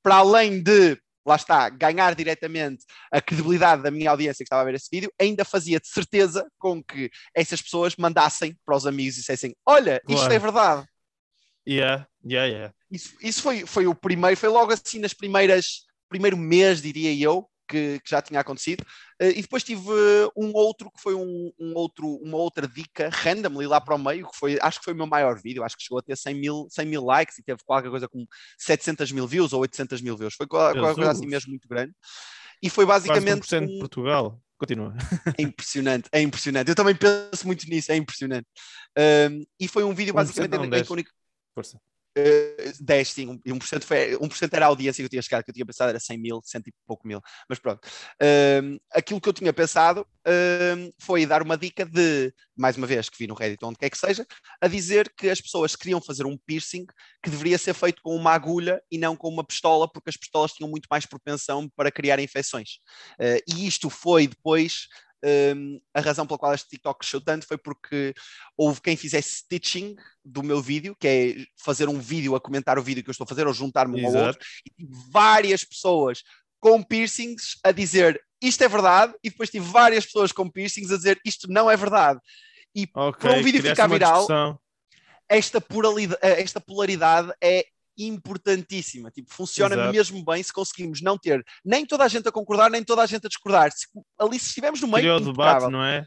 para 0.00 0.16
além 0.16 0.62
de 0.62 0.96
lá 1.26 1.34
está, 1.36 1.68
ganhar 1.68 2.14
diretamente 2.14 2.84
a 3.12 3.20
credibilidade 3.20 3.82
da 3.82 3.90
minha 3.90 4.10
audiência 4.10 4.38
que 4.38 4.44
estava 4.44 4.62
a 4.62 4.64
ver 4.64 4.74
esse 4.74 4.88
vídeo, 4.90 5.12
ainda 5.20 5.44
fazia 5.44 5.80
de 5.80 5.88
certeza 5.88 6.46
com 6.58 6.82
que 6.82 7.10
essas 7.34 7.60
pessoas 7.60 7.96
mandassem 7.96 8.56
para 8.64 8.76
os 8.76 8.86
amigos 8.86 9.16
e 9.16 9.20
dissessem: 9.20 9.54
Olha, 9.66 10.00
isto 10.08 10.20
claro. 10.20 10.32
é 10.32 10.38
verdade. 10.38 10.88
Yeah, 11.68 12.06
yeah, 12.24 12.48
yeah. 12.48 12.74
Isso, 12.90 13.14
isso 13.20 13.42
foi, 13.42 13.66
foi 13.66 13.86
o 13.86 13.94
primeiro, 13.94 14.36
foi 14.36 14.48
logo 14.48 14.72
assim 14.72 15.00
nas 15.00 15.12
primeiras, 15.12 15.82
primeiro 16.08 16.36
mês, 16.36 16.80
diria 16.80 17.12
eu, 17.12 17.46
que, 17.68 18.00
que 18.00 18.10
já 18.10 18.22
tinha 18.22 18.40
acontecido. 18.40 18.82
Uh, 19.20 19.30
e 19.36 19.42
depois 19.42 19.62
tive 19.62 19.88
uh, 19.88 20.32
um 20.36 20.52
outro 20.54 20.90
que 20.90 21.00
foi 21.00 21.14
um, 21.14 21.52
um, 21.58 21.74
outro, 21.74 22.06
uma 22.22 22.38
outra 22.38 22.66
dica 22.66 23.10
random 23.12 23.58
ali 23.58 23.66
lá 23.66 23.80
para 23.80 23.94
o 23.94 23.98
meio, 23.98 24.26
que 24.28 24.36
foi, 24.36 24.58
acho 24.60 24.78
que 24.78 24.84
foi 24.84 24.94
o 24.94 24.96
meu 24.96 25.06
maior 25.06 25.40
vídeo, 25.40 25.62
acho 25.62 25.76
que 25.76 25.82
chegou 25.82 25.98
a 25.98 26.02
ter 26.02 26.16
100 26.16 26.34
mil, 26.34 26.66
100 26.70 26.86
mil 26.86 27.04
likes 27.04 27.38
e 27.38 27.42
teve 27.42 27.60
qualquer 27.64 27.90
coisa 27.90 28.08
com 28.08 28.26
700 28.58 29.12
mil 29.12 29.26
views 29.26 29.52
ou 29.52 29.60
800 29.60 30.00
mil 30.00 30.16
views. 30.16 30.34
Foi 30.34 30.46
qualquer 30.46 30.80
coisa 30.80 31.10
assim 31.10 31.26
mesmo 31.26 31.50
muito 31.50 31.68
grande. 31.68 31.92
E 32.62 32.70
foi 32.70 32.86
basicamente. 32.86 33.46
Quase 33.46 33.64
1% 33.64 33.66
de 33.66 33.78
Portugal. 33.78 34.40
Continua. 34.58 34.92
É 35.38 35.42
impressionante, 35.42 36.08
é 36.10 36.20
impressionante. 36.20 36.68
Eu 36.68 36.74
também 36.74 36.94
penso 36.94 37.46
muito 37.46 37.64
nisso, 37.68 37.92
é 37.92 37.96
impressionante. 37.96 38.46
Um, 39.30 39.44
e 39.60 39.68
foi 39.68 39.84
um 39.84 39.94
vídeo 39.94 40.12
basicamente 40.12 40.56
em, 40.56 40.64
em, 40.64 41.04
Força. 42.18 42.80
Uh, 42.80 42.84
10, 42.84 43.08
sim, 43.08 43.40
1%, 43.46 43.82
foi, 43.84 44.16
1% 44.16 44.50
era 44.52 44.66
a 44.66 44.68
audiência 44.68 45.02
que 45.02 45.06
eu 45.06 45.10
tinha 45.10 45.22
chegado, 45.22 45.44
que 45.44 45.50
eu 45.50 45.54
tinha 45.54 45.66
pensado 45.66 45.90
era 45.90 46.00
100 46.00 46.18
mil, 46.18 46.40
100 46.42 46.62
e 46.66 46.72
pouco 46.86 47.06
mil, 47.06 47.20
mas 47.48 47.58
pronto. 47.58 47.80
Uh, 48.22 48.78
aquilo 48.92 49.20
que 49.20 49.28
eu 49.28 49.32
tinha 49.32 49.52
pensado 49.52 50.00
uh, 50.00 50.94
foi 50.98 51.26
dar 51.26 51.42
uma 51.42 51.56
dica 51.56 51.84
de, 51.84 52.32
mais 52.56 52.76
uma 52.76 52.86
vez, 52.86 53.08
que 53.08 53.18
vi 53.18 53.26
no 53.26 53.34
Reddit, 53.34 53.64
onde 53.64 53.78
quer 53.78 53.90
que 53.90 53.98
seja, 53.98 54.26
a 54.60 54.68
dizer 54.68 55.12
que 55.16 55.28
as 55.28 55.40
pessoas 55.40 55.76
queriam 55.76 56.00
fazer 56.00 56.26
um 56.26 56.36
piercing 56.46 56.86
que 57.22 57.30
deveria 57.30 57.58
ser 57.58 57.74
feito 57.74 58.02
com 58.02 58.14
uma 58.14 58.32
agulha 58.32 58.80
e 58.90 58.98
não 58.98 59.16
com 59.16 59.28
uma 59.28 59.44
pistola, 59.44 59.90
porque 59.90 60.10
as 60.10 60.16
pistolas 60.16 60.52
tinham 60.52 60.70
muito 60.70 60.86
mais 60.90 61.06
propensão 61.06 61.68
para 61.76 61.90
criar 61.90 62.18
infecções. 62.18 62.78
Eh, 63.20 63.42
e 63.48 63.66
isto 63.66 63.90
foi 63.90 64.26
depois 64.26 64.88
um, 65.24 65.80
a 65.94 66.00
razão 66.00 66.26
pela 66.26 66.38
qual 66.38 66.54
este 66.54 66.68
TikTok 66.68 67.00
cresceu 67.00 67.20
tanto 67.20 67.46
foi 67.46 67.58
porque 67.58 68.14
houve 68.56 68.80
quem 68.80 68.96
fizesse 68.96 69.38
stitching 69.38 69.96
do 70.24 70.42
meu 70.42 70.60
vídeo, 70.60 70.96
que 70.98 71.08
é 71.08 71.34
fazer 71.56 71.88
um 71.88 71.98
vídeo 71.98 72.34
a 72.34 72.40
comentar 72.40 72.78
o 72.78 72.82
vídeo 72.82 73.02
que 73.02 73.10
eu 73.10 73.12
estou 73.12 73.24
a 73.24 73.28
fazer 73.28 73.46
ou 73.46 73.52
juntar-me 73.52 74.00
um 74.00 74.06
ao 74.06 74.26
outro, 74.26 74.46
e 74.66 74.86
várias 75.10 75.64
pessoas 75.64 76.22
com 76.60 76.82
piercings 76.82 77.58
a 77.62 77.72
dizer 77.72 78.20
isto 78.40 78.62
é 78.62 78.68
verdade, 78.68 79.14
e 79.22 79.30
depois 79.30 79.50
tive 79.50 79.68
várias 79.68 80.04
pessoas 80.06 80.30
com 80.30 80.48
piercings 80.48 80.92
a 80.92 80.96
dizer 80.96 81.20
isto 81.24 81.50
não 81.50 81.70
é 81.70 81.76
verdade. 81.76 82.20
E 82.74 82.86
okay, 82.94 83.20
para 83.20 83.38
um 83.38 83.42
vídeo 83.42 83.62
ficar 83.62 83.88
viral, 83.88 84.60
esta, 85.28 85.60
esta 86.22 86.60
polaridade 86.60 87.32
é 87.42 87.66
importantíssima. 87.98 89.10
Tipo, 89.10 89.32
funciona 89.32 89.74
Exato. 89.74 89.92
mesmo 89.92 90.24
bem 90.24 90.42
se 90.42 90.52
conseguimos 90.52 91.02
não 91.02 91.18
ter 91.18 91.44
nem 91.64 91.84
toda 91.84 92.04
a 92.04 92.08
gente 92.08 92.28
a 92.28 92.32
concordar, 92.32 92.70
nem 92.70 92.84
toda 92.84 93.02
a 93.02 93.06
gente 93.06 93.26
a 93.26 93.28
discordar. 93.28 93.70
Se, 93.72 93.86
ali, 94.18 94.38
se 94.38 94.46
estivermos 94.46 94.80
no 94.80 94.88
meio. 94.88 95.00
Criou 95.00 95.20
debate, 95.20 95.70
não 95.70 95.84
é? 95.84 96.06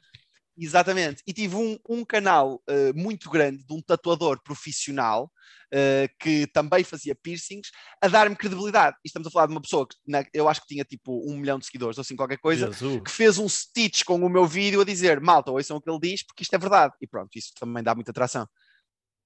Exatamente. 0.58 1.24
E 1.26 1.34
tive 1.34 1.56
um, 1.56 1.78
um 1.90 2.06
canal 2.06 2.62
uh, 2.70 2.94
muito 2.96 3.30
grande 3.30 3.66
de 3.66 3.74
um 3.74 3.82
tatuador 3.82 4.40
profissional 4.44 5.32
uh, 5.74 6.08
que 6.20 6.46
também 6.48 6.84
fazia 6.84 7.16
piercings 7.16 7.72
a 8.02 8.08
dar-me 8.08 8.36
credibilidade. 8.36 8.98
E 9.04 9.08
estamos 9.08 9.28
a 9.28 9.32
falar 9.32 9.48
de 9.48 9.54
uma 9.54 9.62
pessoa 9.62 9.88
que 9.88 9.96
na, 10.06 10.24
eu 10.34 10.48
acho 10.50 10.62
que 10.62 10.68
tinha 10.68 10.84
tipo 10.84 11.24
um 11.28 11.38
milhão 11.38 11.58
de 11.58 11.66
seguidores 11.66 11.98
ou 11.98 12.02
assim 12.02 12.16
qualquer 12.16 12.38
coisa, 12.38 12.68
Jesus. 12.68 13.02
que 13.04 13.12
fez 13.12 13.38
um 13.38 13.48
stitch 13.48 14.04
com 14.04 14.16
o 14.16 14.30
meu 14.30 14.46
vídeo 14.46 14.82
a 14.82 14.86
dizer 14.86 15.20
malta, 15.20 15.52
ouçam 15.52 15.78
o 15.78 15.82
que 15.82 15.90
ele 15.90 16.00
diz 16.00 16.24
porque 16.26 16.44
isto 16.44 16.54
é 16.54 16.60
verdade. 16.60 16.94
E 17.02 17.08
pronto, 17.08 17.30
isso 17.36 17.52
também 17.60 17.82
dá 17.82 17.96
muita 17.96 18.12
atração. 18.12 18.48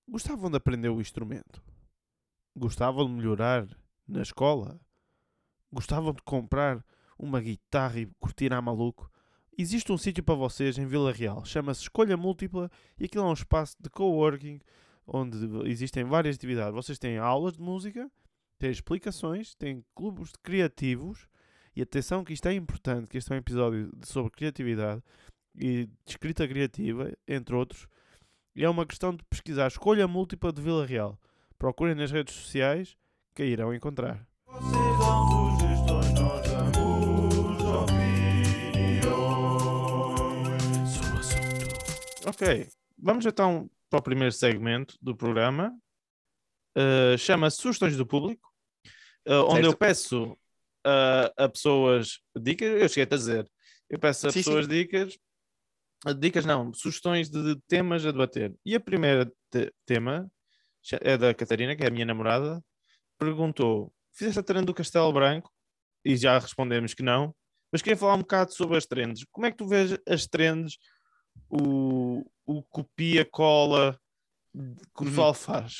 Gostavam 0.07 0.49
de 0.51 0.57
aprender 0.57 0.89
o 0.89 1.01
instrumento? 1.01 1.61
Gostavam 2.57 3.05
de 3.05 3.11
melhorar 3.11 3.67
na 4.07 4.21
escola? 4.21 4.79
Gostavam 5.69 6.13
de 6.13 6.21
comprar 6.21 6.81
uma 7.19 7.41
guitarra 7.41 7.99
e 7.99 8.05
curtir 8.17 8.53
a 8.53 8.61
maluco? 8.61 9.11
Existe 9.57 9.91
um 9.91 9.97
sítio 9.97 10.23
para 10.23 10.35
vocês 10.35 10.77
em 10.77 10.85
Vila 10.85 11.11
Real, 11.11 11.43
chama-se 11.43 11.81
Escolha 11.81 12.15
Múltipla 12.15 12.71
e 12.97 13.05
aquilo 13.05 13.25
é 13.25 13.27
um 13.27 13.33
espaço 13.33 13.75
de 13.77 13.89
coworking 13.89 14.61
onde 15.05 15.37
existem 15.69 16.05
várias 16.05 16.37
atividades. 16.37 16.73
Vocês 16.73 16.97
têm 16.97 17.17
aulas 17.17 17.57
de 17.57 17.61
música, 17.61 18.09
têm 18.57 18.71
explicações, 18.71 19.53
têm 19.55 19.83
clubes 19.93 20.29
de 20.29 20.39
criativos 20.41 21.27
e 21.75 21.81
atenção 21.81 22.23
que 22.23 22.31
isto 22.31 22.47
é 22.47 22.53
importante, 22.53 23.09
que 23.09 23.17
este 23.17 23.33
é 23.33 23.35
um 23.35 23.39
episódio 23.39 23.91
sobre 24.05 24.31
criatividade 24.31 25.03
e 25.53 25.87
de 25.87 25.91
escrita 26.07 26.47
criativa, 26.47 27.11
entre 27.27 27.53
outros, 27.53 27.85
e 28.55 28.63
é 28.63 28.69
uma 28.69 28.85
questão 28.85 29.13
de 29.13 29.25
pesquisar 29.25 29.67
Escolha 29.67 30.07
Múltipla 30.07 30.53
de 30.53 30.61
Vila 30.61 30.85
Real. 30.85 31.19
Procurem 31.57 31.95
nas 31.95 32.11
redes 32.11 32.35
sociais 32.35 32.97
que 33.33 33.43
a 33.43 33.45
irão 33.45 33.73
encontrar. 33.73 34.27
Ok, 42.27 42.67
vamos 42.97 43.25
então 43.25 43.69
para 43.89 43.99
o 43.99 44.03
primeiro 44.03 44.31
segmento 44.31 44.97
do 45.01 45.15
programa. 45.15 45.71
Uh, 46.77 47.17
Chama-se 47.17 47.57
Sugestões 47.57 47.95
do 47.95 48.05
Público, 48.05 48.51
uh, 49.27 49.45
onde 49.47 49.65
eu 49.65 49.77
peço 49.77 50.33
uh, 50.85 51.31
a 51.37 51.47
pessoas 51.47 52.19
dicas. 52.35 52.67
Eu 52.67 52.89
cheguei 52.89 53.03
a 53.03 53.17
dizer, 53.17 53.49
eu 53.89 53.99
peço 53.99 54.27
a 54.27 54.31
sim, 54.31 54.39
pessoas 54.39 54.65
sim. 54.65 54.71
dicas, 54.71 55.17
dicas 56.19 56.45
não, 56.45 56.73
sugestões 56.73 57.29
de, 57.29 57.55
de 57.55 57.61
temas 57.67 58.05
a 58.05 58.11
debater. 58.11 58.53
E 58.65 58.75
a 58.75 58.79
primeira 58.79 59.31
te 59.49 59.73
tema 59.85 60.29
é 61.01 61.17
da 61.17 61.33
Catarina, 61.33 61.75
que 61.75 61.83
é 61.83 61.87
a 61.87 61.91
minha 61.91 62.05
namorada, 62.05 62.63
perguntou: 63.17 63.93
Fizeste 64.13 64.39
a 64.39 64.43
trend 64.43 64.65
do 64.65 64.73
Castelo 64.73 65.11
Branco? 65.13 65.51
E 66.03 66.15
já 66.15 66.37
respondemos 66.37 66.93
que 66.93 67.01
não, 67.01 67.33
mas 67.71 67.81
queria 67.81 67.97
falar 67.97 68.13
um 68.13 68.19
bocado 68.19 68.53
sobre 68.53 68.77
as 68.77 68.85
trends. 68.85 69.25
Como 69.31 69.47
é 69.47 69.51
que 69.51 69.57
tu 69.57 69.67
vês 69.67 69.97
as 70.07 70.27
trends, 70.27 70.77
o, 71.49 72.23
o 72.45 72.61
copia, 72.63 73.25
cola 73.25 73.99
que 74.53 75.01
o 75.01 75.05
pessoal 75.05 75.29
uhum. 75.29 75.33
faz? 75.33 75.73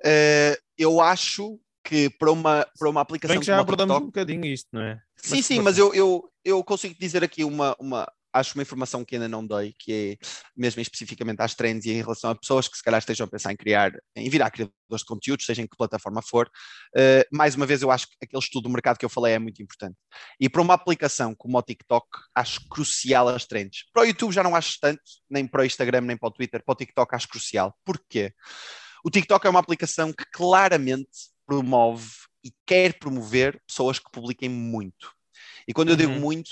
Uh, 0.00 0.56
eu 0.76 1.00
acho 1.00 1.58
que 1.82 2.10
para 2.10 2.30
uma, 2.30 2.66
para 2.78 2.88
uma 2.88 3.00
aplicação. 3.00 3.34
Bem 3.34 3.40
que 3.40 3.46
já 3.46 3.58
abordamos 3.58 3.96
TikTok, 3.96 4.04
um 4.04 4.06
bocadinho 4.06 4.44
isto, 4.46 4.68
não 4.72 4.82
é? 4.82 5.02
Sim, 5.16 5.36
Mas 5.36 5.46
sim, 5.46 5.60
mas 5.60 5.78
eu, 5.78 5.94
eu, 5.94 6.32
eu 6.44 6.62
consigo 6.62 6.94
dizer 6.98 7.24
aqui 7.24 7.44
uma, 7.44 7.74
uma, 7.78 8.10
acho 8.32 8.54
uma 8.54 8.62
informação 8.62 9.04
que 9.04 9.16
ainda 9.16 9.28
não 9.28 9.46
dei, 9.46 9.74
que 9.78 10.18
é 10.20 10.26
mesmo 10.56 10.80
especificamente 10.80 11.40
às 11.40 11.54
trends 11.54 11.86
e 11.86 11.90
em 11.90 12.00
relação 12.02 12.30
a 12.30 12.34
pessoas 12.34 12.68
que 12.68 12.76
se 12.76 12.82
calhar 12.82 12.98
estejam 12.98 13.26
a 13.26 13.30
pensar 13.30 13.52
em 13.52 13.56
criar, 13.56 13.92
em 14.16 14.28
virar 14.30 14.50
criadores 14.50 14.74
de 14.90 15.04
conteúdos, 15.04 15.46
seja 15.46 15.62
em 15.62 15.66
que 15.66 15.76
plataforma 15.76 16.22
for. 16.22 16.48
Uh, 16.96 17.24
mais 17.36 17.54
uma 17.54 17.66
vez, 17.66 17.82
eu 17.82 17.90
acho 17.90 18.06
que 18.08 18.16
aquele 18.22 18.42
estudo 18.42 18.64
do 18.64 18.70
mercado 18.70 18.98
que 18.98 19.04
eu 19.04 19.08
falei 19.10 19.34
é 19.34 19.38
muito 19.38 19.62
importante. 19.62 19.96
E 20.40 20.48
para 20.48 20.62
uma 20.62 20.74
aplicação 20.74 21.34
como 21.34 21.58
o 21.58 21.62
TikTok, 21.62 22.06
acho 22.34 22.68
crucial 22.68 23.28
as 23.28 23.44
trends. 23.44 23.84
Para 23.92 24.02
o 24.02 24.06
YouTube 24.06 24.32
já 24.32 24.42
não 24.42 24.54
acho 24.54 24.78
tanto, 24.80 25.02
nem 25.28 25.46
para 25.46 25.62
o 25.62 25.64
Instagram, 25.64 26.02
nem 26.02 26.16
para 26.16 26.28
o 26.28 26.32
Twitter, 26.32 26.62
para 26.64 26.72
o 26.72 26.76
TikTok 26.76 27.14
acho 27.14 27.28
crucial. 27.28 27.76
Porquê? 27.84 28.32
O 29.04 29.10
TikTok 29.10 29.46
é 29.46 29.50
uma 29.50 29.60
aplicação 29.60 30.12
que 30.12 30.24
claramente 30.32 31.08
promove 31.46 32.10
e 32.44 32.52
quer 32.66 32.98
promover 32.98 33.60
pessoas 33.66 33.98
que 33.98 34.10
publiquem 34.12 34.48
muito. 34.48 35.12
E 35.66 35.72
quando 35.72 35.90
eu 35.90 35.96
digo 35.96 36.12
Uhum. 36.12 36.20
muito, 36.20 36.50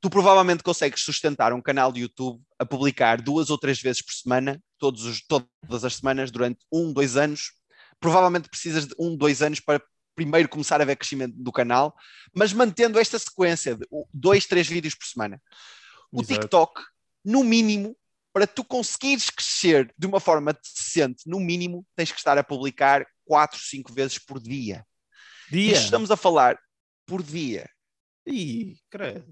tu 0.00 0.08
provavelmente 0.08 0.62
consegues 0.62 1.02
sustentar 1.02 1.52
um 1.52 1.60
canal 1.60 1.92
de 1.92 2.00
YouTube 2.00 2.40
a 2.58 2.64
publicar 2.64 3.20
duas 3.20 3.50
ou 3.50 3.58
três 3.58 3.80
vezes 3.80 4.02
por 4.02 4.12
semana, 4.12 4.62
todos 4.78 5.04
os, 5.04 5.20
todas 5.20 5.84
as 5.84 5.96
semanas, 5.96 6.30
durante 6.30 6.60
um, 6.72 6.92
dois 6.92 7.16
anos. 7.16 7.52
Provavelmente 7.98 8.48
precisas 8.48 8.86
de 8.86 8.94
um, 8.98 9.16
dois 9.16 9.42
anos 9.42 9.60
para 9.60 9.82
primeiro 10.14 10.48
começar 10.48 10.80
a 10.80 10.84
ver 10.84 10.96
crescimento 10.96 11.34
do 11.36 11.52
canal, 11.52 11.94
mas 12.34 12.52
mantendo 12.52 12.98
esta 12.98 13.18
sequência 13.18 13.76
de 13.76 13.86
dois, 14.12 14.46
três 14.46 14.66
vídeos 14.66 14.94
por 14.94 15.06
semana. 15.06 15.40
O 16.10 16.20
Exato. 16.20 16.40
TikTok, 16.40 16.82
no 17.24 17.44
mínimo, 17.44 17.96
para 18.32 18.46
tu 18.46 18.64
conseguires 18.64 19.30
crescer 19.30 19.92
de 19.96 20.06
uma 20.06 20.20
forma 20.20 20.52
decente, 20.52 21.28
no 21.28 21.38
mínimo, 21.38 21.86
tens 21.96 22.10
que 22.10 22.18
estar 22.18 22.36
a 22.36 22.44
publicar 22.44 23.06
quatro, 23.24 23.60
cinco 23.60 23.92
vezes 23.92 24.18
por 24.18 24.40
dia. 24.40 24.84
Dia. 25.50 25.72
Isto 25.72 25.84
estamos 25.84 26.10
a 26.10 26.16
falar 26.16 26.58
por 27.06 27.22
dia. 27.22 27.68
Ih, 28.26 28.76
credo. 28.90 29.24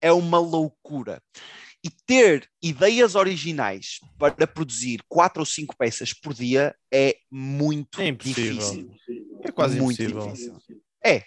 É 0.00 0.12
uma 0.12 0.38
loucura. 0.38 1.22
E 1.84 1.90
ter 1.90 2.48
ideias 2.60 3.14
originais 3.14 4.00
para 4.18 4.46
produzir 4.46 5.00
quatro 5.08 5.40
ou 5.40 5.46
cinco 5.46 5.76
peças 5.76 6.12
por 6.12 6.34
dia 6.34 6.74
é 6.92 7.16
muito 7.30 8.00
É 8.00 8.10
difícil. 8.10 8.90
É 9.42 9.52
quase 9.52 9.80
muito 9.80 10.02
impossível. 10.02 10.32
difícil. 10.32 10.82
É. 11.04 11.22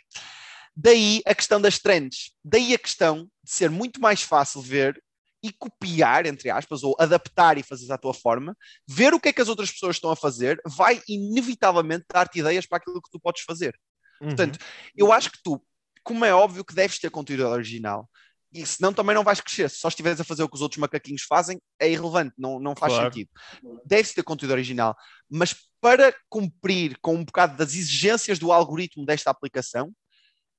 Daí 0.75 1.21
a 1.25 1.33
questão 1.33 1.59
das 1.61 1.79
trends. 1.79 2.33
Daí 2.43 2.73
a 2.73 2.77
questão 2.77 3.23
de 3.43 3.51
ser 3.51 3.69
muito 3.69 4.01
mais 4.01 4.21
fácil 4.21 4.61
ver 4.61 5.01
e 5.43 5.51
copiar, 5.51 6.25
entre 6.25 6.49
aspas, 6.49 6.83
ou 6.83 6.95
adaptar 6.99 7.57
e 7.57 7.63
fazer 7.63 7.91
à 7.91 7.97
tua 7.97 8.13
forma, 8.13 8.55
ver 8.87 9.13
o 9.13 9.19
que 9.19 9.29
é 9.29 9.33
que 9.33 9.41
as 9.41 9.47
outras 9.47 9.71
pessoas 9.71 9.95
estão 9.95 10.11
a 10.11 10.15
fazer, 10.15 10.61
vai 10.65 11.01
inevitavelmente 11.07 12.05
dar-te 12.11 12.39
ideias 12.39 12.65
para 12.65 12.77
aquilo 12.77 13.01
que 13.01 13.09
tu 13.09 13.19
podes 13.19 13.41
fazer. 13.41 13.75
Uhum. 14.21 14.27
Portanto, 14.27 14.59
eu 14.95 15.11
acho 15.11 15.31
que 15.31 15.39
tu, 15.43 15.59
como 16.03 16.23
é 16.25 16.33
óbvio 16.33 16.63
que 16.63 16.75
deves 16.75 16.99
ter 16.99 17.09
conteúdo 17.09 17.47
original, 17.47 18.07
e 18.53 18.65
senão 18.65 18.93
também 18.93 19.15
não 19.15 19.23
vais 19.23 19.39
crescer. 19.39 19.69
Se 19.69 19.77
só 19.77 19.87
estiveres 19.87 20.19
a 20.19 20.23
fazer 20.23 20.43
o 20.43 20.49
que 20.49 20.55
os 20.55 20.61
outros 20.61 20.79
macaquinhos 20.79 21.23
fazem, 21.23 21.59
é 21.79 21.89
irrelevante, 21.89 22.33
não, 22.37 22.59
não 22.59 22.75
faz 22.75 22.93
Claro. 22.93 23.13
sentido. 23.13 23.29
Deves 23.85 24.13
ter 24.13 24.23
conteúdo 24.23 24.51
original, 24.51 24.95
mas 25.29 25.55
para 25.79 26.13
cumprir 26.29 26.97
com 27.01 27.15
um 27.15 27.23
bocado 27.23 27.57
das 27.57 27.73
exigências 27.73 28.37
do 28.37 28.51
algoritmo 28.51 29.05
desta 29.05 29.31
aplicação, 29.31 29.91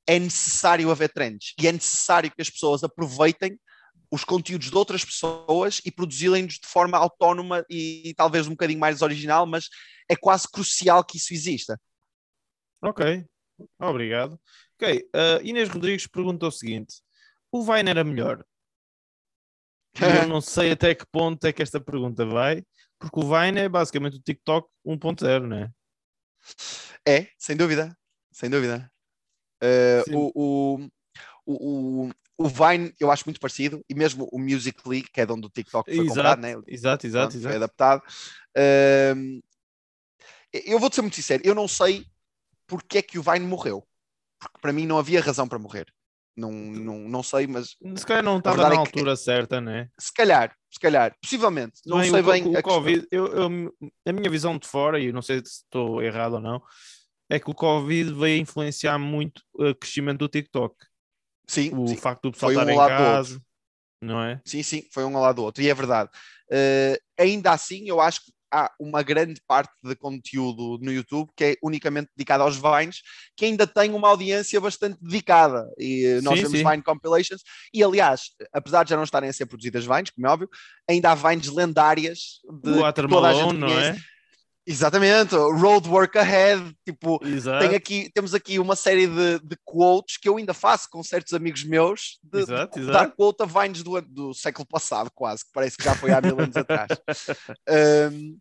é 0.07 0.19
necessário 0.19 0.91
haver 0.91 1.13
trends 1.13 1.55
e 1.61 1.69
é 1.69 1.73
necessário 1.73 2.31
que 2.31 2.43
as 2.43 2.51
pessoas 2.51 2.83
aproveitem 2.83 3.59
os 4.11 4.25
conteúdos 4.25 4.69
de 4.69 4.77
outras 4.77 5.05
pessoas 5.05 5.81
e 5.85 5.91
produzirem-nos 5.91 6.55
de 6.55 6.67
forma 6.67 6.99
autónoma 6.99 7.65
e, 7.71 8.11
e 8.11 8.15
talvez 8.15 8.47
um 8.47 8.51
bocadinho 8.51 8.81
mais 8.81 9.01
original, 9.01 9.47
mas 9.47 9.69
é 10.09 10.17
quase 10.17 10.47
crucial 10.51 11.05
que 11.05 11.17
isso 11.17 11.33
exista. 11.33 11.81
Ok, 12.83 13.25
obrigado. 13.79 14.39
Ok, 14.75 15.09
uh, 15.15 15.47
Inês 15.47 15.69
Rodrigues 15.69 16.07
pergunta 16.07 16.47
o 16.47 16.51
seguinte: 16.51 16.97
o 17.53 17.63
Vine 17.63 17.91
era 17.91 18.03
melhor? 18.03 18.45
Eu 20.25 20.27
não 20.27 20.41
sei 20.41 20.73
até 20.73 20.95
que 20.95 21.07
ponto 21.07 21.45
é 21.47 21.53
que 21.53 21.63
esta 21.63 21.79
pergunta 21.79 22.25
vai, 22.25 22.65
porque 22.99 23.21
o 23.21 23.29
Vine 23.29 23.61
é 23.61 23.69
basicamente 23.69 24.17
o 24.17 24.23
TikTok 24.23 24.69
1.0, 24.87 25.47
né? 25.47 25.71
É, 27.07 27.29
sem 27.39 27.57
dúvida, 27.57 27.97
sem 28.33 28.49
dúvida. 28.49 28.91
Uh, 29.63 30.17
o, 30.17 30.33
o, 30.35 30.89
o, 31.47 32.11
o, 32.39 32.49
Vine 32.49 32.93
eu 32.99 33.11
acho 33.11 33.25
muito 33.27 33.39
parecido, 33.39 33.85
e 33.89 33.95
mesmo 33.95 34.29
o 34.33 34.39
Musical.ly, 34.39 35.03
que 35.03 35.21
é 35.21 35.27
de 35.27 35.33
onde 35.33 35.47
o 35.47 35.51
TikTok 35.51 35.95
foi 35.95 36.07
comprado, 36.07 36.41
né? 36.41 36.55
exato, 36.67 37.07
exato, 37.07 37.33
Pronto, 37.33 37.43
foi 37.43 37.57
exato. 37.57 37.57
adaptado. 37.57 38.03
Um, 39.17 39.41
eu 40.53 40.79
vou-te 40.81 40.97
ser 40.97 41.03
muito 41.03 41.17
sincero, 41.17 41.43
eu 41.45 41.55
não 41.55 41.69
sei 41.69 42.07
porque 42.67 42.99
é 42.99 43.03
que 43.03 43.19
o 43.19 43.23
Vine 43.23 43.47
morreu, 43.47 43.87
porque 44.41 44.59
para 44.61 44.73
mim 44.73 44.87
não 44.87 44.99
havia 44.99 45.21
razão 45.21 45.47
para 45.47 45.59
morrer. 45.59 45.93
Não, 46.37 46.51
não, 46.51 46.99
não 47.01 47.23
sei, 47.23 47.47
mas 47.47 47.77
Se 47.97 48.07
calhar 48.07 48.23
não 48.25 48.39
estava 48.39 48.57
na 48.63 48.69
é 48.69 48.71
que- 48.71 48.77
altura 48.79 49.15
certa, 49.17 49.61
né? 49.61 49.89
se 49.99 50.13
calhar, 50.13 50.57
se 50.71 50.81
calhar, 50.81 51.15
possivelmente, 51.21 51.81
não 51.85 51.99
Bem, 51.99 52.11
sei 52.11 52.21
o, 52.21 52.25
bem. 52.25 52.49
o 52.49 52.57
a. 52.57 52.63
Covid, 52.63 53.07
eu, 53.11 53.27
eu- 53.27 53.75
a 54.07 54.13
minha 54.13 54.31
visão 54.31 54.57
de 54.57 54.67
fora, 54.67 54.99
e 54.99 55.13
não 55.13 55.21
sei 55.21 55.39
se 55.45 55.63
estou 55.65 56.03
errado 56.03 56.35
ou 56.35 56.41
não, 56.41 56.63
é 57.29 57.39
que 57.39 57.51
o 57.51 57.55
Covid 57.55 58.15
veio 58.15 58.41
influenciar 58.41 58.99
muito 58.99 59.43
o 59.53 59.75
crescimento 59.75 60.21
do 60.21 60.29
TikTok. 60.29 60.75
Sim, 61.47 61.71
O 61.77 61.87
sim, 61.87 61.97
facto 61.97 62.23
do 62.23 62.33
pessoal 62.33 62.51
Foi 62.53 62.57
um 62.57 62.61
estar 62.63 62.73
em 62.73 62.77
lado 62.79 62.91
do 62.91 62.97
casa, 62.97 63.43
não 64.03 64.23
é? 64.23 64.41
sim, 64.47 64.63
sim, 64.63 64.89
foi 64.91 65.05
um 65.05 65.15
ao 65.17 65.23
lado 65.23 65.37
do 65.37 65.43
outro, 65.45 65.63
e 65.63 65.69
é 65.69 65.75
verdade. 65.75 66.09
Uh, 66.51 66.97
ainda 67.19 67.53
assim, 67.53 67.87
eu 67.89 68.01
acho 68.01 68.25
que 68.25 68.33
há 68.53 68.71
uma 68.79 69.03
grande 69.03 69.41
parte 69.47 69.73
de 69.83 69.97
conteúdo 69.97 70.79
no 70.83 70.93
YouTube 70.93 71.31
que 71.35 71.45
é 71.45 71.57
unicamente 71.63 72.11
dedicado 72.15 72.43
aos 72.43 72.57
Vines, 72.57 73.01
que 73.37 73.47
ainda 73.47 73.67
tem 73.67 73.93
uma 73.95 74.09
audiência 74.09 74.61
bastante 74.61 74.99
dedicada. 75.01 75.67
E 75.79 76.19
uh, 76.19 76.23
nós 76.23 76.39
Sim, 76.39 76.45
vemos 76.45 76.59
sim. 76.59 76.69
Vine 76.69 76.83
Compilations, 76.83 77.43
e 77.73 77.83
aliás, 77.83 78.31
apesar 78.53 78.85
de 78.85 78.91
já 78.91 78.97
não 78.97 79.05
estarem 79.05 79.31
a 79.31 79.33
ser 79.33 79.47
produzidas 79.47 79.85
Vines, 79.85 80.11
como 80.11 80.27
é 80.27 80.31
óbvio, 80.31 80.49
ainda 80.89 81.11
há 81.11 81.15
Vines 81.15 81.49
lendárias 81.49 82.41
de 82.63 82.71
O 82.71 82.93
toda 83.09 83.29
a 83.29 83.33
gente 83.33 83.55
não 83.55 83.69
conhece. 83.69 83.99
é? 83.99 84.12
Exatamente, 84.65 85.35
Road 85.35 85.89
Work 85.89 86.17
Ahead, 86.17 86.73
tipo, 86.87 87.19
tem 87.19 87.75
aqui, 87.75 88.11
temos 88.15 88.33
aqui 88.33 88.61
uma 88.61 88.77
série 88.77 89.09
de, 89.09 89.41
de 89.41 89.57
quotes 89.65 90.19
que 90.19 90.29
eu 90.29 90.37
ainda 90.37 90.55
faço 90.55 90.89
com 90.89 91.03
certos 91.03 91.33
amigos 91.33 91.65
meus 91.65 92.21
de, 92.23 92.43
Exato, 92.43 92.79
de 92.79 92.85
exato. 92.85 92.93
dar 92.93 93.11
quote 93.11 93.43
a 93.43 93.47
Vines 93.47 93.83
do, 93.83 94.01
do 94.03 94.33
século 94.33 94.65
passado, 94.65 95.11
quase, 95.13 95.45
que 95.45 95.51
parece 95.53 95.77
que 95.77 95.83
já 95.83 95.97
foi 95.97 96.13
há 96.13 96.21
mil 96.21 96.39
anos 96.39 96.57
atrás. 96.57 96.89
Um, 98.13 98.39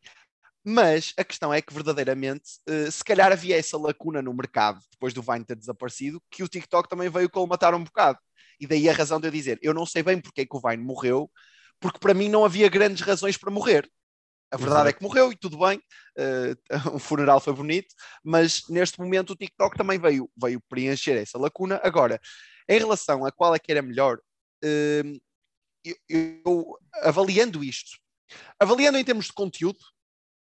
mas 0.63 1.13
a 1.17 1.23
questão 1.23 1.51
é 1.53 1.61
que 1.61 1.73
verdadeiramente, 1.73 2.43
uh, 2.69 2.91
se 2.91 3.03
calhar 3.03 3.31
havia 3.31 3.57
essa 3.57 3.77
lacuna 3.77 4.21
no 4.21 4.33
mercado 4.33 4.79
depois 4.91 5.13
do 5.13 5.21
Vine 5.21 5.45
ter 5.45 5.55
desaparecido, 5.55 6.21
que 6.29 6.43
o 6.43 6.47
TikTok 6.47 6.87
também 6.87 7.09
veio 7.09 7.29
colmatar 7.29 7.73
um 7.73 7.83
bocado. 7.83 8.19
E 8.59 8.67
daí 8.67 8.87
a 8.87 8.93
razão 8.93 9.19
de 9.19 9.27
eu 9.27 9.31
dizer, 9.31 9.57
eu 9.61 9.73
não 9.73 9.85
sei 9.85 10.03
bem 10.03 10.19
porque 10.21 10.41
é 10.41 10.45
que 10.45 10.55
o 10.55 10.61
Vine 10.61 10.83
morreu, 10.83 11.29
porque 11.79 11.97
para 11.97 12.13
mim 12.13 12.29
não 12.29 12.45
havia 12.45 12.69
grandes 12.69 13.01
razões 13.01 13.37
para 13.37 13.49
morrer. 13.49 13.89
A 14.51 14.57
verdade 14.57 14.81
é 14.81 14.89
Exato. 14.89 14.97
que 14.97 15.03
morreu 15.03 15.31
e 15.31 15.35
tudo 15.37 15.57
bem, 15.57 15.77
uh, 16.17 16.69
o 16.95 16.99
funeral 16.99 17.39
foi 17.39 17.53
bonito, 17.53 17.95
mas 18.23 18.63
neste 18.67 18.99
momento 18.99 19.31
o 19.31 19.35
TikTok 19.35 19.77
também 19.77 19.97
veio, 19.97 20.29
veio 20.35 20.61
preencher 20.67 21.15
essa 21.17 21.37
lacuna. 21.37 21.79
Agora, 21.83 22.19
em 22.67 22.77
relação 22.77 23.25
a 23.25 23.31
qual 23.31 23.55
é 23.55 23.59
que 23.59 23.71
era 23.71 23.81
melhor, 23.81 24.19
hum, 24.63 25.17
eu, 25.85 25.95
eu- 26.45 26.77
avaliando 27.03 27.63
isto, 27.63 27.91
avaliando 28.59 28.97
em 28.97 29.03
termos 29.03 29.25
de 29.27 29.33
conteúdo, 29.33 29.79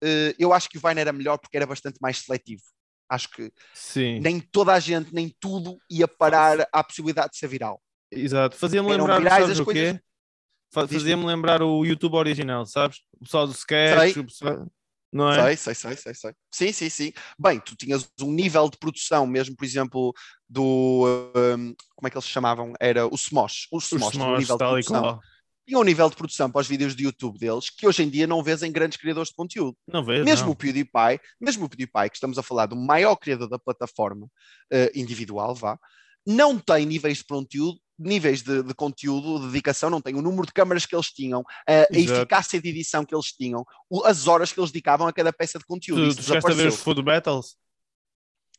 eh, 0.03 0.35
eu 0.37 0.51
acho 0.51 0.67
que 0.67 0.77
o 0.77 0.81
Vine 0.81 0.99
era 0.99 1.13
melhor 1.13 1.37
porque 1.37 1.55
era 1.55 1.65
bastante 1.67 1.97
mais 2.01 2.17
seletivo. 2.17 2.63
Acho 3.09 3.29
que 3.29 3.51
Sim, 3.73 4.19
nem 4.19 4.39
toda 4.39 4.73
a 4.73 4.79
gente, 4.79 5.13
nem 5.13 5.33
tudo 5.39 5.77
ia 5.89 6.07
parar 6.07 6.67
à 6.73 6.83
possibilidade 6.83 7.31
de 7.33 7.37
ser 7.37 7.47
viral. 7.47 7.81
exato. 8.11 8.57
Fazia-me 8.57 8.91
Eram 8.91 9.05
lembrar, 9.05 9.19
virais 9.19 9.41
sabes 9.43 9.59
as 9.59 9.59
o 9.59 9.65
quê? 9.65 9.71
coisas-. 9.73 10.01
Fazia-me 10.71 11.25
lembrar 11.25 11.61
o 11.61 11.85
YouTube 11.85 12.15
original, 12.15 12.65
sabes? 12.65 12.99
O 13.19 13.25
pessoal 13.25 13.45
do 13.45 13.53
sketch, 13.53 14.13
Sei. 14.13 14.21
o 14.21 14.25
pessoal... 14.25 14.67
não 15.11 15.29
é? 15.29 15.55
Sei, 15.55 15.73
sei, 15.73 15.75
sei, 15.75 15.95
sei, 15.97 16.13
sei. 16.13 16.33
Sim, 16.49 16.71
sim, 16.71 16.89
sim. 16.89 17.13
Bem, 17.37 17.59
tu 17.59 17.75
tinhas 17.75 18.09
um 18.21 18.31
nível 18.31 18.69
de 18.69 18.77
produção, 18.77 19.27
mesmo, 19.27 19.55
por 19.55 19.65
exemplo, 19.65 20.13
do. 20.49 21.05
hum, 21.35 21.75
como 21.95 22.07
é 22.07 22.09
que 22.09 22.17
eles 22.17 22.25
se 22.25 22.31
chamavam? 22.31 22.73
Era 22.79 23.05
o 23.05 23.15
Smosh. 23.15 23.67
O 23.71 23.77
Os 23.77 23.85
Smosh, 23.91 24.11
tinha 24.11 24.23
um 24.23 24.27
smós, 24.27 24.39
nível 24.39 24.55
de 24.55 24.59
tal 24.59 24.71
produção. 24.71 25.19
Tinha 25.67 25.79
um 25.79 25.83
nível 25.83 26.09
de 26.09 26.15
produção 26.15 26.49
para 26.49 26.61
os 26.61 26.67
vídeos 26.67 26.95
de 26.95 27.03
YouTube 27.03 27.37
deles 27.37 27.69
que 27.69 27.85
hoje 27.87 28.03
em 28.03 28.09
dia 28.09 28.25
não 28.25 28.41
vês 28.41 28.63
em 28.63 28.71
grandes 28.71 28.97
criadores 28.97 29.29
de 29.29 29.35
conteúdo. 29.35 29.77
Não 29.87 30.03
vejo, 30.03 30.23
Mesmo 30.25 30.47
não. 30.47 30.53
o 30.53 30.55
PewDiePie, 30.55 31.19
mesmo 31.39 31.65
o 31.65 31.69
PewDiePie, 31.69 32.09
que 32.09 32.15
estamos 32.15 32.37
a 32.37 32.43
falar 32.43 32.65
do 32.65 32.75
maior 32.75 33.15
criador 33.15 33.47
da 33.47 33.59
plataforma 33.59 34.27
eh, 34.71 34.91
individual, 34.95 35.53
vá, 35.53 35.77
não 36.25 36.57
tem 36.57 36.85
níveis 36.85 37.19
de 37.19 37.25
conteúdo, 37.25 37.79
níveis 38.09 38.41
de, 38.41 38.63
de 38.63 38.73
conteúdo, 38.73 39.39
de 39.39 39.47
dedicação, 39.47 39.89
não 39.89 40.01
tem 40.01 40.15
o 40.15 40.21
número 40.21 40.45
de 40.45 40.53
câmaras 40.53 40.85
que 40.85 40.95
eles 40.95 41.07
tinham, 41.07 41.43
a, 41.67 41.87
eficácia 41.91 42.61
de 42.61 42.69
edição 42.69 43.05
que 43.05 43.13
eles 43.15 43.27
tinham, 43.27 43.65
o- 43.89 44.03
as 44.05 44.27
horas 44.27 44.51
que 44.51 44.59
eles 44.59 44.71
dedicavam 44.71 45.07
a 45.07 45.13
cada 45.13 45.31
peça 45.31 45.57
de 45.59 45.65
conteúdo. 45.65 46.09
Tu, 46.09 46.15
tu 46.17 46.23
chegaste 46.23 46.51
a 46.51 46.53
ver 46.55 46.67
os 46.69 46.79
Food 46.79 47.01
Battles? 47.01 47.55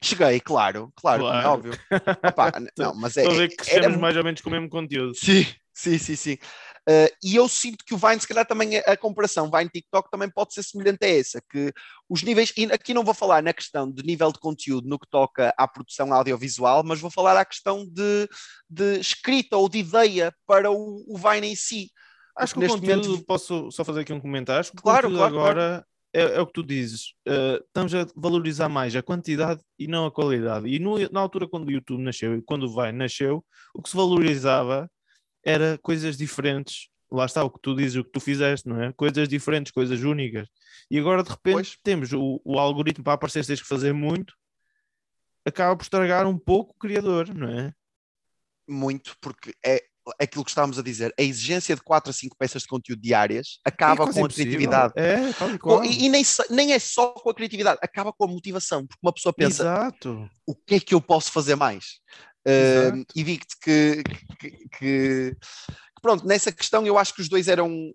Cheguei, 0.03 0.40
claro, 0.40 0.93
claro, 0.97 1.22
é 1.22 1.26
Claro. 1.30 1.49
óbvio. 1.51 1.78
Epá, 2.24 2.53
não, 2.76 2.95
mas 2.95 3.16
é, 3.16 3.20
Estou 3.22 3.34
a 3.34 3.36
ver 3.36 3.49
que 3.49 3.55
era 3.55 3.64
crescemos 3.64 4.01
mais 4.01 4.16
ou 4.16 4.24
menos 4.24 4.40
com 4.40 4.49
o 4.49 4.53
mesmo 4.53 4.68
conteúdo. 4.68 5.14
Sim, 5.14 5.47
sim, 5.72 5.97
sim, 5.99 6.16
sim. 6.16 6.38
Uh, 6.89 7.09
e 7.22 7.37
eu 7.37 7.49
sinto 7.49 7.85
que 7.85 7.95
o 7.95 7.97
Vine, 7.97 8.20
se 8.20 8.26
calhar 8.26 8.45
também 8.45 8.78
a, 8.78 8.80
a 8.80 8.97
comparação 8.97 9.49
Vine-TikTok 9.49 10.11
também 10.11 10.28
pode 10.28 10.53
ser 10.53 10.64
semelhante 10.64 11.05
a 11.05 11.09
essa, 11.09 11.41
que 11.41 11.72
os 12.09 12.22
níveis, 12.22 12.53
e 12.57 12.64
aqui 12.64 12.93
não 12.93 13.05
vou 13.05 13.14
falar 13.14 13.41
na 13.41 13.53
questão 13.53 13.89
de 13.89 14.03
nível 14.03 14.33
de 14.33 14.41
conteúdo 14.41 14.89
no 14.89 14.99
que 14.99 15.09
toca 15.09 15.55
à 15.57 15.68
produção 15.68 16.12
audiovisual, 16.12 16.83
mas 16.85 17.01
vou 17.01 17.11
falar 17.11 17.37
à 17.37 17.45
questão 17.45 17.87
de, 17.87 18.28
de 18.68 18.99
escrita 18.99 19.57
ou 19.57 19.68
de 19.68 19.78
ideia 19.78 20.35
para 20.45 20.72
o, 20.72 21.05
o 21.07 21.16
Vine 21.16 21.53
em 21.53 21.57
si. 21.57 21.89
Acho 22.37 22.55
que 22.55 22.61
neste 22.61 22.80
momento 22.80 23.24
posso 23.26 23.70
só 23.70 23.85
fazer 23.85 24.01
aqui 24.01 24.12
um 24.12 24.20
comentário. 24.20 24.61
Acho 24.61 24.72
que 24.72 24.83
claro, 24.83 25.09
claro, 25.11 25.24
agora 25.24 25.55
claro. 25.55 25.85
É, 26.14 26.37
é, 26.37 26.41
o 26.41 26.47
que 26.47 26.53
tu 26.53 26.62
dizes. 26.62 27.14
Uh, 27.28 27.62
estamos 27.64 27.95
a 27.95 28.07
valorizar 28.16 28.68
mais 28.68 28.95
a 28.97 29.03
quantidade 29.03 29.61
e 29.78 29.87
não 29.87 30.07
a 30.07 30.11
qualidade. 30.11 30.66
E 30.68 30.78
no, 30.78 30.99
na 31.11 31.20
altura 31.20 31.47
quando 31.49 31.68
o 31.68 31.70
YouTube 31.70 32.03
nasceu 32.03 32.37
e 32.37 32.43
quando 32.43 32.64
o 32.64 32.74
Vine 32.74 32.93
nasceu, 32.99 33.45
o 33.74 33.83
que 33.83 33.89
se 33.89 33.97
valorizava 33.97 34.91
era 35.45 35.78
coisas 35.78 36.16
diferentes. 36.16 36.88
Lá 37.11 37.26
está 37.26 37.45
o 37.45 37.51
que 37.51 37.61
tu 37.61 37.76
dizes, 37.76 37.97
o 37.97 38.05
que 38.05 38.11
tu 38.11 38.20
fizeste, 38.20 38.68
não 38.68 38.82
é? 38.82 38.93
Coisas 38.93 39.28
diferentes, 39.28 39.70
coisas 39.70 40.01
únicas. 40.01 40.49
E 40.90 40.99
agora 40.99 41.22
de 41.22 41.30
repente 41.30 41.55
pois. 41.55 41.78
temos 41.82 42.12
o, 42.12 42.40
o 42.45 42.59
algoritmo 42.59 43.05
para 43.05 43.12
aparecer, 43.12 43.45
tens 43.45 43.61
que 43.61 43.68
fazer 43.68 43.93
muito, 43.93 44.34
acaba 45.45 45.76
por 45.76 45.82
estragar 45.82 46.26
um 46.26 46.38
pouco 46.38 46.72
o 46.72 46.78
criador, 46.78 47.34
não 47.34 47.49
é? 47.49 47.72
Muito, 48.66 49.16
porque 49.20 49.55
é, 49.64 49.82
aquilo 50.20 50.45
que 50.45 50.51
estávamos 50.51 50.78
a 50.78 50.82
dizer, 50.82 51.14
a 51.18 51.22
exigência 51.22 51.74
de 51.74 51.82
4 51.82 52.11
a 52.11 52.12
5 52.12 52.36
peças 52.36 52.62
de 52.62 52.68
conteúdo 52.68 53.01
diárias 53.01 53.61
acaba 53.64 54.11
com 54.11 54.24
a 54.24 54.28
criatividade. 54.28 54.93
É, 54.97 55.18
e, 55.84 56.07
e 56.07 56.09
nem, 56.09 56.22
nem 56.51 56.72
é 56.72 56.78
só 56.78 57.11
com 57.11 57.30
a 57.30 57.34
criatividade, 57.34 57.78
acaba 57.82 58.12
com 58.12 58.24
a 58.24 58.28
motivação, 58.28 58.86
porque 58.86 59.01
uma 59.03 59.12
pessoa 59.12 59.32
pensa 59.32 59.62
Exato. 59.62 60.30
o 60.47 60.55
que 60.55 60.76
é 60.76 60.80
que 60.80 60.95
eu 60.95 61.01
posso 61.01 61.30
fazer 61.30 61.55
mais? 61.55 62.01
Uh, 62.47 63.05
e 63.14 63.22
digo-te 63.22 63.57
que, 63.61 64.03
que, 64.38 64.68
que, 64.78 65.36
pronto, 66.01 66.26
nessa 66.26 66.51
questão 66.51 66.84
eu 66.86 66.99
acho 66.99 67.14
que 67.14 67.20
os 67.20 67.28
dois 67.28 67.49
eram. 67.49 67.93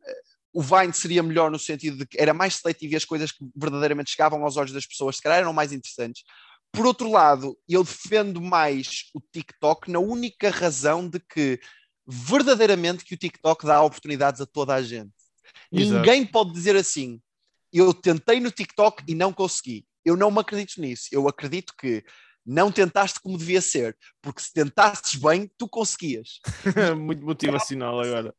O 0.54 0.62
Vine 0.62 0.94
seria 0.94 1.22
melhor 1.22 1.52
no 1.52 1.60
sentido 1.60 1.98
de 1.98 2.06
que 2.08 2.20
era 2.20 2.34
mais 2.34 2.56
seletivo 2.56 2.94
e 2.94 2.96
as 2.96 3.06
coisas 3.06 3.32
que 3.32 3.46
verdadeiramente 3.56 4.10
chegavam 4.10 4.44
aos 4.44 4.58
olhos 4.58 4.72
das 4.72 4.88
pessoas, 4.88 5.18
se 5.18 5.22
calhar 5.22 5.40
eram 5.40 5.54
mais 5.54 5.72
interessantes. 5.72 6.24
Por 6.72 6.86
outro 6.86 7.12
lado, 7.12 7.58
eu 7.68 7.84
defendo 7.84 8.42
mais 8.42 9.10
o 9.14 9.22
TikTok 9.22 9.92
na 9.92 10.00
única 10.00 10.50
razão 10.50 11.08
de 11.08 11.20
que 11.20 11.60
verdadeiramente 12.08 13.04
que 13.04 13.14
o 13.14 13.18
TikTok 13.18 13.66
dá 13.66 13.82
oportunidades 13.82 14.42
a 14.42 14.46
toda 14.46 14.74
a 14.74 14.82
gente. 14.82 15.12
Exato. 15.72 15.96
Ninguém 15.96 16.26
pode 16.26 16.54
dizer 16.54 16.76
assim: 16.76 17.22
eu 17.72 17.94
tentei 17.94 18.40
no 18.40 18.52
TikTok 18.52 19.04
e 19.08 19.14
não 19.14 19.34
consegui. 19.34 19.86
Eu 20.06 20.16
não 20.16 20.32
me 20.32 20.40
acredito 20.40 20.80
nisso. 20.80 21.10
Eu 21.12 21.28
acredito 21.28 21.74
que 21.78 22.04
não 22.48 22.72
tentaste 22.72 23.20
como 23.20 23.38
devia 23.38 23.60
ser, 23.60 23.98
porque 24.22 24.42
se 24.42 24.54
tentasses 24.54 25.16
bem, 25.16 25.52
tu 25.58 25.68
conseguias. 25.68 26.40
Muito 26.98 27.26
motivacional 27.26 28.00
agora. 28.00 28.34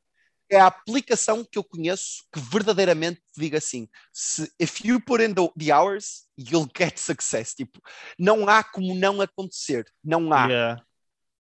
É 0.50 0.58
a 0.58 0.66
aplicação 0.66 1.44
que 1.44 1.58
eu 1.58 1.62
conheço 1.62 2.24
que 2.32 2.40
verdadeiramente 2.40 3.20
te 3.34 3.38
diga 3.38 3.58
assim: 3.58 3.86
se, 4.10 4.50
if 4.58 4.82
you 4.82 4.98
put 4.98 5.22
in 5.22 5.34
the, 5.34 5.46
the 5.58 5.74
hours, 5.74 6.26
you'll 6.38 6.68
get 6.74 6.96
success. 6.96 7.54
Tipo, 7.54 7.82
não 8.18 8.48
há 8.48 8.64
como 8.64 8.94
não 8.94 9.20
acontecer. 9.20 9.84
Não 10.02 10.32
há. 10.32 10.46
Yeah. 10.46 10.82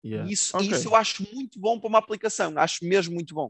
Yeah. 0.03 0.31
Isso, 0.31 0.55
okay. 0.55 0.69
isso 0.69 0.89
eu 0.89 0.95
acho 0.95 1.25
muito 1.33 1.59
bom 1.59 1.79
para 1.79 1.87
uma 1.87 1.99
aplicação, 1.99 2.53
acho 2.57 2.85
mesmo 2.85 3.13
muito 3.13 3.33
bom. 3.33 3.49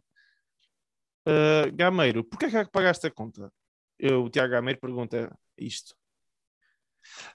Uh, 1.28 1.72
Gameiro, 1.74 2.24
porquê 2.24 2.46
é 2.46 2.66
que 2.66 2.72
pagaste 2.72 3.06
a 3.06 3.12
conta? 3.12 3.52
Eu, 4.00 4.24
o 4.24 4.30
Tiago 4.30 4.52
Gameiro 4.52 4.80
pergunta 4.80 5.36
isto. 5.58 5.96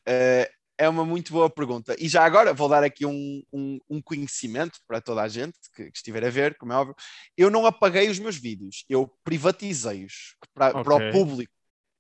Uh, 0.09 0.62
é 0.79 0.89
uma 0.89 1.05
muito 1.05 1.33
boa 1.33 1.49
pergunta. 1.49 1.95
E 1.99 2.09
já 2.09 2.25
agora 2.25 2.53
vou 2.53 2.69
dar 2.69 2.83
aqui 2.83 3.07
um, 3.07 3.43
um, 3.53 3.79
um 3.89 4.03
conhecimento 4.03 4.79
para 4.87 5.01
toda 5.01 5.23
a 5.23 5.29
gente 5.29 5.59
que, 5.75 5.85
que, 5.91 5.97
estiver 5.97 6.25
a 6.25 6.31
ver, 6.31 6.57
como 6.57 6.73
é 6.73 6.77
óbvio. 6.77 6.95
Eu 7.37 7.51
não 7.51 7.67
apaguei 7.67 8.09
os 8.09 8.19
meus 8.19 8.37
vídeos, 8.37 8.85
eu 8.89 9.13
privatizei-os 9.25 10.37
para, 10.55 10.71
okay. 10.71 10.83
para 10.83 10.95
o 10.95 11.13
público. 11.13 11.53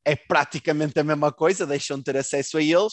É 0.05 0.17
praticamente 0.17 0.99
a 0.99 1.05
mesma 1.05 1.31
coisa, 1.31 1.67
deixam 1.67 1.97
de 1.97 2.05
ter 2.05 2.17
acesso 2.17 2.59
a 2.59 2.63
eles 2.63 2.93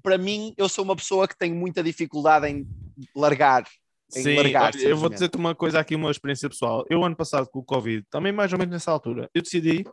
para 0.00 0.18
mim, 0.18 0.54
eu 0.56 0.68
sou 0.68 0.84
uma 0.84 0.96
pessoa 0.96 1.26
que 1.26 1.36
tem 1.36 1.52
muita 1.52 1.82
dificuldade 1.82 2.46
em 2.48 2.66
largar. 3.14 3.64
Sim, 4.08 4.36
largar, 4.36 4.74
eu 4.76 4.96
vou 4.96 5.10
dizer-te 5.10 5.36
uma 5.36 5.54
coisa 5.54 5.80
aqui, 5.80 5.94
uma 5.94 6.10
experiência 6.10 6.48
pessoal. 6.48 6.84
Eu, 6.88 7.04
ano 7.04 7.16
passado, 7.16 7.46
com 7.50 7.58
o 7.58 7.64
Covid, 7.64 8.06
também 8.10 8.32
mais 8.32 8.52
ou 8.52 8.58
menos 8.58 8.72
nessa 8.72 8.90
altura, 8.90 9.28
eu 9.34 9.42
decidi 9.42 9.84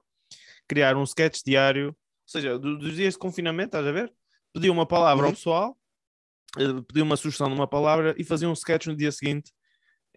criar 0.68 0.96
um 0.96 1.04
sketch 1.04 1.42
diário, 1.46 1.88
ou 1.88 1.96
seja, 2.26 2.58
dos 2.58 2.96
dias 2.96 3.14
de 3.14 3.20
confinamento, 3.20 3.68
estás 3.68 3.86
a 3.86 3.92
ver? 3.92 4.12
Pedi 4.56 4.70
uma 4.70 4.86
palavra 4.86 5.26
uhum. 5.26 5.32
ao 5.32 5.36
pessoal, 5.36 5.78
eh, 6.58 6.82
pedi 6.88 7.02
uma 7.02 7.18
sugestão 7.18 7.50
de 7.50 7.54
uma 7.54 7.68
palavra 7.68 8.16
e 8.18 8.24
fazia 8.24 8.48
um 8.48 8.54
sketch 8.54 8.86
no 8.86 8.96
dia 8.96 9.12
seguinte 9.12 9.52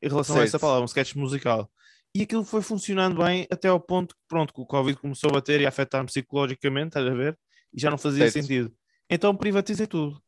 em 0.01 0.09
relação 0.09 0.37
certo. 0.37 0.45
a 0.45 0.47
essa 0.47 0.59
palavra, 0.61 0.83
um 0.83 0.85
sketch 0.85 1.17
musical. 1.17 1.69
E 2.15 2.23
aquilo 2.23 2.45
foi 2.45 2.63
funcionando 2.63 3.21
bem 3.21 3.49
até 3.51 3.67
ao 3.67 3.81
ponto 3.81 4.15
que, 4.15 4.21
pronto, 4.29 4.55
que 4.55 4.61
o 4.61 4.65
Covid 4.65 4.97
começou 5.01 5.31
a 5.31 5.33
bater 5.33 5.61
e 5.61 5.67
a 5.67 5.71
afetar-me 5.71 6.07
psicologicamente, 6.07 6.87
estás 6.87 7.05
a 7.05 7.15
ver? 7.15 7.37
E 7.75 7.81
já 7.81 7.91
não 7.91 7.99
fazia 7.99 8.31
certo. 8.31 8.45
sentido. 8.45 8.73
Então 9.11 9.35
privatizei 9.35 9.89
tudo. 9.89 10.23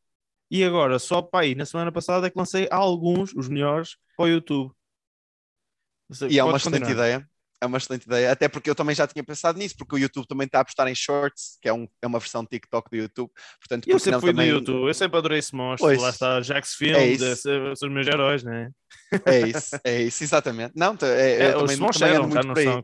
E 0.49 0.61
agora, 0.61 0.99
só 0.99 1.21
para 1.21 1.45
aí, 1.45 1.55
na 1.55 1.65
semana 1.65 1.89
passada 1.89 2.27
é 2.27 2.29
que 2.29 2.37
lancei 2.37 2.67
alguns, 2.69 3.33
os 3.33 3.47
melhores, 3.47 3.95
para 4.17 4.25
o 4.25 4.27
YouTube. 4.27 4.73
e 6.29 6.37
é 6.37 6.43
uma 6.43 6.57
excelente 6.57 6.91
ideia. 6.91 7.30
É 7.61 7.65
uma 7.67 7.77
excelente 7.77 8.05
ideia, 8.05 8.31
até 8.31 8.49
porque 8.49 8.67
eu 8.67 8.73
também 8.73 8.95
já 8.95 9.05
tinha 9.05 9.23
pensado 9.23 9.59
nisso, 9.59 9.75
porque 9.77 9.93
o 9.93 9.97
YouTube 9.99 10.27
também 10.27 10.45
está 10.45 10.57
a 10.57 10.61
apostar 10.61 10.87
em 10.87 10.95
Shorts, 10.95 11.59
que 11.61 11.69
é, 11.69 11.73
um, 11.73 11.87
é 12.01 12.07
uma 12.07 12.17
versão 12.17 12.43
TikTok 12.43 12.89
do 12.89 12.97
YouTube. 12.97 13.31
Portanto, 13.59 13.87
eu 13.87 13.99
sempre 13.99 14.19
fui 14.19 14.31
também... 14.31 14.49
do 14.49 14.57
YouTube, 14.57 14.87
eu 14.87 14.93
sempre 14.95 15.17
adorei 15.19 15.37
esse 15.37 15.55
monstro. 15.55 15.87
Pois, 15.87 16.01
lá 16.01 16.09
está 16.09 16.41
Jax 16.41 16.73
Films, 16.73 17.21
é 17.21 17.35
são 17.35 17.87
os 17.87 17.93
meus 17.93 18.07
heróis, 18.07 18.43
não 18.43 18.51
é? 18.51 18.69
É 19.25 19.47
isso, 19.47 19.79
é 19.83 20.01
isso, 20.01 20.23
exatamente. 20.23 20.73
Não, 20.75 20.97
é, 21.03 21.31
é, 21.31 21.53
eu 21.53 21.59
também, 21.59 21.77
também 21.77 22.09
eram, 22.09 22.27
muito 22.27 22.47
por 22.47 22.57
aí. 22.57 22.83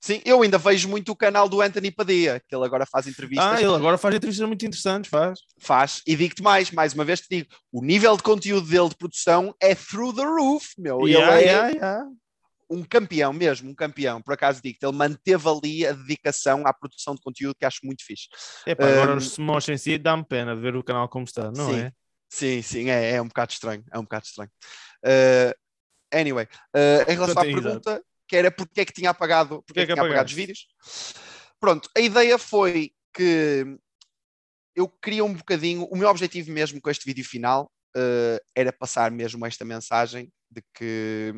Sim, 0.00 0.22
eu 0.24 0.40
ainda 0.40 0.56
vejo 0.56 0.88
muito 0.88 1.12
o 1.12 1.16
canal 1.16 1.46
do 1.46 1.60
Anthony 1.60 1.90
Padilla, 1.90 2.40
que 2.40 2.54
ele 2.54 2.64
agora 2.64 2.86
faz 2.86 3.06
entrevistas. 3.06 3.44
Ah, 3.44 3.60
ele 3.60 3.74
agora 3.74 3.98
faz 3.98 4.14
entrevistas 4.14 4.46
muito 4.46 4.64
interessantes, 4.64 5.10
faz. 5.10 5.40
Faz, 5.58 6.00
e 6.06 6.16
digo-te 6.16 6.42
mais, 6.42 6.70
mais 6.70 6.94
uma 6.94 7.04
vez 7.04 7.20
te 7.20 7.26
digo, 7.28 7.48
o 7.70 7.82
nível 7.82 8.16
de 8.16 8.22
conteúdo 8.22 8.66
dele 8.66 8.88
de 8.88 8.96
produção 8.96 9.54
é 9.60 9.74
through 9.74 10.14
the 10.14 10.24
roof, 10.24 10.68
meu. 10.78 11.06
Yeah, 11.06 11.36
ele 11.36 11.44
é 11.44 11.52
yeah, 11.52 11.68
yeah. 11.68 12.10
Um 12.70 12.84
campeão 12.84 13.32
mesmo, 13.32 13.70
um 13.70 13.74
campeão. 13.74 14.22
Por 14.22 14.34
acaso 14.34 14.62
digo-te, 14.62 14.86
ele 14.86 14.96
manteve 14.96 15.48
ali 15.48 15.86
a 15.86 15.92
dedicação 15.92 16.66
à 16.66 16.72
produção 16.72 17.14
de 17.14 17.20
conteúdo 17.20 17.56
que 17.58 17.64
acho 17.64 17.80
muito 17.84 18.04
fixe. 18.04 18.28
Epá, 18.66 18.88
agora 18.88 19.14
um, 19.14 19.16
os 19.16 19.32
Smosh 19.32 19.68
em 19.68 19.76
si 19.76 19.98
dá-me 19.98 20.24
pena 20.24 20.54
de 20.54 20.62
ver 20.62 20.76
o 20.76 20.84
canal 20.84 21.08
como 21.08 21.24
está, 21.24 21.50
não 21.50 21.70
sim, 21.70 21.80
é? 21.80 21.92
Sim, 22.28 22.62
sim, 22.62 22.90
é, 22.90 23.16
é 23.16 23.22
um 23.22 23.26
bocado 23.26 23.52
estranho, 23.52 23.84
é 23.92 23.98
um 23.98 24.02
bocado 24.02 24.26
estranho. 24.26 24.50
Uh, 25.04 26.16
anyway, 26.16 26.46
uh, 26.76 27.10
em 27.10 27.14
relação 27.14 27.42
à 27.42 27.44
pergunta 27.44 28.02
que 28.28 28.36
era 28.36 28.50
porque 28.50 28.80
é 28.80 28.84
que 28.84 28.92
tinha 28.92 29.10
apagado, 29.10 29.62
porque 29.66 29.80
é 29.80 29.86
que, 29.86 29.92
é 29.92 29.94
que 29.94 30.00
tinha 30.00 30.06
apagado 30.06 30.28
os 30.28 30.32
vídeos. 30.32 30.68
Pronto, 31.58 31.90
a 31.96 32.00
ideia 32.00 32.38
foi 32.38 32.92
que 33.12 33.66
eu 34.76 34.88
queria 34.88 35.24
um 35.24 35.34
bocadinho, 35.34 35.84
o 35.84 35.96
meu 35.96 36.08
objetivo 36.08 36.52
mesmo 36.52 36.80
com 36.80 36.88
este 36.88 37.04
vídeo 37.04 37.24
final 37.24 37.70
uh, 37.96 38.38
era 38.54 38.72
passar 38.72 39.10
mesmo 39.10 39.44
esta 39.44 39.64
mensagem 39.64 40.32
de 40.48 40.62
que, 40.72 41.34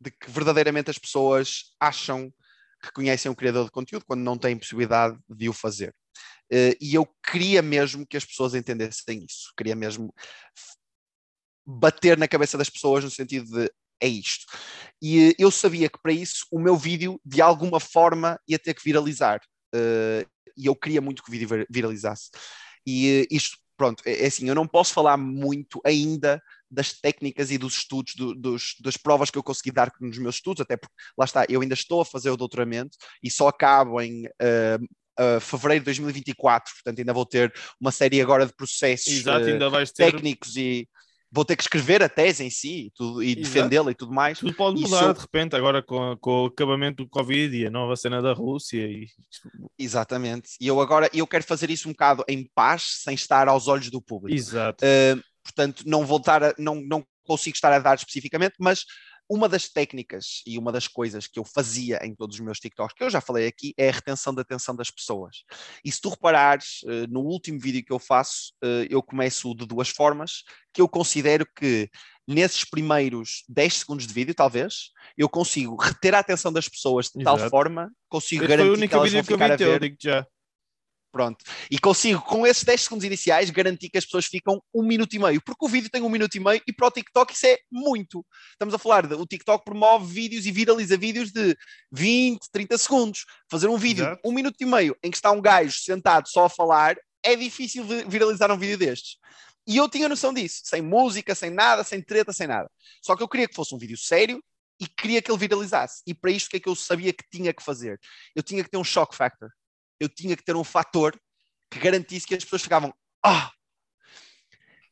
de 0.00 0.10
que 0.10 0.30
verdadeiramente 0.30 0.90
as 0.90 0.98
pessoas 0.98 1.74
acham 1.80 2.32
que 2.82 2.92
conhecem 2.92 3.30
o 3.30 3.36
criador 3.36 3.64
de 3.64 3.70
conteúdo 3.70 4.04
quando 4.06 4.20
não 4.20 4.38
têm 4.38 4.56
possibilidade 4.56 5.18
de 5.28 5.48
o 5.48 5.52
fazer. 5.52 5.94
Uh, 6.52 6.74
e 6.80 6.94
eu 6.94 7.06
queria 7.30 7.60
mesmo 7.60 8.06
que 8.06 8.16
as 8.16 8.24
pessoas 8.24 8.54
entendessem 8.54 9.24
isso, 9.24 9.52
queria 9.56 9.74
mesmo 9.74 10.14
bater 11.66 12.16
na 12.16 12.26
cabeça 12.26 12.56
das 12.56 12.70
pessoas 12.70 13.04
no 13.04 13.10
sentido 13.10 13.50
de 13.50 13.70
é 14.00 14.06
isto. 14.06 14.46
E 15.02 15.30
eh, 15.30 15.34
eu 15.38 15.50
sabia 15.50 15.88
que 15.88 15.98
para 16.00 16.12
isso 16.12 16.46
o 16.50 16.58
meu 16.58 16.76
vídeo, 16.76 17.20
de 17.24 17.42
alguma 17.42 17.80
forma, 17.80 18.40
ia 18.46 18.58
ter 18.58 18.74
que 18.74 18.84
viralizar. 18.84 19.40
Uh, 19.74 20.24
e 20.56 20.66
eu 20.66 20.74
queria 20.74 21.00
muito 21.00 21.22
que 21.22 21.28
o 21.28 21.32
vídeo 21.32 21.66
viralizasse. 21.68 22.30
E 22.86 23.26
isto, 23.30 23.58
pronto, 23.76 24.02
é, 24.06 24.24
é, 24.24 24.26
assim, 24.26 24.48
eu 24.48 24.54
não 24.54 24.66
posso 24.66 24.92
falar 24.92 25.16
muito 25.16 25.80
ainda 25.84 26.40
das 26.70 26.92
técnicas 26.92 27.50
e 27.50 27.58
dos 27.58 27.78
estudos, 27.78 28.14
do, 28.14 28.34
dos, 28.34 28.74
das 28.80 28.96
provas 28.96 29.30
que 29.30 29.38
eu 29.38 29.42
consegui 29.42 29.70
dar 29.70 29.90
nos 30.00 30.18
meus 30.18 30.36
estudos, 30.36 30.60
até 30.60 30.76
porque, 30.76 30.94
lá 31.16 31.24
está, 31.24 31.44
eu 31.48 31.60
ainda 31.60 31.74
estou 31.74 32.00
a 32.00 32.04
fazer 32.04 32.30
o 32.30 32.36
doutoramento 32.36 32.96
e 33.22 33.30
só 33.30 33.48
acabo 33.48 34.00
em 34.00 34.26
uh, 34.26 34.86
Uh, 35.20 35.40
fevereiro 35.40 35.80
de 35.80 35.86
2024, 35.86 36.72
portanto 36.74 37.00
ainda 37.00 37.12
vou 37.12 37.26
ter 37.26 37.52
uma 37.80 37.90
série 37.90 38.22
agora 38.22 38.46
de 38.46 38.52
processos 38.54 39.12
Exato, 39.12 39.46
uh, 39.46 39.92
técnicos 39.92 40.56
e, 40.56 40.88
vou 41.30 41.44
ter 41.44 41.56
que 41.56 41.62
escrever 41.62 42.02
a 42.02 42.08
tese 42.08 42.44
em 42.44 42.50
si 42.50 42.86
e, 42.86 42.90
tudo, 42.90 43.22
e 43.22 43.34
defendê-la 43.34 43.90
e 43.90 43.94
tudo 43.94 44.12
mais. 44.12 44.38
Tudo 44.38 44.54
pode 44.54 44.80
mudar 44.80 45.12
de 45.12 45.20
repente, 45.20 45.54
agora 45.54 45.82
com, 45.82 46.16
com, 46.20 46.44
o 46.44 46.46
acabamento 46.46 47.04
do 47.04 47.08
Covid 47.08 47.56
e 47.56 47.66
a 47.66 47.70
nova 47.70 47.96
cena 47.96 48.22
da 48.22 48.32
Rússia. 48.32 48.86
E... 48.86 49.06
Exatamente. 49.78 50.50
E 50.60 50.66
eu 50.66 50.80
agora 50.80 51.10
eu 51.12 51.26
quero 51.26 51.44
fazer 51.44 51.70
isso 51.70 51.88
um 51.88 51.92
bocado 51.92 52.24
em 52.28 52.48
paz, 52.54 53.00
sem 53.02 53.14
estar 53.14 53.48
aos 53.48 53.68
olhos 53.68 53.90
do 53.90 54.00
público. 54.00 54.36
Exato. 54.36 54.84
Uh, 54.84 55.22
portanto, 55.48 55.82
não 55.86 56.04
voltar 56.04 56.42
a, 56.44 56.54
não, 56.58 56.76
não 56.76 57.04
consigo 57.24 57.54
estar 57.54 57.72
a 57.72 57.78
dar 57.78 57.96
especificamente, 57.96 58.54
mas 58.58 58.84
uma 59.30 59.48
das 59.48 59.68
técnicas 59.68 60.42
e 60.46 60.58
uma 60.58 60.72
das 60.72 60.88
coisas 60.88 61.26
que 61.26 61.38
eu 61.38 61.44
fazia 61.44 61.98
em 62.02 62.14
todos 62.14 62.36
os 62.36 62.40
meus 62.40 62.58
TikToks, 62.58 62.96
que 62.96 63.04
eu 63.04 63.10
já 63.10 63.20
falei 63.20 63.46
aqui, 63.46 63.74
é 63.76 63.90
a 63.90 63.92
retenção 63.92 64.34
da 64.34 64.40
atenção 64.40 64.74
das 64.74 64.90
pessoas. 64.90 65.44
E 65.84 65.92
se 65.92 66.00
tu 66.00 66.08
reparares, 66.08 66.80
uh, 66.84 67.06
no 67.10 67.20
último 67.20 67.60
vídeo 67.60 67.84
que 67.84 67.92
eu 67.92 67.98
faço, 67.98 68.54
uh, 68.64 68.86
eu 68.88 69.02
começo 69.02 69.54
de 69.54 69.66
duas 69.66 69.90
formas, 69.90 70.44
que 70.72 70.80
eu 70.80 70.88
considero 70.88 71.46
que 71.54 71.90
nesses 72.26 72.64
primeiros 72.64 73.44
10 73.48 73.74
segundos 73.74 74.06
de 74.06 74.14
vídeo, 74.14 74.34
talvez, 74.34 74.90
eu 75.16 75.28
consigo 75.28 75.76
reter 75.76 76.14
a 76.14 76.20
atenção 76.20 76.52
das 76.52 76.68
pessoas 76.68 77.06
de 77.06 77.20
Exato. 77.20 77.38
tal 77.38 77.50
forma, 77.50 77.90
consigo 78.08 78.44
Esse 78.44 78.56
garantir 78.56 78.88
que 78.88 78.94
elas 78.94 79.12
vão 79.12 79.24
ficar 79.24 79.52
a 79.52 79.56
ver. 79.56 79.96
Já. 80.00 80.26
Pronto. 81.18 81.44
E 81.68 81.80
consigo, 81.80 82.22
com 82.22 82.46
esses 82.46 82.62
10 82.62 82.80
segundos 82.80 83.04
iniciais, 83.04 83.50
garantir 83.50 83.90
que 83.90 83.98
as 83.98 84.04
pessoas 84.04 84.26
ficam 84.26 84.62
um 84.72 84.84
minuto 84.84 85.14
e 85.14 85.18
meio, 85.18 85.42
porque 85.42 85.64
o 85.64 85.68
vídeo 85.68 85.90
tem 85.90 86.00
um 86.00 86.08
minuto 86.08 86.32
e 86.36 86.38
meio 86.38 86.62
e 86.64 86.72
para 86.72 86.86
o 86.86 86.90
TikTok 86.92 87.34
isso 87.34 87.44
é 87.44 87.58
muito. 87.68 88.24
Estamos 88.52 88.72
a 88.72 88.78
falar 88.78 89.04
de 89.04 89.16
o 89.16 89.26
TikTok 89.26 89.64
promove 89.64 90.06
vídeos 90.06 90.46
e 90.46 90.52
viraliza 90.52 90.96
vídeos 90.96 91.32
de 91.32 91.56
20, 91.90 92.38
30 92.52 92.78
segundos. 92.78 93.24
Fazer 93.50 93.66
um 93.66 93.76
vídeo 93.76 94.04
Exato. 94.04 94.20
um 94.24 94.30
minuto 94.30 94.54
e 94.60 94.64
meio 94.64 94.96
em 95.02 95.10
que 95.10 95.16
está 95.16 95.32
um 95.32 95.40
gajo 95.42 95.76
sentado 95.80 96.28
só 96.28 96.44
a 96.44 96.48
falar 96.48 96.96
é 97.24 97.34
difícil 97.34 97.84
viralizar 98.06 98.52
um 98.52 98.56
vídeo 98.56 98.78
destes. 98.78 99.16
E 99.66 99.76
eu 99.76 99.88
tinha 99.88 100.08
noção 100.08 100.32
disso, 100.32 100.60
sem 100.62 100.80
música, 100.80 101.34
sem 101.34 101.50
nada, 101.50 101.82
sem 101.82 102.00
treta, 102.00 102.32
sem 102.32 102.46
nada. 102.46 102.70
Só 103.02 103.16
que 103.16 103.24
eu 103.24 103.28
queria 103.28 103.48
que 103.48 103.56
fosse 103.56 103.74
um 103.74 103.78
vídeo 103.78 103.98
sério 103.98 104.40
e 104.80 104.86
queria 104.86 105.20
que 105.20 105.32
ele 105.32 105.38
viralizasse. 105.38 106.00
E 106.06 106.14
para 106.14 106.30
isto, 106.30 106.46
o 106.46 106.50
que 106.50 106.58
é 106.58 106.60
que 106.60 106.68
eu 106.68 106.76
sabia 106.76 107.12
que 107.12 107.24
tinha 107.28 107.52
que 107.52 107.64
fazer? 107.64 107.98
Eu 108.36 108.42
tinha 108.44 108.62
que 108.62 108.70
ter 108.70 108.76
um 108.76 108.84
shock 108.84 109.16
factor. 109.16 109.50
Eu 110.00 110.08
tinha 110.08 110.36
que 110.36 110.44
ter 110.44 110.56
um 110.56 110.64
fator 110.64 111.18
que 111.70 111.78
garantisse 111.78 112.26
que 112.26 112.34
as 112.34 112.44
pessoas 112.44 112.62
ficavam, 112.62 112.92
ah! 113.24 113.50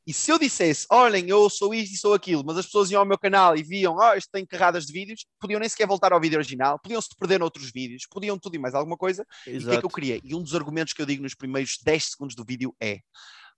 E 0.07 0.13
se 0.13 0.31
eu 0.31 0.39
dissesse, 0.39 0.87
olhem, 0.89 1.29
eu 1.29 1.51
sou 1.51 1.75
isto 1.75 1.93
e 1.95 1.99
sou 1.99 2.15
aquilo, 2.15 2.45
mas 2.47 2.57
as 2.57 2.67
pessoas 2.67 2.93
iam 2.93 3.01
ao 3.01 3.07
meu 3.07 3.19
canal 3.19 3.57
e 3.57 3.63
viam, 3.65 3.97
oh, 3.97 4.15
isto 4.15 4.31
tem 4.31 4.47
carradas 4.47 4.87
de 4.87 4.93
vídeos, 4.93 5.27
podiam 5.41 5.59
nem 5.59 5.69
sequer 5.69 5.89
voltar 5.89 6.13
ao 6.13 6.21
vídeo 6.21 6.39
original, 6.39 6.79
podiam 6.79 7.01
se 7.01 7.09
perder 7.19 7.41
noutros 7.41 7.73
vídeos, 7.73 8.07
podiam 8.09 8.39
tudo 8.39 8.55
e 8.55 8.59
mais 8.59 8.73
alguma 8.73 8.97
coisa. 8.97 9.27
Exato. 9.45 9.51
E 9.51 9.67
o 9.67 9.71
que 9.71 9.77
é 9.77 9.81
que 9.81 9.87
eu 9.87 9.91
queria? 9.91 10.21
E 10.23 10.33
um 10.33 10.41
dos 10.41 10.55
argumentos 10.55 10.93
que 10.93 11.03
eu 11.03 11.07
digo 11.07 11.25
nos 11.25 11.35
primeiros 11.35 11.79
10 11.83 12.05
segundos 12.05 12.37
do 12.37 12.45
vídeo 12.45 12.73
é: 12.81 13.01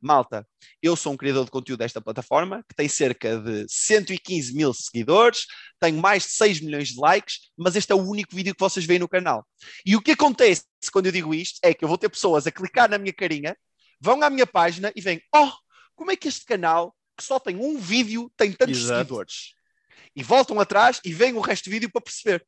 malta, 0.01 0.47
eu 0.83 0.95
sou 0.97 1.13
um 1.13 1.17
criador 1.17 1.45
de 1.45 1.51
conteúdo 1.51 1.81
desta 1.81 2.01
plataforma, 2.01 2.65
que 2.69 2.75
tem 2.75 2.89
cerca 2.89 3.39
de 3.39 3.67
115 3.69 4.55
mil 4.55 4.73
seguidores, 4.73 5.47
tenho 5.81 5.99
mais 6.01 6.25
de 6.25 6.31
6 6.31 6.61
milhões 6.61 6.89
de 6.89 7.01
likes, 7.01 7.51
mas 7.57 7.77
este 7.77 7.93
é 7.93 7.95
o 7.95 8.03
único 8.03 8.35
vídeo 8.35 8.55
que 8.55 8.61
vocês 8.61 8.85
veem 8.85 8.99
no 8.99 9.09
canal. 9.09 9.47
E 9.85 9.97
o 9.97 10.01
que 10.01 10.13
acontece 10.13 10.65
quando 10.93 11.07
eu 11.07 11.13
digo 11.13 11.35
isto 11.35 11.59
é 11.63 11.75
que 11.75 11.85
eu 11.85 11.89
vou 11.89 11.99
ter 11.99 12.09
pessoas 12.09 12.47
a 12.47 12.53
clicar 12.53 12.89
na 12.89 12.99
minha 12.99 13.13
carinha, 13.13 13.57
vão 14.01 14.23
à 14.23 14.31
minha 14.31 14.47
página 14.47 14.93
e 14.95 15.01
veem, 15.01 15.21
oh, 15.35 15.51
como 15.95 16.11
é 16.11 16.17
que 16.17 16.29
este 16.29 16.45
canal, 16.45 16.95
que 17.17 17.25
só 17.25 17.39
tem 17.39 17.57
um 17.57 17.79
vídeo, 17.79 18.31
tem 18.37 18.53
tantos 18.53 18.79
Exato. 18.79 18.99
seguidores? 18.99 19.55
E 20.15 20.23
voltam 20.23 20.59
atrás 20.61 21.01
e 21.05 21.13
veem 21.13 21.35
o 21.35 21.41
resto 21.41 21.65
do 21.65 21.73
vídeo 21.73 21.91
para 21.91 22.01
perceber. 22.01 22.47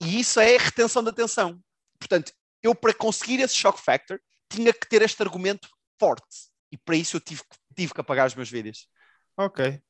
E 0.00 0.20
isso 0.20 0.40
é 0.40 0.56
retenção 0.56 1.02
de 1.02 1.10
atenção. 1.10 1.60
Portanto, 1.98 2.32
eu 2.62 2.74
para 2.74 2.94
conseguir 2.94 3.40
esse 3.40 3.54
shock 3.54 3.80
factor, 3.80 4.20
tinha 4.48 4.72
que 4.72 4.88
ter 4.88 5.02
este 5.02 5.20
argumento 5.22 5.68
forte. 5.98 6.50
E 6.72 6.78
para 6.78 6.96
isso 6.96 7.16
eu 7.16 7.20
tive, 7.20 7.42
tive 7.76 7.94
que 7.94 8.00
apagar 8.00 8.26
os 8.26 8.34
meus 8.34 8.50
vídeos. 8.50 8.88
Ok. 9.36 9.80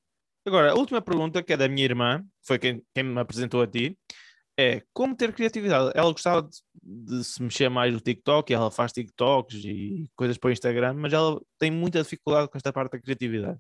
Agora, 0.47 0.73
a 0.73 0.75
última 0.75 1.01
pergunta, 1.01 1.43
que 1.43 1.53
é 1.53 1.57
da 1.57 1.69
minha 1.69 1.85
irmã, 1.85 2.23
foi 2.43 2.59
quem, 2.59 2.83
quem 2.95 3.03
me 3.03 3.19
apresentou 3.19 3.63
a 3.63 3.67
ti, 3.67 3.99
é 4.57 4.83
como 4.93 5.17
ter 5.17 5.33
criatividade. 5.33 5.93
Ela 5.95 6.13
gostava 6.13 6.43
de, 6.43 6.51
de, 6.83 7.25
se 7.25 7.43
mexer 7.43 7.69
mais 7.69 7.93
no 7.93 8.01
TikTok, 8.01 8.53
ela 8.53 8.71
faz 8.71 8.93
TikToks 8.93 9.65
e 9.65 10.09
coisas 10.15 10.37
para 10.37 10.49
o 10.49 10.53
Instagram, 10.53 10.95
mas 10.95 11.13
ela 11.13 11.41
tem 11.59 11.71
muita 11.71 12.03
dificuldade 12.03 12.49
com 12.49 12.57
esta 12.57 12.73
parte 12.73 12.93
da 12.93 13.01
criatividade. 13.01 13.59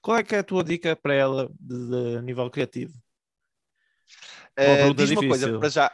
Qual 0.00 0.16
é 0.16 0.22
que 0.22 0.34
é 0.34 0.38
a 0.38 0.44
tua 0.44 0.64
dica 0.64 0.96
para 0.96 1.14
ela 1.14 1.50
de, 1.58 1.90
de 1.90 2.22
nível 2.22 2.48
criativo? 2.50 2.94
Uh, 4.58 4.94
diz 4.94 5.10
uma 5.10 5.28
coisa, 5.28 5.58
para 5.58 5.68
já. 5.68 5.92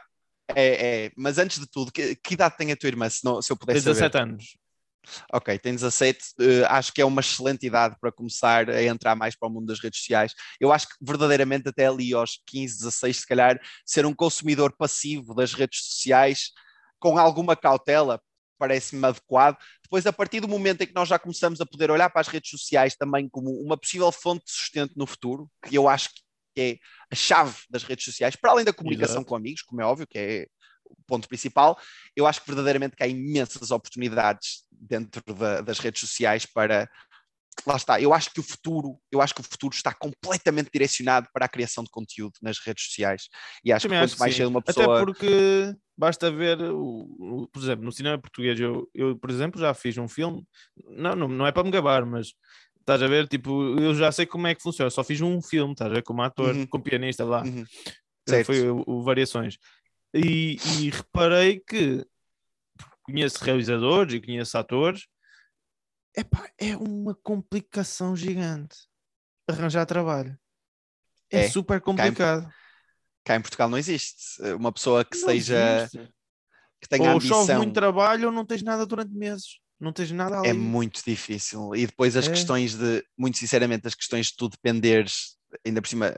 É, 0.55 1.05
é, 1.05 1.11
mas 1.17 1.37
antes 1.37 1.59
de 1.59 1.67
tudo, 1.67 1.91
que, 1.91 2.15
que 2.15 2.33
idade 2.35 2.55
tem 2.55 2.71
a 2.71 2.77
tua 2.77 2.87
irmã, 2.87 3.09
se, 3.09 3.23
não, 3.25 3.41
se 3.41 3.51
eu 3.51 3.57
pudesse 3.57 3.83
17 3.83 4.13
saber? 4.13 4.23
anos. 4.23 4.57
Ok, 5.31 5.57
tem 5.59 5.73
17, 5.73 6.19
uh, 6.39 6.65
acho 6.67 6.91
que 6.91 7.01
é 7.01 7.05
uma 7.05 7.21
excelente 7.21 7.65
idade 7.65 7.95
para 7.99 8.11
começar 8.11 8.69
a 8.69 8.83
entrar 8.83 9.15
mais 9.15 9.35
para 9.35 9.47
o 9.47 9.51
mundo 9.51 9.67
das 9.67 9.79
redes 9.79 9.99
sociais. 9.99 10.33
Eu 10.59 10.71
acho 10.71 10.87
que 10.87 10.95
verdadeiramente 11.01 11.69
até 11.69 11.87
ali 11.87 12.13
aos 12.13 12.41
15, 12.45 12.79
16, 12.79 13.17
se 13.17 13.27
calhar, 13.27 13.59
ser 13.85 14.05
um 14.05 14.13
consumidor 14.13 14.75
passivo 14.75 15.33
das 15.33 15.53
redes 15.53 15.79
sociais 15.85 16.51
com 16.99 17.17
alguma 17.17 17.55
cautela 17.55 18.21
parece-me 18.57 19.05
adequado. 19.05 19.57
Depois, 19.83 20.05
a 20.05 20.11
partir 20.11 20.39
do 20.39 20.47
momento 20.47 20.81
em 20.81 20.87
que 20.87 20.95
nós 20.95 21.07
já 21.07 21.19
começamos 21.19 21.61
a 21.61 21.65
poder 21.65 21.91
olhar 21.91 22.09
para 22.09 22.21
as 22.21 22.27
redes 22.27 22.49
sociais 22.49 22.95
também 22.95 23.29
como 23.29 23.51
uma 23.61 23.77
possível 23.77 24.11
fonte 24.11 24.45
de 24.45 24.51
sustento 24.51 24.93
no 24.95 25.05
futuro, 25.05 25.49
que 25.65 25.77
eu 25.77 25.87
acho 25.87 26.09
que 26.55 26.61
é 26.61 26.77
a 27.11 27.15
chave 27.15 27.55
das 27.69 27.83
redes 27.83 28.03
sociais, 28.03 28.35
para 28.35 28.51
além 28.51 28.65
da 28.65 28.73
comunicação 28.73 29.17
Exato. 29.17 29.27
com 29.27 29.35
amigos, 29.35 29.61
como 29.61 29.81
é 29.81 29.85
óbvio, 29.85 30.07
que 30.07 30.17
é 30.17 30.47
ponto 31.05 31.27
principal, 31.27 31.77
eu 32.15 32.27
acho 32.27 32.41
que 32.41 32.47
verdadeiramente 32.47 32.95
que 32.95 33.03
há 33.03 33.07
imensas 33.07 33.71
oportunidades 33.71 34.63
dentro 34.71 35.21
da, 35.33 35.61
das 35.61 35.79
redes 35.79 36.01
sociais 36.01 36.45
para 36.45 36.89
lá 37.65 37.75
está, 37.75 37.99
eu 37.99 38.13
acho 38.13 38.31
que 38.31 38.39
o 38.39 38.43
futuro, 38.43 38.99
eu 39.11 39.21
acho 39.21 39.33
que 39.33 39.41
o 39.41 39.43
futuro 39.43 39.73
está 39.73 39.93
completamente 39.93 40.69
direcionado 40.71 41.27
para 41.33 41.45
a 41.45 41.49
criação 41.49 41.83
de 41.83 41.89
conteúdo 41.89 42.33
nas 42.41 42.59
redes 42.59 42.85
sociais. 42.85 43.29
E 43.63 43.71
acho 43.71 43.87
Também 43.87 43.99
que 43.99 44.11
quanto 44.11 44.19
mais 44.19 44.35
cedo 44.35 44.49
uma 44.49 44.61
pessoa. 44.61 44.95
Até 44.95 45.05
porque 45.05 45.75
basta 45.97 46.29
ver, 46.29 46.61
o, 46.61 47.07
o, 47.19 47.47
por 47.47 47.61
exemplo, 47.61 47.83
no 47.83 47.91
cinema 47.91 48.17
português, 48.19 48.59
eu, 48.59 48.87
eu, 48.93 49.17
por 49.17 49.29
exemplo, 49.29 49.59
já 49.59 49.73
fiz 49.73 49.97
um 49.97 50.07
filme, 50.07 50.45
não, 50.89 51.15
não, 51.15 51.27
não 51.27 51.47
é 51.47 51.51
para 51.51 51.63
me 51.63 51.71
gabar, 51.71 52.05
mas 52.05 52.33
estás 52.79 53.01
a 53.01 53.07
ver, 53.07 53.27
tipo, 53.27 53.79
eu 53.79 53.95
já 53.95 54.11
sei 54.11 54.25
como 54.25 54.47
é 54.47 54.55
que 54.55 54.61
funciona, 54.61 54.89
só 54.89 55.03
fiz 55.03 55.19
um 55.21 55.41
filme, 55.41 55.73
estás 55.73 55.91
a 55.91 55.95
ver, 55.95 56.03
como 56.03 56.21
ator, 56.21 56.55
uhum. 56.55 56.67
como 56.67 56.83
pianista 56.83 57.25
lá. 57.25 57.43
Uhum. 57.43 57.65
Foi 58.45 58.69
o, 58.69 58.83
o 58.85 59.03
Variações. 59.03 59.57
E, 60.17 60.57
e 60.79 60.89
reparei 60.89 61.59
que 61.59 62.05
conheço 63.03 63.43
realizadores 63.43 64.13
e 64.13 64.21
conheço 64.21 64.57
atores, 64.57 65.07
epá, 66.15 66.49
é 66.57 66.75
uma 66.75 67.15
complicação 67.15 68.15
gigante 68.15 68.75
arranjar 69.47 69.85
trabalho. 69.85 70.37
É, 71.31 71.45
é 71.45 71.49
super 71.49 71.79
complicado. 71.79 72.43
Cá 72.43 72.49
em, 72.49 72.53
cá 73.23 73.35
em, 73.35 73.41
Portugal 73.41 73.69
não 73.69 73.77
existe 73.77 74.41
uma 74.53 74.71
pessoa 74.71 75.05
que 75.05 75.17
não 75.17 75.27
seja 75.27 75.81
existe. 75.83 76.13
que 76.81 76.89
tenha 76.89 77.11
ou 77.11 77.17
ambição. 77.17 77.45
chove 77.45 77.55
muito 77.55 77.73
trabalho 77.73 78.27
ou 78.27 78.31
não 78.31 78.45
tens 78.45 78.61
nada 78.61 78.85
durante 78.85 79.13
meses. 79.13 79.59
Não 79.79 79.93
tens 79.93 80.11
nada 80.11 80.39
ali. 80.39 80.49
É 80.49 80.53
muito 80.53 81.01
difícil. 81.05 81.75
E 81.75 81.85
depois 81.85 82.17
as 82.17 82.27
é. 82.27 82.31
questões 82.31 82.75
de, 82.75 83.05
muito 83.17 83.37
sinceramente, 83.37 83.87
as 83.87 83.93
questões 83.93 84.27
de 84.27 84.35
tu 84.35 84.49
dependeres 84.49 85.36
ainda 85.65 85.81
por 85.81 85.87
cima, 85.87 86.13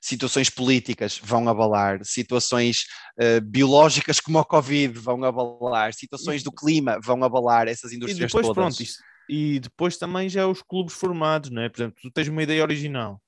situações 0.00 0.50
políticas 0.50 1.18
vão 1.22 1.48
abalar, 1.48 2.04
situações 2.04 2.86
uh, 3.18 3.40
biológicas 3.40 4.20
como 4.20 4.38
o 4.38 4.44
Covid 4.44 4.98
vão 4.98 5.22
abalar, 5.24 5.94
situações 5.94 6.42
do 6.42 6.52
clima 6.52 6.98
vão 7.02 7.22
abalar 7.24 7.68
essas 7.68 7.92
indústrias 7.92 8.18
e 8.18 8.26
depois, 8.26 8.46
todas. 8.46 8.54
Pronto, 8.54 8.82
isso, 8.82 8.98
e 9.28 9.60
depois 9.60 9.96
também 9.96 10.28
já 10.28 10.46
os 10.46 10.62
clubes 10.62 10.94
formados, 10.94 11.50
não 11.50 11.62
é? 11.62 11.68
Por 11.68 11.80
exemplo, 11.80 11.98
tu 12.02 12.10
tens 12.10 12.28
uma 12.28 12.42
ideia 12.42 12.62
original, 12.62 13.20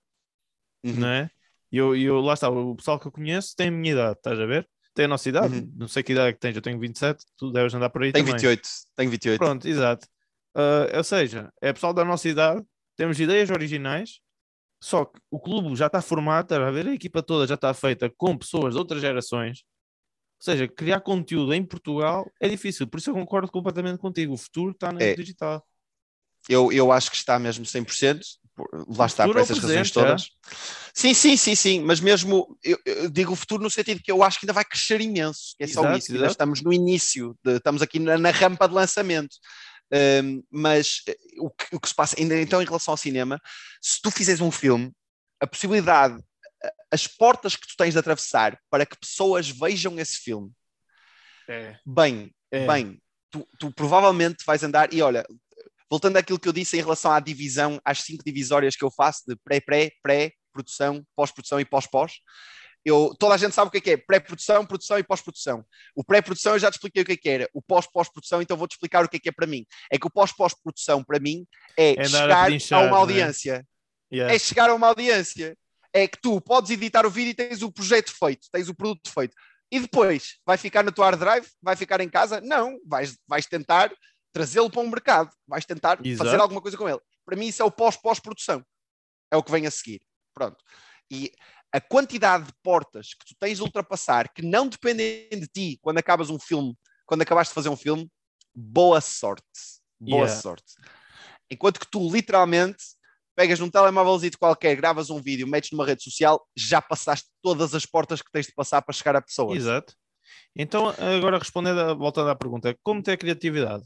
uhum. 0.85 0.95
não 0.95 1.09
é? 1.09 1.31
E 1.73 1.77
eu, 1.77 1.97
eu, 1.97 2.21
lá 2.21 2.35
está, 2.35 2.49
o 2.49 2.75
pessoal 2.77 3.01
que 3.01 3.07
eu 3.07 3.13
conheço 3.13 3.55
tem 3.57 3.69
a 3.69 3.71
minha 3.71 3.93
idade, 3.93 4.19
estás 4.19 4.39
a 4.39 4.47
ver? 4.47 4.69
Tem 4.95 5.07
a 5.07 5.09
nossa 5.09 5.29
idade, 5.29 5.57
uhum. 5.57 5.73
não 5.77 5.89
sei 5.89 6.03
que 6.03 6.13
idade 6.13 6.29
é 6.29 6.33
que 6.33 6.39
tens, 6.39 6.55
eu 6.55 6.63
tenho 6.63 6.79
27, 6.79 7.25
tu 7.37 7.51
deves 7.51 7.75
andar 7.75 7.91
por 7.91 8.03
aí 8.03 8.13
tenho 8.13 8.27
também. 8.27 8.41
28, 8.41 8.69
tenho 8.95 9.11
28. 9.11 9.39
Pronto, 9.39 9.67
exato. 9.67 10.07
Uh, 10.57 10.97
ou 10.97 11.03
seja, 11.03 11.53
é 11.61 11.73
pessoal 11.73 11.93
da 11.93 12.05
nossa 12.05 12.29
idade, 12.29 12.63
temos 12.97 13.19
ideias 13.19 13.51
originais, 13.51 14.21
só 14.85 15.07
que 15.07 15.19
o 15.31 15.41
clube 15.41 15.75
já 15.75 15.87
está 15.87 16.03
formado, 16.03 16.45
está 16.45 16.57
a 16.57 16.71
ver? 16.71 16.87
A 16.87 16.93
equipa 16.93 17.23
toda 17.23 17.47
já 17.47 17.55
está 17.55 17.73
feita 17.73 18.13
com 18.19 18.37
pessoas 18.37 18.75
de 18.75 18.79
outras 18.79 19.01
gerações. 19.01 19.65
Ou 20.39 20.45
seja, 20.45 20.69
criar 20.69 21.01
conteúdo 21.01 21.55
em 21.55 21.65
Portugal 21.65 22.31
é 22.39 22.51
difícil, 22.51 22.87
por 22.87 22.99
isso 22.99 23.09
eu 23.09 23.15
concordo 23.15 23.51
completamente 23.51 23.99
contigo. 23.99 24.35
O 24.35 24.37
futuro 24.37 24.73
está 24.73 24.93
no 24.93 25.01
é. 25.01 25.15
digital. 25.15 25.67
Eu, 26.51 26.71
eu 26.71 26.93
acho 26.93 27.11
que 27.11 27.17
está 27.17 27.39
mesmo 27.39 27.65
100%, 27.65 28.21
lá 28.95 29.07
está, 29.07 29.25
por 29.25 29.39
essas 29.39 29.59
razões 29.59 29.91
todas. 29.91 30.25
É? 30.25 30.55
Sim, 30.93 31.15
sim, 31.15 31.39
sim, 31.39 31.55
sim, 31.55 31.81
mas 31.81 31.99
mesmo 31.99 32.55
eu, 32.63 32.79
eu, 32.85 33.09
digo 33.09 33.33
o 33.33 33.37
futuro 33.37 33.63
no 33.63 33.71
sentido 33.71 34.03
que 34.03 34.13
eu 34.13 34.23
acho 34.23 34.39
que 34.39 34.45
ainda 34.45 34.53
vai 34.53 34.67
crescer 34.67 35.01
imenso. 35.01 35.55
É 35.59 35.65
exato, 35.65 35.89
só 35.89 35.97
isso, 35.97 36.13
ainda 36.13 36.27
estamos 36.27 36.61
no 36.61 36.71
início, 36.75 37.35
de, 37.43 37.57
estamos 37.57 37.81
aqui 37.81 37.99
na, 37.99 38.19
na 38.19 38.31
rampa 38.31 38.69
de 38.69 38.75
lançamento. 38.75 39.35
Um, 39.95 40.43
mas 40.51 41.03
eh, 41.07 41.17
o 41.39 41.49
que, 41.51 41.77
o 41.77 41.79
que 41.79 41.89
se 41.89 41.95
passa, 41.95 42.17
ainda 42.19 42.41
então 42.41 42.61
em 42.61 42.65
relação 42.65 42.93
ao 42.93 42.99
cinema, 42.99 43.41
se 43.81 44.03
tu 44.03 44.11
fizeres 44.11 44.41
um 44.41 44.51
filme, 44.51 44.93
a 45.41 45.47
possibilidade, 45.47 46.21
as 46.91 47.07
portas 47.07 47.55
que 47.55 47.67
tu 47.67 47.77
tens 47.77 47.93
de 47.93 47.99
atravessar 47.99 48.59
para 48.69 48.85
que 48.85 48.99
pessoas 48.99 49.49
vejam 49.49 49.99
esse 49.99 50.17
filme, 50.17 50.51
é. 51.49 51.79
bem, 51.87 52.35
é. 52.51 52.67
bem, 52.67 53.01
tu, 53.31 53.47
tu 53.59 53.73
provavelmente 53.73 54.45
vais 54.45 54.65
andar, 54.65 54.93
e 54.93 55.01
olha, 55.01 55.25
voltando 55.89 56.17
àquilo 56.17 56.41
que 56.41 56.49
eu 56.49 56.53
disse 56.53 56.77
em 56.77 56.81
relação 56.81 57.13
à 57.13 57.21
divisão, 57.21 57.81
às 57.85 58.01
cinco 58.01 58.25
divisórias 58.25 58.75
que 58.75 58.85
eu 58.85 58.91
faço 58.91 59.23
de 59.29 59.37
pré-pré, 59.45 59.93
pré-produção, 60.03 61.07
pós-produção 61.15 61.61
e 61.61 61.65
pós-pós, 61.65 62.15
eu, 62.85 63.15
toda 63.19 63.35
a 63.35 63.39
gente 63.39 63.55
sabe 63.55 63.69
o 63.69 63.71
que 63.71 63.79
é, 63.79 63.81
que 63.81 63.91
é 63.93 63.97
pré-produção, 63.97 64.67
produção 64.67 64.99
e 64.99 65.03
pós-produção. 65.03 65.65
O 65.95 66.05
pré-produção 66.05 66.53
eu 66.53 66.59
já 66.59 66.71
te 66.71 66.75
expliquei 66.75 67.03
o 67.03 67.05
que 67.07 67.13
é 67.13 67.17
que 67.17 67.29
era. 67.29 67.49
O 67.55 67.63
pós-pós-produção, 67.63 68.43
então 68.43 68.57
vou-te 68.57 68.73
explicar 68.73 69.05
o 69.05 69.09
que 69.09 69.17
é 69.17 69.21
que 69.21 69.29
é 69.29 69.33
para 69.33 69.47
mim. 69.47 69.67
É 69.91 69.99
que 69.99 70.07
o 70.07 70.11
pós-pós-produção, 70.11 71.03
para 71.03 71.19
mim, 71.19 71.47
é, 71.77 72.01
é 72.01 72.05
chegar 72.05 72.51
a, 72.51 72.77
a, 72.77 72.81
uma 72.81 72.97
é? 72.97 73.01
audiência. 73.01 73.67
É? 74.13 74.17
Yeah. 74.17 74.35
é 74.35 74.39
chegar 74.39 74.69
a 74.69 74.75
uma 74.75 74.89
audiência. 74.89 75.57
é 75.93 76.07
que 76.07 76.21
tu 76.21 76.41
podes 76.41 76.71
editar 76.71 77.07
o 77.07 77.11
vídeo 77.11 77.31
e 77.31 77.35
tens 77.35 77.63
o 77.63 77.73
projeto 77.73 78.13
feito, 78.13 78.49
tens 78.53 78.69
o 78.69 78.75
produto 78.75 79.11
feito. 79.11 79.35
E 79.71 79.81
depois, 79.81 80.37
vai 80.45 80.59
ficar 80.59 80.85
no 80.85 80.93
teu 80.93 81.03
hard 81.03 81.19
drive? 81.19 81.47
Vai 81.63 81.75
ficar 81.75 82.01
em 82.01 82.09
casa? 82.09 82.41
Não, 82.41 82.79
vais, 82.87 83.17
vais 83.27 83.47
tentar 83.47 83.91
trazê-lo 84.33 84.69
para 84.69 84.83
um 84.83 84.91
mercado, 84.91 85.31
vais 85.47 85.65
tentar 85.65 86.05
Exato. 86.05 86.29
fazer 86.29 86.41
alguma 86.41 86.61
coisa 86.61 86.77
com 86.77 86.89
ele. 86.89 87.01
Para 87.25 87.37
mim, 87.37 87.47
isso 87.47 87.63
é 87.63 87.65
o 87.65 87.71
pós-pós-produção. 87.71 88.65
É 89.31 89.37
o 89.37 89.43
que 89.43 89.51
vem 89.51 89.67
a 89.67 89.71
seguir. 89.71 90.03
Pronto. 90.35 90.57
E 91.11 91.33
a 91.75 91.81
quantidade 91.81 92.45
de 92.45 92.53
portas 92.63 93.15
que 93.15 93.27
tu 93.27 93.35
tens 93.37 93.57
de 93.57 93.65
ultrapassar 93.65 94.33
que 94.33 94.43
não 94.43 94.69
dependem 94.69 95.29
de 95.29 95.49
ti 95.49 95.77
quando 95.83 95.99
acabas 95.99 96.31
um 96.31 96.39
filme, 96.39 96.73
quando 97.05 97.23
acabaste 97.23 97.51
de 97.51 97.55
fazer 97.57 97.69
um 97.69 97.77
filme, 97.77 98.09
boa 98.55 99.01
sorte. 99.01 99.45
Boa 99.99 100.29
Yeah. 100.29 100.41
sorte. 100.41 100.75
Enquanto 101.51 101.81
que 101.81 101.91
tu, 101.91 102.09
literalmente, 102.09 102.79
pegas 103.35 103.59
num 103.59 103.69
telemóvelzinho 103.69 104.39
qualquer, 104.39 104.77
gravas 104.77 105.11
um 105.11 105.21
vídeo, 105.21 105.49
metes 105.49 105.73
numa 105.73 105.85
rede 105.85 106.05
social, 106.05 106.47
já 106.57 106.81
passaste 106.81 107.29
todas 107.43 107.75
as 107.75 107.85
portas 107.85 108.23
que 108.23 108.31
tens 108.31 108.47
de 108.47 108.53
passar 108.53 108.81
para 108.81 108.95
chegar 108.95 109.17
a 109.17 109.21
pessoas. 109.21 109.59
Exato. 109.59 109.97
Então, 110.55 110.89
agora 110.91 111.39
respondendo, 111.39 111.99
voltando 111.99 112.31
à 112.31 112.37
pergunta, 112.37 112.79
como 112.85 113.03
ter 113.03 113.17
criatividade? 113.19 113.85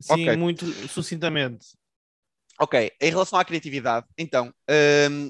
Sim, 0.00 0.30
Ok. 0.30 0.36
muito 0.38 0.88
sucintamente. 0.88 1.76
Ok, 2.58 2.90
em 3.02 3.10
relação 3.10 3.38
à 3.38 3.44
criatividade, 3.44 4.06
então, 4.16 4.50
hum, 5.10 5.28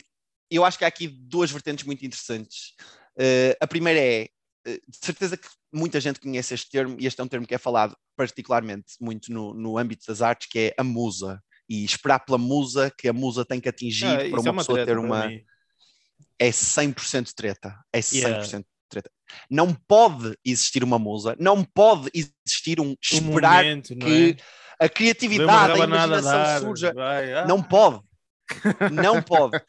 eu 0.50 0.64
acho 0.64 0.78
que 0.78 0.84
há 0.84 0.88
aqui 0.88 1.08
duas 1.08 1.50
vertentes 1.50 1.84
muito 1.84 2.04
interessantes. 2.04 2.74
Uh, 3.18 3.56
a 3.60 3.66
primeira 3.66 3.98
é, 3.98 4.28
uh, 4.68 4.80
de 4.88 4.98
certeza 5.00 5.36
que 5.36 5.48
muita 5.72 6.00
gente 6.00 6.20
conhece 6.20 6.54
este 6.54 6.70
termo, 6.70 6.96
e 6.98 7.06
este 7.06 7.20
é 7.20 7.24
um 7.24 7.28
termo 7.28 7.46
que 7.46 7.54
é 7.54 7.58
falado 7.58 7.96
particularmente 8.16 8.94
muito 9.00 9.32
no, 9.32 9.52
no 9.54 9.78
âmbito 9.78 10.06
das 10.06 10.22
artes, 10.22 10.48
que 10.48 10.58
é 10.58 10.74
a 10.78 10.84
musa. 10.84 11.42
E 11.68 11.84
esperar 11.84 12.20
pela 12.20 12.38
musa, 12.38 12.92
que 12.96 13.08
a 13.08 13.12
musa 13.12 13.44
tem 13.44 13.60
que 13.60 13.68
atingir 13.68 14.06
Ah, 14.06 14.16
para 14.16 14.26
isso 14.26 14.36
uma, 14.40 14.48
é 14.48 14.52
uma 14.52 14.62
pessoa 14.62 14.78
ter 14.78 14.92
para 14.92 15.00
uma. 15.00 15.32
É 16.38 16.48
100% 16.50 17.32
treta. 17.34 17.76
É 17.92 17.98
100% 18.00 18.14
Yeah. 18.14 18.64
treta. 18.88 19.10
Não 19.50 19.74
pode 19.74 20.38
existir 20.44 20.84
uma 20.84 20.98
musa, 20.98 21.34
não 21.40 21.64
pode 21.64 22.08
existir 22.14 22.80
um 22.80 22.90
Um 22.90 22.96
esperar 23.10 23.64
momento, 23.64 23.96
que 23.96 24.36
é? 24.38 24.84
a 24.84 24.88
criatividade, 24.88 25.80
a 25.80 25.84
imaginação 25.84 26.60
surja. 26.60 26.92
vai, 26.94 27.32
ah. 27.34 27.46
Não 27.46 27.60
pode. 27.60 28.00
Não 28.92 29.22
pode. 29.22 29.60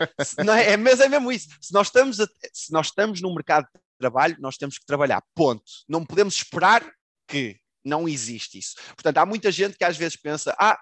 Não 0.45 0.53
é, 0.53 0.71
é, 0.73 0.77
mas 0.77 0.99
é 0.99 1.09
mesmo 1.09 1.31
isso. 1.31 1.47
Se 1.61 1.73
nós, 1.73 1.87
estamos 1.87 2.19
a- 2.19 2.27
se 2.53 2.71
nós 2.71 2.87
estamos 2.87 3.21
num 3.21 3.33
mercado 3.33 3.65
de 3.65 3.79
trabalho, 3.99 4.35
nós 4.39 4.57
temos 4.57 4.77
que 4.77 4.85
trabalhar. 4.85 5.23
Ponto. 5.35 5.63
Não 5.87 6.05
podemos 6.05 6.35
esperar 6.35 6.83
que 7.27 7.57
não 7.83 8.07
existe 8.07 8.59
isso. 8.59 8.75
Portanto, 8.89 9.17
há 9.17 9.25
muita 9.25 9.51
gente 9.51 9.77
que 9.77 9.83
às 9.83 9.97
vezes 9.97 10.15
pensa: 10.17 10.55
ah, 10.59 10.77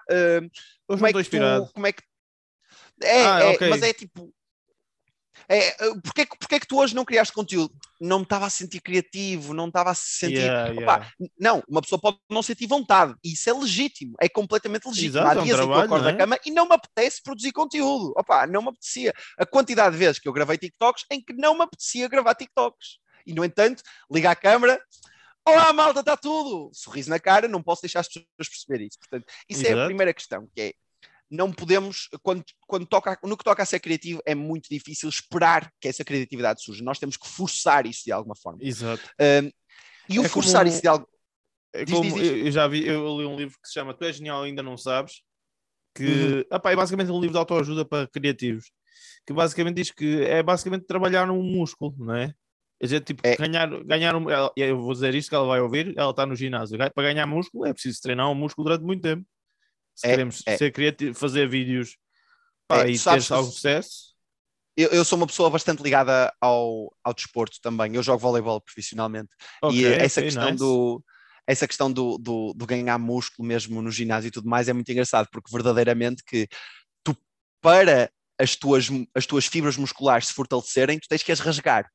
Hoje 0.88 0.98
como 0.98 1.06
é 1.06 1.12
que 1.12 1.30
tu. 1.30 1.72
Como 1.72 1.86
é 1.86 1.92
que. 1.92 2.02
É, 3.02 3.26
Ah, 3.26 3.40
é, 3.40 3.44
ok. 3.50 3.68
mas 3.70 3.82
é 3.82 3.92
tipo. 3.92 4.32
É, 5.48 5.88
uh, 5.88 6.00
porquê, 6.02 6.26
que- 6.60 6.66
tu 6.66 6.78
hoje 6.78 6.94
não 6.94 7.04
criaste 7.04 7.32
conteúdo? 7.32 7.72
Não 8.00 8.18
me 8.18 8.24
estava 8.24 8.46
a 8.46 8.50
sentir 8.50 8.80
criativo, 8.80 9.54
não 9.54 9.68
estava 9.68 9.90
a 9.90 9.94
se 9.94 10.18
sentir. 10.18 10.38
Yeah, 10.38 10.72
yeah. 10.72 11.12
Não, 11.38 11.62
uma 11.68 11.80
pessoa 11.80 12.00
pode 12.00 12.18
não 12.28 12.42
sentir 12.42 12.66
vontade, 12.66 13.14
e 13.24 13.32
isso 13.32 13.48
é 13.48 13.52
legítimo, 13.52 14.14
é 14.20 14.28
completamente 14.28 14.86
legítimo. 14.86 15.18
Exato, 15.18 15.26
é 15.26 15.38
Há 15.38 15.42
um 15.42 15.44
dias 15.44 15.56
em 15.56 15.60
que 15.60 15.62
eu 15.62 15.66
trabalho, 15.66 15.86
acordo 15.86 16.04
não 16.04 16.10
da 16.10 16.16
é? 16.16 16.18
cama 16.18 16.38
e 16.44 16.50
não 16.50 16.68
me 16.68 16.74
apetece 16.74 17.22
produzir 17.22 17.52
conteúdo. 17.52 18.12
Opa, 18.16 18.46
não 18.46 18.62
me 18.62 18.68
apetecia. 18.68 19.14
A 19.38 19.46
quantidade 19.46 19.92
de 19.92 19.98
vezes 19.98 20.18
que 20.18 20.28
eu 20.28 20.32
gravei 20.32 20.58
TikToks 20.58 21.04
em 21.10 21.22
que 21.22 21.32
não 21.32 21.54
me 21.54 21.62
apetecia 21.62 22.08
gravar 22.08 22.34
TikToks. 22.34 22.98
E, 23.26 23.32
no 23.32 23.44
entanto, 23.44 23.82
liga 24.10 24.30
a 24.30 24.36
câmera. 24.36 24.80
Olá, 25.48 25.72
malta, 25.72 26.00
está 26.00 26.16
tudo! 26.16 26.70
Sorriso 26.72 27.08
na 27.08 27.20
cara, 27.20 27.46
não 27.46 27.62
posso 27.62 27.82
deixar 27.82 28.00
as 28.00 28.08
pessoas 28.08 28.26
perceber 28.38 28.84
isso. 28.84 28.98
Portanto, 28.98 29.32
isso 29.48 29.64
é 29.64 29.68
a 29.68 29.72
Exato. 29.72 29.86
primeira 29.86 30.12
questão, 30.12 30.48
que 30.54 30.60
é 30.60 30.74
não 31.30 31.52
podemos, 31.52 32.08
quando, 32.22 32.44
quando 32.66 32.86
toca, 32.86 33.18
no 33.24 33.36
que 33.36 33.44
toca 33.44 33.62
a 33.62 33.66
ser 33.66 33.80
criativo, 33.80 34.20
é 34.24 34.34
muito 34.34 34.68
difícil 34.70 35.08
esperar 35.08 35.70
que 35.80 35.88
essa 35.88 36.04
criatividade 36.04 36.62
surja. 36.62 36.84
Nós 36.84 36.98
temos 36.98 37.16
que 37.16 37.26
forçar 37.28 37.86
isso 37.86 38.02
de 38.04 38.12
alguma 38.12 38.36
forma. 38.36 38.58
Exato. 38.62 39.02
Um, 39.20 39.50
e 40.08 40.18
o 40.20 40.24
É 40.24 40.28
forçar 40.28 40.60
como- 40.62 40.68
isso 40.72 40.82
de 40.82 40.88
algo. 40.88 41.08
É 41.74 41.84
Diz, 41.84 41.94
como, 41.94 42.14
diz, 42.14 42.14
diz. 42.14 42.46
Eu, 42.46 42.50
já 42.52 42.68
vi, 42.68 42.86
eu 42.86 43.18
li 43.18 43.26
um 43.26 43.36
livro 43.36 43.56
que 43.60 43.68
se 43.68 43.74
chama 43.74 43.92
Tu 43.92 44.04
és 44.04 44.16
genial, 44.16 44.42
ainda 44.44 44.62
não 44.62 44.76
sabes, 44.78 45.20
que 45.94 46.04
Uhum. 46.04 46.56
epá, 46.56 46.70
é 46.72 46.76
basicamente 46.76 47.10
um 47.10 47.20
livro 47.20 47.32
de 47.32 47.38
autoajuda 47.38 47.84
para 47.84 48.06
criativos, 48.08 48.70
que 49.26 49.32
basicamente 49.32 49.76
diz 49.76 49.90
que 49.90 50.22
é 50.22 50.42
basicamente 50.42 50.86
trabalhar 50.86 51.30
um 51.30 51.42
músculo, 51.42 51.94
não 51.98 52.14
é? 52.14 52.32
A 52.82 52.86
gente, 52.86 53.04
tipo, 53.04 53.22
É. 53.26 53.36
ganhar, 53.36 53.68
ganhar 53.84 54.14
um, 54.14 54.26
eu 54.56 54.78
vou 54.80 54.92
dizer 54.92 55.14
isto 55.14 55.28
que 55.30 55.34
ela 55.34 55.46
vai 55.46 55.60
ouvir, 55.60 55.94
ela 55.96 56.10
está 56.10 56.24
no 56.26 56.36
ginásio, 56.36 56.76
para 56.78 56.92
ganhar 57.02 57.26
músculo 57.26 57.66
é 57.66 57.72
preciso 57.72 58.00
treinar 58.02 58.30
um 58.30 58.34
músculo 58.34 58.66
durante 58.68 58.84
muito 58.84 59.02
tempo. 59.02 59.26
Se 59.96 60.06
É, 60.06 60.10
queremos 60.10 60.42
é. 60.46 60.56
ser 60.56 60.70
criativo, 60.70 61.14
fazer 61.18 61.48
vídeos 61.48 61.96
pá, 62.68 62.84
É, 62.84 62.90
e 62.90 62.98
sabes 62.98 63.26
ter 63.26 63.34
algum 63.34 63.50
sucesso, 63.50 64.14
Eu, 64.76 64.90
eu 64.90 65.04
sou 65.04 65.16
uma 65.16 65.26
pessoa 65.26 65.48
bastante 65.48 65.82
ligada 65.82 66.30
ao, 66.38 66.94
ao 67.02 67.14
desporto 67.14 67.58
também. 67.62 67.94
Eu 67.94 68.02
jogo 68.02 68.18
voleibol 68.18 68.60
profissionalmente. 68.60 69.30
ok, 69.62 69.78
e 69.78 69.86
essa 69.86 70.20
ok, 70.20 70.24
questão 70.24 70.50
nice. 70.50 70.58
do. 70.58 71.02
Essa 71.48 71.66
questão 71.66 71.90
do, 71.90 72.18
do, 72.18 72.52
do 72.54 72.66
ganhar 72.66 72.98
músculo 72.98 73.46
mesmo 73.48 73.80
no 73.80 73.90
ginásio 73.90 74.28
e 74.28 74.30
tudo 74.32 74.48
mais 74.48 74.68
é 74.68 74.72
muito 74.72 74.90
engraçado, 74.90 75.28
porque 75.30 75.50
verdadeiramente 75.50 76.22
que 76.24 76.48
tu, 77.04 77.16
para 77.62 78.10
as 78.38 78.56
tuas, 78.56 78.88
as 79.14 79.26
tuas 79.26 79.46
fibras 79.46 79.76
musculares 79.76 80.26
se 80.26 80.34
fortalecerem, 80.34 80.98
tu 80.98 81.08
tens 81.08 81.22
que 81.22 81.32
as 81.32 81.40
rasgar. 81.40 81.88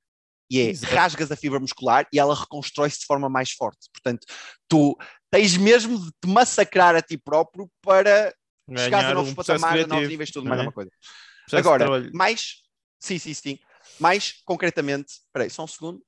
E 0.52 0.60
é, 0.60 0.70
Exato. 0.70 0.94
rasgas 0.94 1.32
a 1.32 1.36
fibra 1.38 1.62
muscular 1.62 2.06
e 2.12 2.20
ela 2.20 2.36
reconstrói-se 2.36 3.00
de 3.00 3.06
forma 3.06 3.30
mais 3.30 3.52
forte. 3.52 3.90
Portanto, 3.94 4.28
tu 4.68 4.98
tens 5.32 5.56
mesmo 5.56 5.98
de 5.98 6.12
te 6.22 6.28
massacrar 6.28 6.94
a 6.94 7.02
ti 7.02 7.18
próprio 7.18 7.72
para 7.82 8.36
chegares 8.78 8.94
a 8.94 9.02
Ganhar 9.02 9.14
novos 9.16 9.32
um 9.32 9.36
patamares, 9.36 9.86
a 9.86 9.88
novos 9.88 10.10
níveis, 10.10 10.30
tudo 10.30 10.50
mais 10.50 10.60
é? 10.60 10.62
alguma 10.64 10.74
coisa. 10.74 10.92
Processo 11.46 11.70
Agora, 11.70 12.12
mais. 12.14 12.56
Sim, 13.00 13.18
sim, 13.18 13.34
sim. 13.34 13.60
Mais 13.98 14.42
concretamente. 14.44 15.14
Espera 15.26 15.46
aí, 15.46 15.50
só 15.50 15.64
um 15.64 15.68
segundo. 15.68 16.04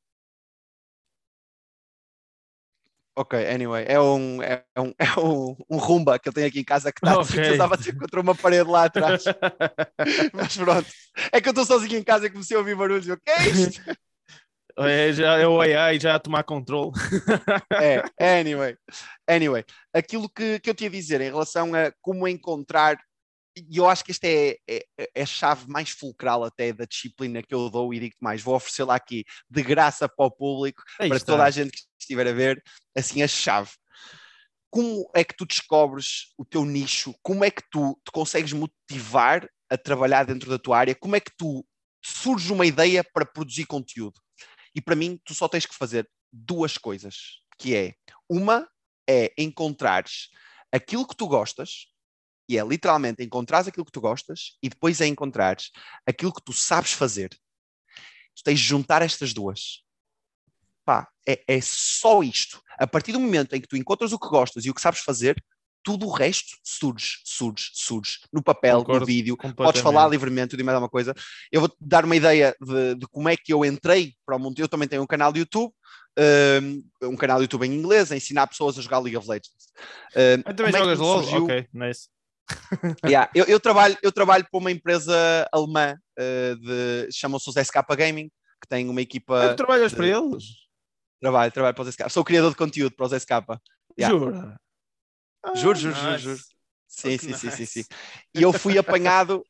Ok, 3.16 3.40
anyway, 3.48 3.86
é 3.88 4.00
um, 4.00 4.42
é 4.42 4.66
um, 4.78 4.94
é 4.98 5.20
um, 5.20 5.56
um 5.70 5.78
rumba 5.78 6.18
que 6.18 6.28
eu 6.28 6.34
tenho 6.34 6.48
aqui 6.48 6.60
em 6.60 6.64
casa 6.64 6.92
que 6.92 7.00
está 7.00 7.14
Ok. 7.14 7.24
de 7.30 7.32
certeza 7.32 7.64
a 7.64 7.68
bater 7.68 7.96
contra 7.96 8.20
uma 8.20 8.36
parede 8.36 8.70
lá 8.70 8.86
atrás. 8.86 9.24
Mas 10.34 10.58
pronto. 10.58 10.90
É 11.32 11.40
que 11.40 11.48
eu 11.48 11.52
estou 11.52 11.66
sozinho 11.66 11.98
em 11.98 12.04
casa 12.04 12.26
e 12.26 12.30
comecei 12.30 12.58
a 12.58 12.60
ouvir 12.60 12.76
barulhos. 12.76 13.08
Eu, 13.08 13.18
que 13.18 13.30
é 13.30 13.48
isto? 13.48 13.82
É, 14.78 15.14
já 15.14 15.38
é 15.38 15.48
o 15.48 15.62
AI 15.62 16.00
já 16.00 16.16
a 16.16 16.20
tomar 16.20 16.44
controle. 16.44 16.92
É, 17.72 18.04
anyway. 18.40 18.76
Anyway, 19.28 19.64
aquilo 19.94 20.28
que, 20.28 20.60
que 20.60 20.70
eu 20.70 20.74
te 20.74 20.86
ia 20.86 20.90
dizer 20.90 21.22
em 21.22 21.30
relação 21.30 21.74
a 21.76 21.92
como 22.02 22.28
encontrar, 22.28 22.98
e 23.56 23.78
eu 23.78 23.88
acho 23.88 24.04
que 24.04 24.12
esta 24.12 24.28
é, 24.28 24.58
é, 24.68 24.86
é 24.98 25.22
a 25.22 25.26
chave 25.26 25.68
mais 25.70 25.92
fulcral 25.92 26.44
até 26.44 26.74
da 26.74 26.86
disciplina 26.86 27.44
que 27.44 27.54
eu 27.54 27.70
dou 27.70 27.94
e 27.94 28.00
digo 28.00 28.16
mais, 28.20 28.42
vou 28.42 28.56
oferecê-la 28.56 28.96
aqui 28.96 29.24
de 29.48 29.62
graça 29.62 30.10
para 30.10 30.26
o 30.26 30.32
público, 30.32 30.82
Aí 31.00 31.08
para 31.08 31.18
está. 31.18 31.34
toda 31.34 31.44
a 31.44 31.52
gente 31.52 31.72
que 31.72 31.84
estiver 32.00 32.28
a 32.28 32.34
ver, 32.34 32.62
assim 32.98 33.22
a 33.22 33.28
chave. 33.28 33.70
Como 34.72 35.08
é 35.14 35.24
que 35.24 35.36
tu 35.36 35.46
descobres 35.46 36.34
o 36.36 36.44
teu 36.44 36.66
nicho? 36.66 37.14
Como 37.22 37.46
é 37.46 37.52
que 37.52 37.62
tu 37.70 37.96
te 38.04 38.12
consegues 38.12 38.54
motivar 38.54 39.48
a 39.70 39.78
trabalhar 39.78 40.24
dentro 40.24 40.50
da 40.50 40.58
tua 40.58 40.80
área? 40.80 40.96
Como 40.96 41.16
é 41.16 41.20
que 41.20 41.32
tu 41.38 41.64
surge 42.04 42.52
uma 42.52 42.66
ideia 42.66 43.04
para 43.04 43.24
produzir 43.24 43.66
conteúdo? 43.68 44.20
E 44.76 44.82
para 44.82 44.96
mim, 44.96 45.20
tu 45.24 45.34
só 45.34 45.48
tens 45.48 45.66
que 45.66 45.76
fazer 45.76 46.10
duas 46.32 46.78
coisas, 46.78 47.42
que 47.58 47.76
é, 47.76 47.96
uma 48.30 48.68
é 49.08 49.34
encontrares 49.38 50.30
aquilo 50.72 51.08
que 51.08 51.16
tu 51.16 51.28
gostas, 51.28 51.88
e 52.50 52.58
é 52.58 52.64
literalmente 52.64 53.24
encontrares 53.24 53.68
aquilo 53.68 53.86
que 53.86 53.92
tu 53.92 54.02
gostas, 54.02 54.58
e 54.62 54.70
depois 54.70 55.00
é 55.00 55.08
encontrares 55.08 55.72
aquilo 56.06 56.34
que 56.34 56.44
tu 56.44 56.52
sabes 56.52 56.92
fazer. 56.92 57.30
Tu 58.36 58.44
tens 58.44 58.60
de 58.60 58.66
juntar 58.66 59.02
estas 59.02 59.34
duas. 59.34 59.84
Pá, 60.84 61.08
é, 61.28 61.44
é 61.48 61.62
só 61.62 62.24
isto. 62.24 62.62
A 62.78 62.88
partir 62.88 63.12
do 63.12 63.20
momento 63.20 63.56
em 63.56 63.62
que 63.62 63.68
tu 63.68 63.78
encontras 63.78 64.12
o 64.12 64.20
que 64.20 64.28
gostas 64.28 64.66
e 64.66 64.70
o 64.70 64.74
que 64.74 64.82
sabes 64.82 65.00
fazer, 65.00 65.42
tudo 65.84 66.08
o 66.08 66.12
resto 66.12 66.56
surge, 66.64 67.18
surge, 67.26 67.70
surge. 67.74 68.20
No 68.32 68.42
papel, 68.42 68.80
Concordo 68.80 69.02
no 69.02 69.06
vídeo, 69.06 69.36
podes 69.38 69.82
falar 69.82 70.08
livremente, 70.08 70.52
tudo 70.52 70.62
e 70.62 70.64
mais 70.64 70.76
alguma 70.76 70.90
coisa. 70.90 71.14
Eu 71.52 71.62
vou-te 71.62 71.76
dar 71.80 72.06
uma 72.06 72.16
ideia 72.16 72.56
de, 72.62 72.96
de 72.96 73.08
como 73.08 73.28
é 73.30 73.36
que 73.36 73.54
eu 73.54 73.66
entrei 73.66 74.14
para 74.26 74.36
o 74.36 74.40
mundo. 74.40 74.58
Eu 74.60 74.68
também 74.70 74.88
tenho 74.88 75.02
um 75.04 75.08
canal 75.08 75.34
de 75.34 75.40
YouTube, 75.40 75.74
um, 76.18 77.10
um 77.10 77.16
canal 77.16 77.38
de 77.38 77.44
YouTube 77.44 77.66
em 77.68 77.74
inglês, 77.74 78.12
a 78.12 78.16
ensinar 78.16 78.48
pessoas 78.48 78.78
a 78.80 78.82
jogar 78.82 79.00
League 79.00 79.18
of 79.18 79.28
Legends. 79.28 79.52
Um, 80.16 80.42
Ah, 80.46 80.54
também 80.54 80.74
é 80.74 80.78
jogas 80.78 80.98
tudo 80.98 81.08
LOL? 81.08 81.22
surgiu? 81.24 81.44
Ok, 81.44 81.68
nice. 81.74 82.08
Yeah, 83.06 83.30
eu, 83.34 83.46
eu 83.46 83.60
trabalho, 83.60 83.98
eu 84.02 84.12
trabalho 84.12 84.46
para 84.50 84.60
uma 84.60 84.72
empresa 84.72 85.48
alemã, 85.52 85.98
uh, 86.20 86.56
de, 86.58 87.10
chamam-se 87.12 87.50
os 87.50 87.56
SK 87.56 87.76
Gaming, 87.98 88.30
que 88.62 88.68
tem 88.70 88.90
uma 88.90 89.02
equipa. 89.02 89.46
Ah, 89.46 89.50
tu 89.50 89.58
trabalhas 89.58 89.92
de- 89.92 89.98
para 89.98 90.08
eles? 90.08 90.44
Trabalho, 91.22 91.52
trabalho 91.52 91.74
para 91.76 91.82
os 91.84 91.88
SK. 91.90 92.10
Sou 92.10 92.24
criador 92.24 92.52
de 92.52 92.58
conteúdo 92.58 92.96
para 92.96 93.06
os 93.06 93.14
SK. 93.14 93.32
Yeah. 93.98 94.18
Jura? 94.18 94.58
Ah, 95.44 95.56
Juro, 95.56 95.78
juro, 95.78 95.96
juro, 95.96 96.12
nice. 96.12 96.24
juro. 96.24 96.40
Sim, 96.88 97.16
Oh, 97.16 97.20
sim, 97.20 97.34
sim, 97.34 97.52
sim, 97.52 97.66
sim. 97.66 97.86
E 98.36 98.42
eu 98.42 98.54
fui 98.54 98.78
apanhado, 98.78 99.44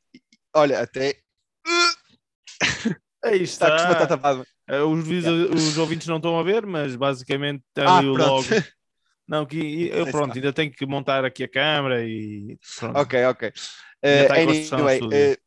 olha, 0.56 0.80
até 0.82 1.20
Aí 3.24 3.42
está 3.44 3.70
com 3.70 3.78
está. 3.78 3.88
batata 3.88 4.18
palma. 4.18 4.46
Eh, 4.68 4.82
Os, 4.82 5.08
os 5.08 5.78
ouvintes 5.78 6.08
não 6.08 6.18
estão 6.18 6.40
a 6.40 6.44
ver, 6.44 6.66
mas 6.66 6.96
basicamente 6.96 7.64
está 7.70 7.90
Ah, 7.90 7.98
ali 7.98 8.14
pronto. 8.14 8.18
logo. 8.18 8.48
Não, 9.26 9.46
que 9.46 9.88
eu 9.88 10.06
pronto, 10.06 10.36
ainda 10.36 10.52
tenho 10.52 10.70
que 10.72 10.86
montar 10.86 11.24
aqui 11.24 11.46
a 11.46 11.48
câmera 11.48 12.04
e 12.06 12.58
pronto. 12.78 13.00
Ok, 13.00 13.26
ok. 13.26 13.54
Uh, 14.04 14.34
anyway, 14.34 15.00
uh, 15.00 15.38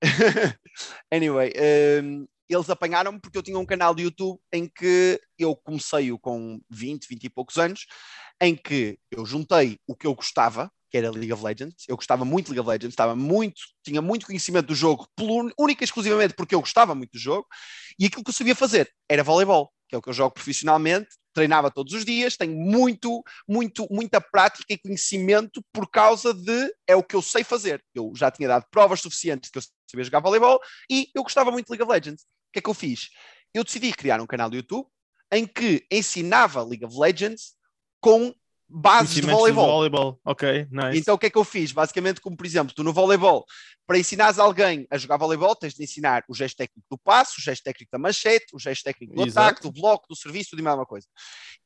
anyway, 1.10 1.52
um, 2.00 2.28
eles 2.48 2.70
apanharam-me 2.70 3.20
porque 3.20 3.36
eu 3.36 3.42
tinha 3.42 3.58
um 3.58 3.66
canal 3.66 3.92
de 3.92 4.04
YouTube 4.04 4.38
em 4.52 4.68
que 4.68 5.20
eu 5.36 5.56
comecei-o 5.56 6.16
com 6.16 6.60
20, 6.70 7.08
20 7.08 7.24
e 7.24 7.28
poucos 7.30 7.58
anos, 7.58 7.86
em 8.40 8.54
que 8.54 8.98
eu 9.10 9.24
juntei 9.24 9.78
o 9.86 9.94
que 9.94 10.06
eu 10.06 10.14
gostava, 10.14 10.70
que 10.90 10.96
era 10.96 11.10
League 11.10 11.32
of 11.32 11.42
Legends. 11.42 11.84
Eu 11.88 11.96
gostava 11.96 12.24
muito 12.24 12.46
de 12.46 12.52
League 12.52 12.60
of 12.60 12.68
Legends, 12.68 12.92
estava 12.92 13.16
muito, 13.16 13.60
tinha 13.84 14.00
muito 14.00 14.26
conhecimento 14.26 14.66
do 14.66 14.74
jogo, 14.74 15.06
única 15.58 15.82
e 15.82 15.86
exclusivamente 15.86 16.34
porque 16.34 16.54
eu 16.54 16.60
gostava 16.60 16.94
muito 16.94 17.12
do 17.12 17.18
jogo, 17.18 17.46
e 17.98 18.06
aquilo 18.06 18.22
que 18.22 18.30
eu 18.30 18.34
sabia 18.34 18.54
fazer 18.54 18.92
era 19.08 19.22
voleibol, 19.22 19.72
que 19.88 19.94
é 19.94 19.98
o 19.98 20.02
que 20.02 20.08
eu 20.08 20.14
jogo 20.14 20.34
profissionalmente, 20.34 21.08
treinava 21.36 21.70
todos 21.70 21.92
os 21.92 22.02
dias, 22.04 22.34
tenho 22.34 22.56
muito, 22.56 23.22
muito, 23.46 23.86
muita 23.90 24.22
prática 24.22 24.64
e 24.70 24.78
conhecimento 24.78 25.62
por 25.70 25.90
causa 25.90 26.32
de 26.32 26.74
é 26.86 26.96
o 26.96 27.02
que 27.02 27.14
eu 27.14 27.20
sei 27.20 27.44
fazer. 27.44 27.84
Eu 27.94 28.10
já 28.16 28.30
tinha 28.30 28.48
dado 28.48 28.64
provas 28.70 29.02
suficientes 29.02 29.50
que 29.50 29.58
eu 29.58 29.62
sabia 29.86 30.04
jogar 30.04 30.20
voleibol 30.20 30.58
e 30.90 31.10
eu 31.14 31.22
gostava 31.22 31.50
muito 31.50 31.66
de 31.66 31.72
League 31.72 31.82
of 31.82 31.92
Legends. 31.92 32.22
O 32.22 32.52
que 32.54 32.58
é 32.58 32.62
que 32.62 32.70
eu 32.70 32.74
fiz? 32.74 33.10
Eu 33.52 33.64
decidi 33.64 33.92
criar 33.92 34.18
um 34.18 34.26
canal 34.26 34.48
do 34.48 34.56
YouTube 34.56 34.86
em 35.30 35.46
que 35.46 35.86
ensinava 35.90 36.62
League 36.62 36.84
of 36.86 36.96
Legends 36.98 37.55
com 38.06 38.32
bases 38.68 39.14
de 39.16 39.22
voleibol. 39.22 39.64
de 39.64 39.72
voleibol. 39.72 40.20
Ok, 40.24 40.68
nice. 40.70 40.98
Então 40.98 41.16
o 41.16 41.18
que 41.18 41.26
é 41.26 41.30
que 41.30 41.38
eu 41.38 41.44
fiz? 41.44 41.72
Basicamente, 41.72 42.20
como 42.20 42.36
por 42.36 42.46
exemplo, 42.46 42.72
tu 42.72 42.84
no 42.84 42.92
voleibol, 42.92 43.44
para 43.84 43.98
ensinares 43.98 44.38
alguém 44.38 44.86
a 44.90 44.96
jogar 44.96 45.16
voleibol, 45.16 45.56
tens 45.56 45.74
de 45.74 45.82
ensinar 45.82 46.24
o 46.28 46.34
gesto 46.34 46.56
técnico 46.56 46.86
do 46.88 46.96
passo, 46.96 47.34
o 47.38 47.42
gesto 47.42 47.64
técnico 47.64 47.90
da 47.90 47.98
manchete, 47.98 48.46
o 48.54 48.60
gesto 48.60 48.84
técnico 48.84 49.12
do 49.14 49.26
Exato. 49.26 49.46
ataque, 49.46 49.62
do 49.62 49.72
bloco, 49.72 50.06
do 50.08 50.14
serviço, 50.14 50.50
tudo 50.50 50.60
e 50.60 50.62
mais 50.62 50.76
uma 50.76 50.86
coisa. 50.86 51.08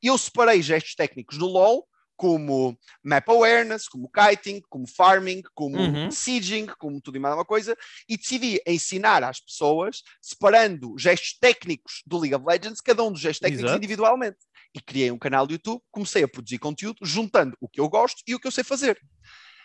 Eu 0.03 0.17
separei 0.17 0.63
gestos 0.63 0.95
técnicos 0.95 1.37
no 1.37 1.47
LoL 1.47 1.87
como 2.17 2.77
map 3.03 3.27
awareness, 3.31 3.89
como 3.89 4.11
kiting, 4.11 4.63
como 4.69 4.87
farming, 4.87 5.43
como 5.55 5.79
uhum. 5.79 6.11
sieging, 6.11 6.67
como 6.79 7.01
tudo 7.01 7.17
e 7.17 7.19
mais 7.19 7.35
uma 7.35 7.47
coisa, 7.47 7.75
e 8.07 8.17
decidi 8.17 8.61
ensinar 8.67 9.25
às 9.25 9.41
pessoas, 9.41 10.03
separando 10.21 10.99
gestos 10.99 11.39
técnicos 11.41 12.03
do 12.07 12.19
League 12.19 12.35
of 12.35 12.45
Legends, 12.47 12.83
cada 12.83 13.03
um 13.03 13.11
dos 13.11 13.23
gestos 13.23 13.41
técnicos 13.41 13.71
Exato. 13.71 13.79
individualmente 13.79 14.37
e 14.75 14.81
criei 14.81 15.11
um 15.11 15.19
canal 15.19 15.47
de 15.47 15.55
YouTube, 15.55 15.83
comecei 15.91 16.23
a 16.23 16.29
produzir 16.29 16.59
conteúdo, 16.59 16.99
juntando 17.03 17.57
o 17.61 17.69
que 17.69 17.81
eu 17.81 17.89
gosto 17.89 18.23
e 18.27 18.35
o 18.35 18.41
que 18.41 18.47
eu 18.47 18.53
sei 18.53 18.65
fazer. 18.65 18.99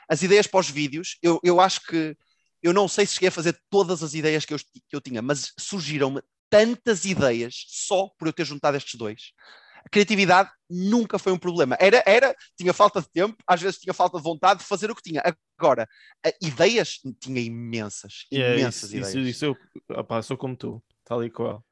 As 0.10 0.22
ideias 0.22 0.48
para 0.48 0.60
os 0.60 0.70
vídeos, 0.70 1.18
eu, 1.22 1.40
eu 1.44 1.60
acho 1.60 1.82
que 1.86 2.16
eu 2.62 2.74
não 2.74 2.88
sei 2.88 3.06
se 3.06 3.14
cheguei 3.14 3.30
a 3.30 3.32
fazer 3.32 3.60
todas 3.70 4.02
as 4.02 4.14
ideias 4.14 4.46
que 4.46 4.54
eu, 4.54 4.58
que 4.58 4.96
eu 4.96 5.02
tinha, 5.02 5.22
mas 5.22 5.54
surgiram-me 5.60 6.22
tantas 6.50 7.06
ideias 7.06 7.66
só 7.68 8.10
por 8.18 8.28
eu 8.28 8.34
ter 8.34 8.46
juntado 8.46 8.78
estes 8.78 8.96
dois. 8.96 9.34
A 9.86 9.90
criatividade 9.90 10.50
nunca 10.68 11.20
foi 11.20 11.32
um 11.32 11.38
problema. 11.38 11.78
Era, 11.80 12.04
era, 12.08 12.36
tinha 12.58 12.74
falta 12.74 13.02
de 13.02 13.08
tempo, 13.10 13.38
às 13.46 13.62
vezes 13.62 13.80
tinha 13.80 13.94
falta 13.94 14.18
de 14.18 14.24
vontade 14.24 14.62
de 14.62 14.66
fazer 14.66 14.90
o 14.90 14.96
que 14.96 15.02
tinha. 15.04 15.22
Agora, 15.60 15.88
ideias 16.42 17.00
tinha 17.20 17.40
imensas, 17.40 18.26
yeah, 18.34 18.56
imensas 18.56 18.90
isso, 18.90 18.98
ideias. 18.98 19.16
Isso, 19.16 19.20
isso 19.20 19.46
eu 19.46 19.98
opa, 19.98 20.24
sou 20.24 20.36
como 20.36 20.56
tu, 20.56 20.84
tal 21.04 21.24
e 21.24 21.30
qual. 21.30 21.64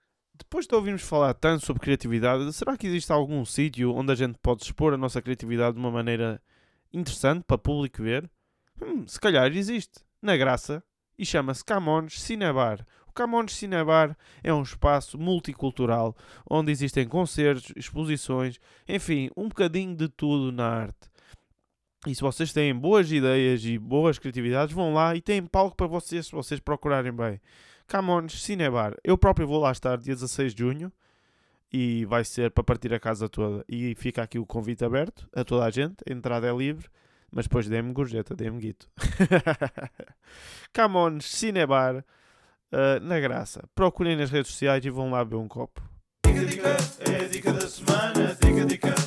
Depois 0.44 0.68
de 0.68 0.76
ouvirmos 0.76 1.02
falar 1.02 1.34
tanto 1.34 1.66
sobre 1.66 1.82
criatividade, 1.82 2.52
será 2.54 2.78
que 2.78 2.86
existe 2.86 3.12
algum 3.12 3.44
sítio 3.44 3.96
onde 3.96 4.12
a 4.12 4.16
gente 4.16 4.38
pode 4.38 4.64
expor 4.64 4.94
a 4.94 4.98
nossa 4.98 5.22
criatividade 5.22 5.74
de 5.74 5.80
uma 5.80 5.90
maneira 5.90 6.40
interessante 6.92 7.44
para 7.44 7.56
o 7.56 7.60
público 7.60 8.04
ver? 8.04 8.30
Hum, 8.80 9.08
se 9.08 9.20
calhar 9.20 9.52
existe. 9.56 10.02
Na 10.22 10.38
Graça. 10.38 10.84
E 11.18 11.26
chama-se 11.26 11.66
Camões 11.66 12.22
Cinebar. 12.22 12.86
O 13.08 13.12
Camões 13.12 13.54
Cinebar 13.54 14.18
é 14.44 14.54
um 14.54 14.62
espaço 14.62 15.18
multicultural 15.18 16.16
onde 16.48 16.72
existem 16.72 17.08
concertos, 17.08 17.72
exposições, 17.76 18.60
enfim, 18.88 19.30
um 19.36 19.48
bocadinho 19.48 19.96
de 19.96 20.08
tudo 20.08 20.52
na 20.52 20.68
arte. 20.68 21.10
E 22.06 22.14
se 22.14 22.22
vocês 22.22 22.52
têm 22.52 22.76
boas 22.76 23.12
ideias 23.12 23.64
e 23.64 23.80
boas 23.80 24.20
criatividades, 24.20 24.76
vão 24.76 24.94
lá 24.94 25.16
e 25.16 25.22
têm 25.22 25.46
palco 25.46 25.76
para 25.76 25.88
vocês, 25.88 26.28
se 26.28 26.32
vocês 26.32 26.60
procurarem 26.60 27.14
bem. 27.14 27.40
Camões 27.88 28.42
Cinebar. 28.42 28.96
Eu 29.04 29.18
próprio 29.18 29.48
vou 29.48 29.60
lá 29.60 29.72
estar 29.72 29.98
dia 29.98 30.14
16 30.14 30.54
de 30.54 30.60
junho 30.64 30.92
e 31.72 32.06
vai 32.06 32.24
ser 32.24 32.52
para 32.52 32.64
partir 32.64 32.94
a 32.94 33.00
casa 33.00 33.28
toda. 33.28 33.66
E 33.68 33.96
fica 33.96 34.22
aqui 34.22 34.38
o 34.38 34.46
convite 34.46 34.86
aberto 34.86 35.28
a 35.34 35.44
toda 35.44 35.66
a 35.66 35.72
gente. 35.72 35.98
A 36.08 36.14
entrada 36.14 36.48
é 36.48 36.56
livre, 36.56 36.88
mas 37.32 37.46
depois 37.46 37.68
dê-me 37.68 37.92
gorjeta, 37.92 38.36
dê-me 38.36 38.60
guito. 38.60 38.88
Camões 40.72 41.26
Cinebar 41.26 41.98
uh, 41.98 43.00
na 43.02 43.20
graça. 43.20 43.64
Procurem 43.74 44.16
nas 44.16 44.30
redes 44.30 44.52
sociais 44.52 44.86
e 44.86 44.90
vão 44.90 45.12
lá 45.12 45.24
beber 45.24 45.38
um 45.38 45.48
copo. 45.48 45.82
Dica, 46.26 46.46
dica, 46.46 46.78
é 47.00 47.28
dica 47.28 47.54
da 47.54 47.68
semana. 47.68 48.38
Dica, 48.42 48.66
dica, 48.66 49.03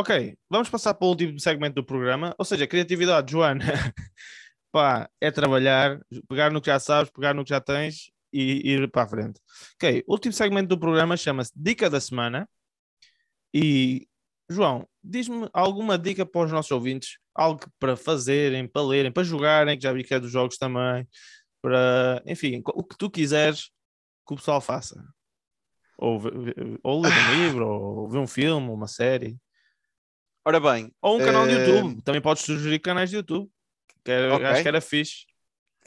Ok, 0.00 0.38
vamos 0.48 0.70
passar 0.70 0.94
para 0.94 1.06
o 1.06 1.08
último 1.08 1.40
segmento 1.40 1.74
do 1.74 1.84
programa, 1.84 2.32
ou 2.38 2.44
seja, 2.44 2.68
criatividade, 2.68 3.32
Joana. 3.32 3.64
Pá, 4.70 5.10
é 5.20 5.28
trabalhar, 5.28 6.00
pegar 6.28 6.52
no 6.52 6.60
que 6.60 6.68
já 6.68 6.78
sabes, 6.78 7.10
pegar 7.10 7.34
no 7.34 7.42
que 7.42 7.50
já 7.50 7.60
tens 7.60 8.08
e 8.32 8.74
ir 8.74 8.88
para 8.92 9.02
a 9.02 9.08
frente. 9.08 9.40
Ok, 9.74 10.04
último 10.06 10.32
segmento 10.32 10.68
do 10.68 10.78
programa 10.78 11.16
chama-se 11.16 11.50
Dica 11.56 11.90
da 11.90 12.00
Semana. 12.00 12.48
E, 13.52 14.06
João, 14.48 14.88
diz-me 15.02 15.48
alguma 15.52 15.98
dica 15.98 16.24
para 16.24 16.46
os 16.46 16.52
nossos 16.52 16.70
ouvintes, 16.70 17.18
algo 17.34 17.60
para 17.76 17.96
fazerem, 17.96 18.68
para 18.68 18.82
lerem, 18.82 19.10
para 19.10 19.24
jogarem, 19.24 19.76
que 19.76 19.82
já 19.82 19.92
vi 19.92 20.04
que 20.04 20.14
é 20.14 20.20
dos 20.20 20.30
jogos 20.30 20.56
também, 20.58 21.08
para, 21.60 22.22
enfim, 22.24 22.62
o 22.66 22.84
que 22.84 22.96
tu 22.96 23.10
quiseres 23.10 23.72
que 24.24 24.34
o 24.34 24.36
pessoal 24.36 24.60
faça. 24.60 25.02
Ou, 25.98 26.22
ou 26.84 27.02
ler 27.02 27.10
um 27.10 27.34
livro, 27.42 27.68
ou 27.68 28.08
ver 28.08 28.18
um 28.18 28.28
filme, 28.28 28.70
uma 28.70 28.86
série. 28.86 29.36
Ora 30.48 30.60
bem. 30.60 30.90
Ou 31.02 31.20
um 31.20 31.22
canal 31.22 31.46
de 31.46 31.52
eh, 31.52 31.66
YouTube. 31.66 32.00
Também 32.00 32.22
podes 32.22 32.42
sugerir 32.42 32.78
canais 32.78 33.10
de 33.10 33.16
YouTube. 33.16 33.50
Que 34.02 34.10
era, 34.10 34.34
okay. 34.34 34.46
Acho 34.46 34.62
que 34.62 34.68
era 34.68 34.80
fixe. 34.80 35.26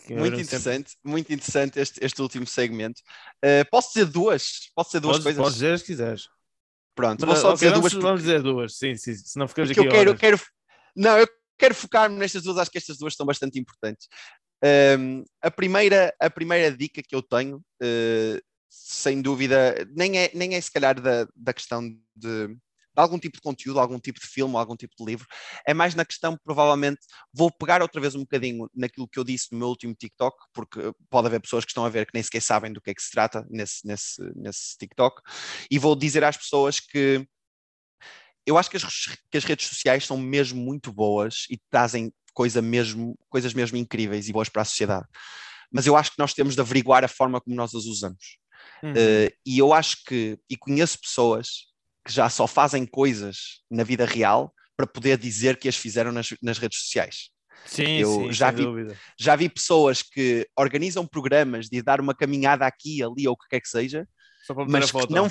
Que 0.06 0.14
muito 0.14 0.40
interessante, 0.40 0.92
sempre... 0.92 1.12
muito 1.12 1.34
interessante 1.34 1.80
este, 1.80 2.06
este 2.06 2.22
último 2.22 2.46
segmento. 2.46 3.02
Uh, 3.44 3.68
posso 3.72 3.88
dizer 3.88 4.06
duas? 4.06 4.72
Posso 4.76 4.90
dizer 4.90 5.00
duas 5.00 5.14
podes, 5.14 5.24
coisas? 5.24 5.42
Podes 5.42 5.56
dizer 5.56 5.80
se 5.80 5.86
quiseres. 5.86 6.30
Pronto, 6.94 7.26
vou 7.26 7.36
só 7.36 7.54
okay, 7.54 7.56
dizer 7.56 7.70
vamos, 7.72 7.92
duas. 7.92 8.04
Vamos 8.04 8.22
dizer 8.22 8.44
duas, 8.44 8.78
sim, 8.78 8.96
sim. 8.96 9.16
Se 9.16 9.40
não 9.40 9.48
ficamos 9.48 9.72
aqui. 9.72 9.80
Eu 9.80 9.90
quero, 9.90 10.16
quero, 10.16 10.40
não, 10.96 11.18
eu 11.18 11.28
quero 11.58 11.74
focar-me 11.74 12.20
nestas 12.20 12.44
duas, 12.44 12.60
acho 12.60 12.70
que 12.70 12.78
estas 12.78 13.00
duas 13.00 13.16
são 13.16 13.26
bastante 13.26 13.58
importantes. 13.58 14.08
Um, 15.00 15.24
a, 15.42 15.50
primeira, 15.50 16.14
a 16.20 16.30
primeira 16.30 16.78
dica 16.78 17.02
que 17.02 17.16
eu 17.16 17.24
tenho, 17.24 17.58
uh, 17.58 18.42
sem 18.70 19.24
dúvida, 19.24 19.88
nem 19.96 20.20
é, 20.20 20.32
nem 20.36 20.54
é 20.54 20.62
se 20.62 20.72
calhar 20.72 21.02
da, 21.02 21.28
da 21.36 21.52
questão 21.52 21.82
de 22.16 22.56
de 22.94 23.02
algum 23.02 23.18
tipo 23.18 23.38
de 23.38 23.42
conteúdo, 23.42 23.80
algum 23.80 24.00
tipo 24.00 24.20
de 24.20 24.28
filme, 24.28 24.56
algum 24.56 24.76
tipo 24.76 24.94
de 24.98 25.06
livro. 25.06 25.26
É 25.66 25.74
mais 25.74 25.96
na 25.96 26.06
questão, 26.06 26.38
provavelmente, 26.44 27.00
vou 27.34 27.52
pegar 27.52 27.82
outra 27.82 28.02
vez 28.02 28.16
um 28.16 28.22
bocadinho 28.22 28.70
naquilo 28.76 29.08
que 29.08 29.18
eu 29.18 29.24
disse 29.24 29.48
no 29.52 29.60
meu 29.60 29.68
último 29.70 29.96
TikTok, 29.96 30.38
porque 30.54 30.92
pode 31.10 31.28
haver 31.28 31.42
pessoas 31.42 31.64
que 31.64 31.72
estão 31.72 31.86
a 31.86 31.90
ver 31.90 32.06
que 32.06 32.12
nem 32.14 32.24
sequer 32.24 32.42
sabem 32.42 32.72
do 32.72 32.82
que 32.82 32.92
é 32.92 32.94
que 32.94 33.02
se 33.02 33.12
trata 33.12 33.46
nesse, 33.50 33.86
nesse, 33.86 34.22
nesse 34.36 34.78
TikTok, 34.78 35.22
e 35.70 35.80
vou 35.80 35.96
dizer 35.96 36.24
às 36.24 36.38
pessoas 36.38 36.80
que 36.80 37.26
eu 38.46 38.58
acho 38.58 38.70
que 38.70 38.78
as, 38.78 38.84
que 39.30 39.38
as 39.38 39.44
redes 39.44 39.68
sociais 39.68 40.06
são 40.06 40.18
mesmo 40.18 40.62
muito 40.62 40.92
boas 40.92 41.46
e 41.50 41.60
trazem 41.70 42.12
coisa 42.34 42.62
mesmo, 42.62 43.16
coisas 43.30 43.54
mesmo 43.54 43.78
incríveis 43.78 44.28
e 44.28 44.34
boas 44.34 44.50
para 44.50 44.64
a 44.64 44.66
sociedade. 44.66 45.06
Mas 45.72 45.86
eu 45.86 45.96
acho 45.96 46.12
que 46.12 46.20
nós 46.20 46.34
temos 46.34 46.56
de 46.56 46.62
averiguar 46.62 47.04
a 47.04 47.08
forma 47.08 47.40
como 47.40 47.56
nós 47.56 47.74
as 47.76 47.86
usamos. 47.86 48.38
Uhum. 48.84 48.92
Uh, 48.92 49.32
e 49.46 49.60
eu 49.60 49.74
acho 49.74 50.04
que, 50.06 50.38
e 50.50 50.58
conheço 50.58 51.00
pessoas 51.00 51.71
que 52.06 52.12
já 52.12 52.30
só 52.30 52.48
fazem 52.48 52.86
coisas 52.86 53.62
na 53.70 53.84
vida 53.84 54.06
real 54.06 54.54
para 54.76 54.88
poder 54.88 55.18
dizer 55.18 55.58
que 55.58 55.70
as 55.70 55.76
fizeram 55.76 56.12
nas, 56.12 56.30
nas 56.42 56.58
redes 56.58 56.80
sociais. 56.80 57.30
Sim, 57.66 57.98
eu 58.00 58.16
sim, 58.16 58.34
já 58.34 58.50
vi, 58.50 58.64
dúvida. 58.64 58.98
já 59.20 59.36
vi 59.36 59.48
pessoas 59.48 60.02
que 60.02 60.48
organizam 60.58 61.06
programas 61.06 61.70
de 61.70 61.82
dar 61.82 62.02
uma 62.02 62.16
caminhada 62.16 62.66
aqui, 62.66 63.04
ali 63.04 63.28
ou 63.28 63.34
o 63.34 63.38
que 63.38 63.48
quer 63.50 63.62
que 63.62 63.70
seja, 63.70 64.08
mas 64.68 64.92
que 64.92 65.14
não, 65.14 65.28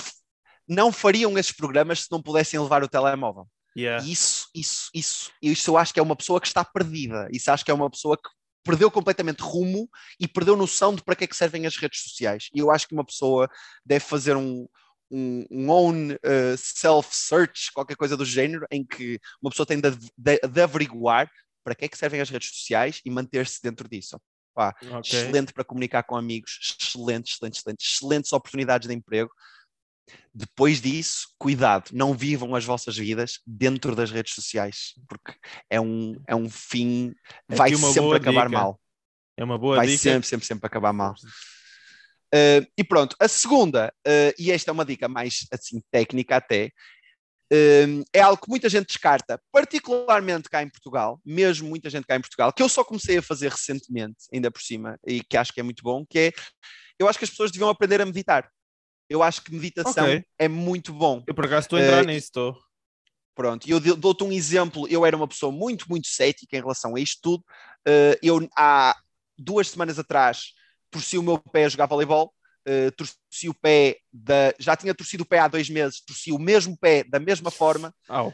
não 0.68 0.92
fariam 0.92 1.36
esses 1.36 1.52
programas 1.52 2.02
se 2.02 2.08
não 2.10 2.22
pudessem 2.22 2.60
levar 2.60 2.82
o 2.84 2.88
telemóvel. 2.88 3.48
Yeah. 3.76 4.04
Isso, 4.06 4.48
isso, 4.54 4.90
isso, 4.94 5.32
isso 5.42 5.70
eu 5.70 5.76
acho 5.76 5.92
que 5.92 6.00
é 6.00 6.02
uma 6.02 6.16
pessoa 6.16 6.40
que 6.40 6.46
está 6.46 6.64
perdida. 6.64 7.28
Isso 7.32 7.50
acho 7.50 7.64
que 7.64 7.70
é 7.70 7.74
uma 7.74 7.90
pessoa 7.90 8.16
que 8.16 8.28
perdeu 8.62 8.90
completamente 8.90 9.40
rumo 9.40 9.88
e 10.18 10.28
perdeu 10.28 10.56
noção 10.56 10.94
de 10.94 11.02
para 11.02 11.16
que 11.16 11.24
é 11.24 11.26
que 11.26 11.36
servem 11.36 11.66
as 11.66 11.76
redes 11.76 12.02
sociais. 12.02 12.48
E 12.54 12.58
eu 12.58 12.70
acho 12.70 12.86
que 12.86 12.94
uma 12.94 13.04
pessoa 13.04 13.48
deve 13.84 14.04
fazer 14.04 14.36
um, 14.36 14.66
um, 15.10 15.44
um 15.50 15.70
own 15.70 16.12
uh, 16.12 16.56
self-search, 16.56 17.72
qualquer 17.72 17.96
coisa 17.96 18.16
do 18.16 18.24
género, 18.24 18.66
em 18.70 18.84
que 18.84 19.18
uma 19.42 19.50
pessoa 19.50 19.66
tem 19.66 19.80
de, 19.80 19.90
de, 20.16 20.38
de 20.38 20.60
averiguar 20.62 21.30
para 21.64 21.74
que 21.74 21.84
é 21.84 21.88
que 21.88 21.98
servem 21.98 22.20
as 22.20 22.30
redes 22.30 22.48
sociais 22.48 23.00
e 23.04 23.10
manter-se 23.10 23.60
dentro 23.62 23.88
disso. 23.88 24.20
Pá, 24.54 24.74
okay. 24.80 24.98
Excelente 25.00 25.52
para 25.52 25.64
comunicar 25.64 26.02
com 26.02 26.16
amigos, 26.16 26.76
excelente, 26.80 27.32
excelente, 27.32 27.58
excelente, 27.58 27.84
excelentes 27.84 28.32
oportunidades 28.32 28.88
de 28.88 28.94
emprego. 28.94 29.30
Depois 30.34 30.80
disso, 30.80 31.28
cuidado, 31.38 31.90
não 31.92 32.14
vivam 32.14 32.54
as 32.54 32.64
vossas 32.64 32.96
vidas 32.96 33.40
dentro 33.46 33.94
das 33.94 34.10
redes 34.10 34.34
sociais, 34.34 34.94
porque 35.08 35.34
é 35.68 35.80
um, 35.80 36.20
é 36.26 36.34
um 36.34 36.48
fim, 36.48 37.14
vai 37.48 37.74
sempre 37.74 38.16
acabar 38.16 38.48
dica. 38.48 38.58
mal. 38.58 38.80
É 39.36 39.44
uma 39.44 39.58
boa 39.58 39.76
vai 39.76 39.86
dica. 39.86 39.98
sempre, 39.98 40.26
sempre, 40.26 40.46
sempre 40.46 40.66
acabar 40.66 40.92
mal. 40.92 41.14
Uh, 42.34 42.64
e 42.78 42.84
pronto, 42.84 43.16
a 43.18 43.26
segunda, 43.26 43.92
uh, 44.06 44.34
e 44.38 44.52
esta 44.52 44.70
é 44.70 44.72
uma 44.72 44.84
dica 44.84 45.08
mais 45.08 45.46
assim 45.52 45.82
técnica 45.90 46.36
até, 46.36 46.70
Um, 47.52 48.04
é 48.12 48.20
algo 48.20 48.40
que 48.40 48.48
muita 48.48 48.68
gente 48.68 48.86
descarta, 48.86 49.40
particularmente 49.50 50.48
cá 50.48 50.62
em 50.62 50.68
Portugal, 50.68 51.20
mesmo 51.24 51.68
muita 51.68 51.90
gente 51.90 52.06
cá 52.06 52.14
em 52.14 52.20
Portugal, 52.20 52.52
que 52.52 52.62
eu 52.62 52.68
só 52.68 52.84
comecei 52.84 53.18
a 53.18 53.22
fazer 53.22 53.50
recentemente, 53.50 54.26
ainda 54.32 54.52
por 54.52 54.62
cima, 54.62 54.96
e 55.04 55.20
que 55.20 55.36
acho 55.36 55.52
que 55.52 55.58
é 55.58 55.62
muito 55.62 55.82
bom, 55.82 56.06
que 56.08 56.18
é, 56.18 56.32
eu 56.96 57.08
acho 57.08 57.18
que 57.18 57.24
as 57.24 57.30
pessoas 57.30 57.50
deviam 57.50 57.68
aprender 57.68 58.00
a 58.00 58.06
meditar. 58.06 58.48
Eu 59.08 59.20
acho 59.20 59.42
que 59.42 59.52
meditação 59.52 60.04
okay. 60.04 60.24
é 60.38 60.46
muito 60.46 60.92
bom. 60.92 61.24
Eu 61.26 61.34
por 61.34 61.44
acaso 61.44 61.64
estou 61.64 61.80
a 61.80 61.82
entrar 61.82 62.04
uh, 62.04 62.06
nisso, 62.06 62.26
estou. 62.26 62.56
Pronto, 63.34 63.66
e 63.66 63.72
eu 63.72 63.80
dou-te 63.96 64.22
um 64.22 64.30
exemplo, 64.30 64.86
eu 64.86 65.04
era 65.04 65.16
uma 65.16 65.26
pessoa 65.26 65.50
muito, 65.50 65.86
muito 65.88 66.06
cética 66.06 66.56
em 66.56 66.60
relação 66.60 66.94
a 66.94 67.00
isto 67.00 67.18
tudo. 67.20 67.40
Uh, 67.80 68.14
eu, 68.22 68.48
há 68.56 68.96
duas 69.36 69.68
semanas 69.68 69.98
atrás, 69.98 70.52
torci 70.90 71.18
o 71.18 71.22
meu 71.22 71.38
pé 71.38 71.64
a 71.64 71.68
jogar 71.68 71.86
voleibol, 71.86 72.32
uh, 72.68 72.90
torci 72.92 73.48
o 73.48 73.54
pé 73.54 73.98
da. 74.12 74.54
Já 74.58 74.76
tinha 74.76 74.94
torcido 74.94 75.22
o 75.22 75.26
pé 75.26 75.38
há 75.38 75.48
dois 75.48 75.68
meses, 75.70 76.00
torci 76.00 76.32
o 76.32 76.38
mesmo 76.38 76.76
pé 76.76 77.04
da 77.04 77.18
mesma 77.18 77.50
forma. 77.50 77.94
Oh. 78.08 78.32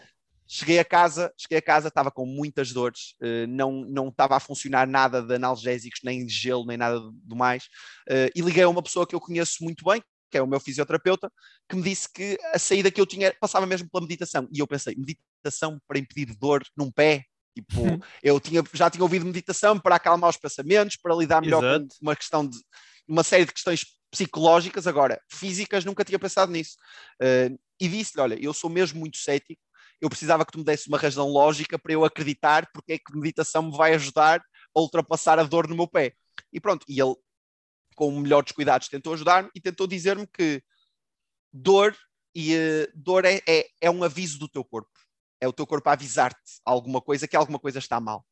Cheguei 0.48 0.78
a 0.78 0.84
casa, 0.84 1.32
cheguei 1.36 1.58
a 1.58 1.62
casa, 1.62 1.88
estava 1.88 2.08
com 2.08 2.24
muitas 2.24 2.72
dores, 2.72 3.14
uh, 3.20 3.46
não, 3.48 3.84
não 3.84 4.08
estava 4.08 4.36
a 4.36 4.40
funcionar 4.40 4.86
nada 4.86 5.20
de 5.20 5.34
analgésicos, 5.34 6.00
nem 6.04 6.24
de 6.24 6.32
gelo, 6.32 6.64
nem 6.64 6.76
nada 6.76 7.00
do 7.00 7.36
mais. 7.36 7.64
Uh, 8.08 8.30
e 8.34 8.40
liguei 8.40 8.62
a 8.62 8.68
uma 8.68 8.82
pessoa 8.82 9.06
que 9.06 9.14
eu 9.14 9.20
conheço 9.20 9.64
muito 9.64 9.84
bem, 9.84 10.00
que 10.30 10.38
é 10.38 10.42
o 10.42 10.46
meu 10.46 10.60
fisioterapeuta, 10.60 11.32
que 11.68 11.76
me 11.76 11.82
disse 11.82 12.12
que 12.12 12.38
a 12.52 12.58
saída 12.58 12.90
que 12.90 13.00
eu 13.00 13.06
tinha 13.06 13.34
passava 13.40 13.66
mesmo 13.66 13.88
pela 13.90 14.02
meditação. 14.02 14.48
E 14.52 14.60
eu 14.60 14.66
pensei, 14.66 14.94
meditação 14.96 15.80
para 15.86 15.98
impedir 15.98 16.34
dor 16.36 16.62
num 16.76 16.90
pé? 16.90 17.24
Tipo, 17.56 17.80
uhum. 17.80 17.98
eu 18.22 18.38
tinha, 18.38 18.62
já 18.74 18.90
tinha 18.90 19.02
ouvido 19.02 19.24
meditação 19.24 19.80
para 19.80 19.96
acalmar 19.96 20.28
os 20.28 20.36
pensamentos, 20.36 20.98
para 21.02 21.14
lidar 21.14 21.40
melhor 21.40 21.64
Exato. 21.64 21.86
com 21.88 21.96
uma 22.02 22.14
questão 22.14 22.46
de 22.46 22.58
uma 23.08 23.24
série 23.24 23.46
de 23.46 23.52
questões 23.52 23.82
psicológicas, 24.10 24.86
agora 24.86 25.18
físicas, 25.32 25.82
nunca 25.82 26.04
tinha 26.04 26.18
pensado 26.18 26.52
nisso. 26.52 26.76
Uh, 27.22 27.58
e 27.80 27.88
disse-lhe: 27.88 28.20
Olha, 28.20 28.38
eu 28.38 28.52
sou 28.52 28.68
mesmo 28.68 29.00
muito 29.00 29.16
cético, 29.16 29.60
eu 30.02 30.10
precisava 30.10 30.44
que 30.44 30.52
tu 30.52 30.58
me 30.58 30.64
desse 30.64 30.86
uma 30.88 30.98
razão 30.98 31.28
lógica 31.28 31.78
para 31.78 31.94
eu 31.94 32.04
acreditar 32.04 32.68
porque 32.74 32.92
é 32.92 32.98
que 32.98 33.16
meditação 33.16 33.62
me 33.62 33.74
vai 33.74 33.94
ajudar 33.94 34.42
a 34.74 34.80
ultrapassar 34.80 35.38
a 35.38 35.42
dor 35.42 35.66
no 35.66 35.74
meu 35.74 35.88
pé. 35.88 36.12
E 36.52 36.60
pronto, 36.60 36.84
e 36.86 37.00
ele, 37.00 37.14
com 37.94 38.08
o 38.08 38.20
melhor 38.20 38.42
dos 38.42 38.52
cuidados, 38.52 38.88
tentou 38.88 39.14
ajudar-me 39.14 39.48
e 39.54 39.60
tentou 39.62 39.86
dizer-me 39.86 40.26
que 40.26 40.62
dor 41.50 41.96
e 42.34 42.54
uh, 42.54 42.92
dor 42.94 43.24
é, 43.24 43.40
é, 43.48 43.66
é, 43.80 43.90
um 43.90 44.04
aviso 44.04 44.38
do 44.38 44.46
teu 44.46 44.62
corpo. 44.62 44.90
É 45.40 45.46
o 45.48 45.52
teu 45.52 45.66
corpo 45.66 45.88
a 45.88 45.92
avisar-te 45.92 46.60
alguma 46.64 47.00
coisa, 47.00 47.28
que 47.28 47.36
alguma 47.36 47.58
coisa 47.58 47.78
está 47.78 48.00
mal. 48.00 48.24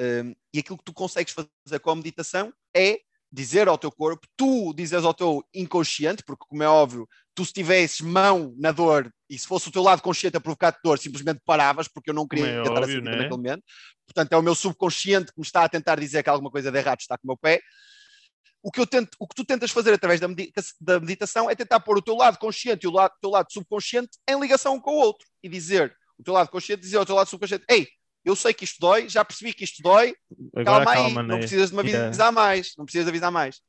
Um, 0.00 0.34
e 0.52 0.58
aquilo 0.58 0.78
que 0.78 0.84
tu 0.84 0.92
consegues 0.92 1.34
fazer 1.34 1.78
com 1.80 1.90
a 1.90 1.96
meditação 1.96 2.52
é 2.74 3.00
dizer 3.32 3.68
ao 3.68 3.78
teu 3.78 3.92
corpo, 3.92 4.26
tu 4.36 4.72
dizes 4.74 5.04
ao 5.04 5.14
teu 5.14 5.44
inconsciente, 5.54 6.22
porque 6.24 6.44
como 6.48 6.62
é 6.62 6.68
óbvio, 6.68 7.08
tu 7.34 7.44
se 7.44 7.52
tivesses 7.52 8.00
mão 8.00 8.54
na 8.58 8.72
dor 8.72 9.12
e 9.28 9.38
se 9.38 9.46
fosse 9.46 9.68
o 9.68 9.72
teu 9.72 9.82
lado 9.82 10.02
consciente 10.02 10.36
a 10.36 10.40
provocar 10.40 10.76
dor, 10.82 10.98
simplesmente 10.98 11.40
paravas, 11.44 11.86
porque 11.86 12.10
eu 12.10 12.14
não 12.14 12.26
queria 12.26 12.46
é 12.46 12.62
estar 12.62 12.82
assim 12.82 13.00
né? 13.00 13.10
naquele 13.10 13.28
momento. 13.28 13.62
Portanto, 14.06 14.32
é 14.32 14.36
o 14.36 14.42
meu 14.42 14.54
subconsciente 14.54 15.32
que 15.32 15.38
me 15.38 15.46
está 15.46 15.64
a 15.64 15.68
tentar 15.68 16.00
dizer 16.00 16.22
que 16.22 16.30
alguma 16.30 16.50
coisa 16.50 16.72
de 16.72 16.78
errado 16.78 17.00
está 17.00 17.16
com 17.16 17.24
o 17.24 17.28
meu 17.28 17.36
pé. 17.36 17.60
O 18.62 18.70
que, 18.70 18.80
eu 18.80 18.86
tento, 18.86 19.16
o 19.18 19.26
que 19.26 19.34
tu 19.34 19.44
tentas 19.44 19.70
fazer 19.70 19.94
através 19.94 20.20
da, 20.20 20.28
medita 20.28 20.60
da 20.80 20.98
meditação 20.98 21.48
é 21.48 21.54
tentar 21.54 21.80
pôr 21.80 21.96
o 21.96 22.02
teu 22.02 22.16
lado 22.16 22.36
consciente 22.38 22.84
e 22.84 22.88
o 22.88 22.92
lado, 22.92 23.14
teu 23.20 23.30
lado 23.30 23.50
subconsciente 23.50 24.18
em 24.28 24.38
ligação 24.38 24.74
um 24.74 24.80
com 24.80 24.90
o 24.90 24.98
outro 24.98 25.26
e 25.42 25.48
dizer, 25.48 25.96
o 26.20 26.22
teu 26.22 26.34
lado 26.34 26.50
consciente 26.50 26.82
dizer 26.82 26.98
ao 26.98 27.06
teu 27.06 27.14
lado 27.14 27.28
subconsciente, 27.28 27.64
ei, 27.68 27.88
eu 28.24 28.36
sei 28.36 28.52
que 28.52 28.64
isto 28.64 28.78
dói, 28.78 29.08
já 29.08 29.24
percebi 29.24 29.54
que 29.54 29.64
isto 29.64 29.82
dói, 29.82 30.14
Agora 30.54 30.84
calma, 30.84 30.94
calma 30.94 31.08
aí, 31.08 31.14
né? 31.14 31.22
não 31.22 31.38
precisas 31.38 31.70
de 31.70 31.76
me 31.76 31.80
avisar 31.80 32.02
yeah. 32.02 32.32
mais, 32.32 32.74
não 32.76 32.84
precisas 32.84 33.06
de 33.06 33.10
avisar 33.10 33.32
mais. 33.32 33.60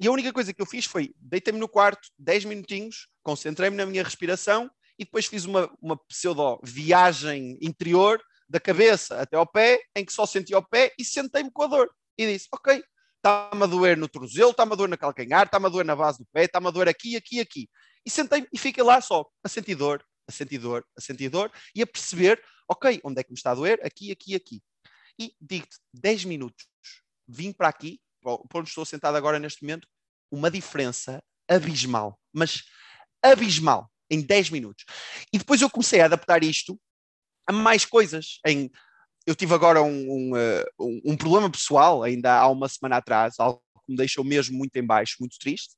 E 0.00 0.06
a 0.06 0.10
única 0.10 0.32
coisa 0.32 0.52
que 0.52 0.62
eu 0.62 0.66
fiz 0.66 0.84
foi, 0.84 1.12
deitei-me 1.18 1.58
no 1.58 1.68
quarto, 1.68 2.08
10 2.18 2.44
minutinhos, 2.44 3.08
concentrei-me 3.22 3.76
na 3.76 3.86
minha 3.86 4.02
respiração 4.02 4.70
e 4.98 5.04
depois 5.04 5.26
fiz 5.26 5.44
uma, 5.44 5.70
uma 5.80 5.96
pseudo 6.08 6.60
viagem 6.62 7.58
interior 7.60 8.20
da 8.48 8.60
cabeça 8.60 9.20
até 9.20 9.36
ao 9.36 9.46
pé, 9.46 9.80
em 9.96 10.04
que 10.04 10.12
só 10.12 10.26
senti 10.26 10.54
o 10.54 10.62
pé 10.62 10.92
e 10.98 11.04
sentei-me 11.04 11.50
com 11.50 11.62
a 11.62 11.66
dor. 11.66 11.90
E 12.18 12.26
disse, 12.26 12.46
ok, 12.52 12.82
está-me 13.16 13.62
a 13.62 13.66
doer 13.66 13.96
no 13.96 14.08
tornozelo, 14.08 14.50
está-me 14.50 14.72
a 14.72 14.76
doer 14.76 14.88
na 14.88 14.96
calcanhar, 14.96 15.46
está-me 15.46 15.66
a 15.66 15.68
doer 15.68 15.84
na 15.84 15.96
base 15.96 16.18
do 16.18 16.26
pé, 16.32 16.44
está-me 16.44 16.68
a 16.68 16.70
doer 16.70 16.88
aqui, 16.88 17.16
aqui, 17.16 17.40
aqui. 17.40 17.68
E 18.04 18.10
sentei-me 18.10 18.46
e 18.52 18.58
fiquei 18.58 18.82
lá 18.82 19.00
só, 19.00 19.24
a 19.42 19.48
sentir 19.48 19.74
dor, 19.74 20.04
a 20.28 20.32
sentir 20.32 20.58
dor, 20.58 20.84
a 20.96 21.00
sentir 21.00 21.28
dor 21.28 21.50
e 21.74 21.82
a 21.82 21.86
perceber 21.86 22.42
ok, 22.68 23.00
onde 23.04 23.20
é 23.20 23.24
que 23.24 23.30
me 23.30 23.36
está 23.36 23.52
a 23.52 23.54
doer? 23.54 23.78
Aqui, 23.84 24.10
aqui, 24.10 24.34
aqui. 24.34 24.62
E 25.18 25.34
digo-te, 25.40 25.76
10 25.94 26.24
minutos, 26.24 26.66
vim 27.28 27.52
para 27.52 27.68
aqui, 27.68 28.00
para 28.22 28.38
onde 28.54 28.68
estou 28.68 28.84
sentado 28.84 29.16
agora 29.16 29.38
neste 29.38 29.62
momento, 29.62 29.86
uma 30.30 30.50
diferença 30.50 31.22
abismal, 31.48 32.18
mas 32.32 32.62
abismal, 33.22 33.90
em 34.10 34.20
10 34.20 34.50
minutos. 34.50 34.84
E 35.32 35.38
depois 35.38 35.60
eu 35.60 35.70
comecei 35.70 36.00
a 36.00 36.06
adaptar 36.06 36.42
isto 36.42 36.80
a 37.46 37.52
mais 37.52 37.84
coisas. 37.84 38.38
Em, 38.46 38.70
eu 39.26 39.34
tive 39.34 39.54
agora 39.54 39.82
um, 39.82 40.10
um, 40.10 40.32
uh, 40.32 41.00
um, 41.04 41.16
problema 41.16 41.50
pessoal, 41.50 42.02
ainda 42.02 42.38
há 42.38 42.48
uma 42.48 42.68
semana 42.68 42.96
atrás, 42.96 43.34
algo 43.38 43.62
que 43.84 43.92
me 43.92 43.96
deixou 43.96 44.24
mesmo 44.24 44.56
muito 44.56 44.76
em 44.76 44.84
baixo, 44.84 45.16
muito 45.20 45.38
triste, 45.38 45.74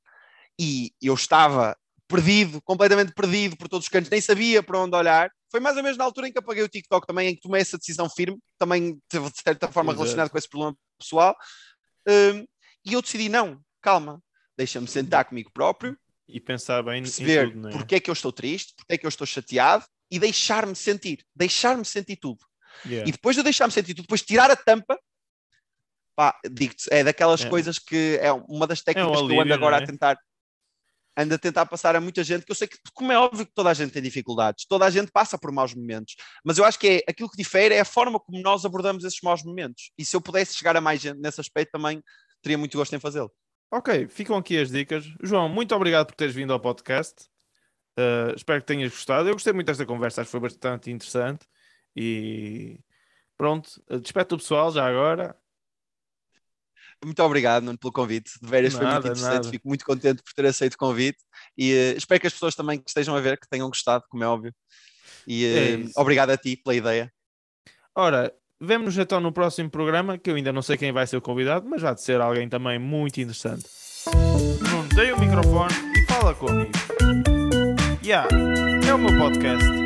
e 0.58 0.92
eu 1.02 1.14
estava 1.14 1.76
perdido, 2.14 2.62
completamente 2.62 3.12
perdido 3.12 3.56
por 3.56 3.68
todos 3.68 3.86
os 3.86 3.88
cantos, 3.88 4.08
nem 4.08 4.20
sabia 4.20 4.62
para 4.62 4.78
onde 4.78 4.96
olhar, 4.96 5.30
foi 5.50 5.58
mais 5.58 5.76
ou 5.76 5.82
menos 5.82 5.98
na 5.98 6.04
altura 6.04 6.28
em 6.28 6.32
que 6.32 6.38
apaguei 6.38 6.62
o 6.62 6.68
TikTok 6.68 7.06
também, 7.06 7.30
em 7.30 7.34
que 7.34 7.40
tomei 7.40 7.60
essa 7.60 7.76
decisão 7.76 8.08
firme, 8.08 8.38
também 8.56 8.94
de 8.94 9.42
certa 9.42 9.66
forma 9.66 9.90
Exato. 9.90 10.02
relacionado 10.02 10.30
com 10.30 10.38
esse 10.38 10.48
problema 10.48 10.76
pessoal. 10.96 11.36
Um, 12.08 12.44
e 12.86 12.92
eu 12.92 13.02
decidi, 13.02 13.28
não, 13.28 13.60
calma, 13.82 14.22
deixa-me 14.56 14.86
sentar 14.86 15.24
comigo 15.24 15.50
próprio 15.52 15.98
e 16.28 16.40
pensar 16.40 16.82
bem 16.82 17.02
perceber 17.02 17.48
em 17.48 17.50
tudo, 17.52 17.68
é? 17.68 17.72
porque 17.72 17.94
é 17.96 18.00
que 18.00 18.10
eu 18.10 18.14
estou 18.14 18.32
triste, 18.32 18.74
porque 18.76 18.94
é 18.94 18.98
que 18.98 19.06
eu 19.06 19.08
estou 19.08 19.26
chateado 19.26 19.84
e 20.10 20.18
deixar-me 20.18 20.76
sentir, 20.76 21.24
deixar-me 21.34 21.84
sentir 21.84 22.16
tudo. 22.16 22.44
Yeah. 22.86 23.08
E 23.08 23.12
depois 23.12 23.34
de 23.34 23.42
deixar-me 23.42 23.72
sentir 23.72 23.94
tudo, 23.94 24.04
depois 24.04 24.22
tirar 24.22 24.50
a 24.50 24.56
tampa, 24.56 24.96
pá, 26.14 26.38
digo-te, 26.48 26.88
é 26.92 27.02
daquelas 27.02 27.44
é. 27.44 27.48
coisas 27.48 27.78
que 27.78 28.18
é 28.20 28.32
uma 28.32 28.66
das 28.66 28.82
técnicas 28.82 29.12
é 29.12 29.16
um 29.16 29.18
alívio, 29.18 29.28
que 29.28 29.34
eu 29.34 29.42
ando 29.42 29.54
agora 29.54 29.78
é? 29.78 29.82
a 29.82 29.86
tentar 29.86 30.16
anda 31.16 31.36
a 31.36 31.38
tentar 31.38 31.66
passar 31.66 31.94
a 31.94 32.00
muita 32.00 32.24
gente, 32.24 32.44
que 32.44 32.50
eu 32.50 32.56
sei 32.56 32.66
que, 32.66 32.76
como 32.92 33.12
é 33.12 33.18
óbvio 33.18 33.46
que 33.46 33.52
toda 33.54 33.70
a 33.70 33.74
gente 33.74 33.92
tem 33.92 34.02
dificuldades, 34.02 34.66
toda 34.68 34.84
a 34.84 34.90
gente 34.90 35.10
passa 35.12 35.38
por 35.38 35.52
maus 35.52 35.74
momentos, 35.74 36.16
mas 36.44 36.58
eu 36.58 36.64
acho 36.64 36.78
que 36.78 37.04
é 37.06 37.10
aquilo 37.10 37.30
que 37.30 37.36
difere 37.36 37.74
é 37.74 37.80
a 37.80 37.84
forma 37.84 38.18
como 38.18 38.40
nós 38.42 38.64
abordamos 38.64 39.04
esses 39.04 39.20
maus 39.22 39.42
momentos. 39.42 39.92
E 39.98 40.04
se 40.04 40.16
eu 40.16 40.20
pudesse 40.20 40.54
chegar 40.54 40.76
a 40.76 40.80
mais 40.80 41.00
gente 41.00 41.20
nesse 41.20 41.40
aspecto, 41.40 41.72
também 41.72 42.02
teria 42.42 42.58
muito 42.58 42.76
gosto 42.76 42.94
em 42.94 43.00
fazê-lo. 43.00 43.32
Ok, 43.72 44.06
ficam 44.08 44.36
aqui 44.36 44.58
as 44.58 44.70
dicas. 44.70 45.04
João, 45.22 45.48
muito 45.48 45.74
obrigado 45.74 46.06
por 46.06 46.14
teres 46.14 46.34
vindo 46.34 46.52
ao 46.52 46.60
podcast. 46.60 47.26
Uh, 47.98 48.34
espero 48.36 48.60
que 48.60 48.66
tenhas 48.66 48.90
gostado. 48.90 49.28
Eu 49.28 49.32
gostei 49.34 49.52
muito 49.52 49.66
desta 49.66 49.86
conversa, 49.86 50.20
acho 50.20 50.28
que 50.28 50.32
foi 50.32 50.40
bastante 50.40 50.90
interessante. 50.90 51.46
E 51.96 52.78
pronto, 53.36 53.82
despeto 54.00 54.34
o 54.34 54.38
pessoal 54.38 54.70
já 54.70 54.86
agora. 54.86 55.36
Muito 57.04 57.22
obrigado, 57.22 57.64
Nuno, 57.64 57.78
pelo 57.78 57.92
convite. 57.92 58.32
De 58.40 58.48
veras 58.48 58.72
foi 58.72 58.84
muito 58.84 58.98
interessante. 58.98 59.32
Nada. 59.32 59.50
Fico 59.50 59.68
muito 59.68 59.84
contente 59.84 60.22
por 60.22 60.32
ter 60.34 60.46
aceito 60.46 60.74
o 60.74 60.78
convite 60.78 61.18
e 61.56 61.72
uh, 61.72 61.98
espero 61.98 62.20
que 62.20 62.26
as 62.26 62.32
pessoas 62.32 62.54
também 62.54 62.78
que 62.78 62.88
estejam 62.88 63.14
a 63.14 63.20
ver 63.20 63.38
que 63.38 63.48
tenham 63.48 63.68
gostado, 63.68 64.04
como 64.08 64.24
é 64.24 64.26
óbvio. 64.26 64.52
E 65.26 65.44
uh, 65.44 65.88
é 65.96 66.00
obrigado 66.00 66.30
a 66.30 66.36
ti 66.36 66.56
pela 66.56 66.74
ideia. 66.74 67.12
Ora, 67.94 68.32
vemos 68.60 68.96
então 68.98 69.20
no 69.20 69.32
próximo 69.32 69.70
programa, 69.70 70.18
que 70.18 70.30
eu 70.30 70.34
ainda 70.34 70.52
não 70.52 70.62
sei 70.62 70.76
quem 70.76 70.92
vai 70.92 71.06
ser 71.06 71.16
o 71.16 71.22
convidado, 71.22 71.68
mas 71.68 71.82
vai 71.82 71.94
de 71.94 72.02
ser 72.02 72.20
alguém 72.20 72.48
também 72.48 72.78
muito 72.78 73.20
interessante. 73.20 73.64
Nuno, 74.12 74.88
tem 74.94 75.12
o 75.12 75.20
microfone 75.20 75.74
e 75.96 76.06
fala 76.06 76.34
comigo. 76.34 76.72
Yeah, 78.04 78.28
é 78.86 78.94
o 78.94 78.98
meu 78.98 79.16
podcast. 79.18 79.83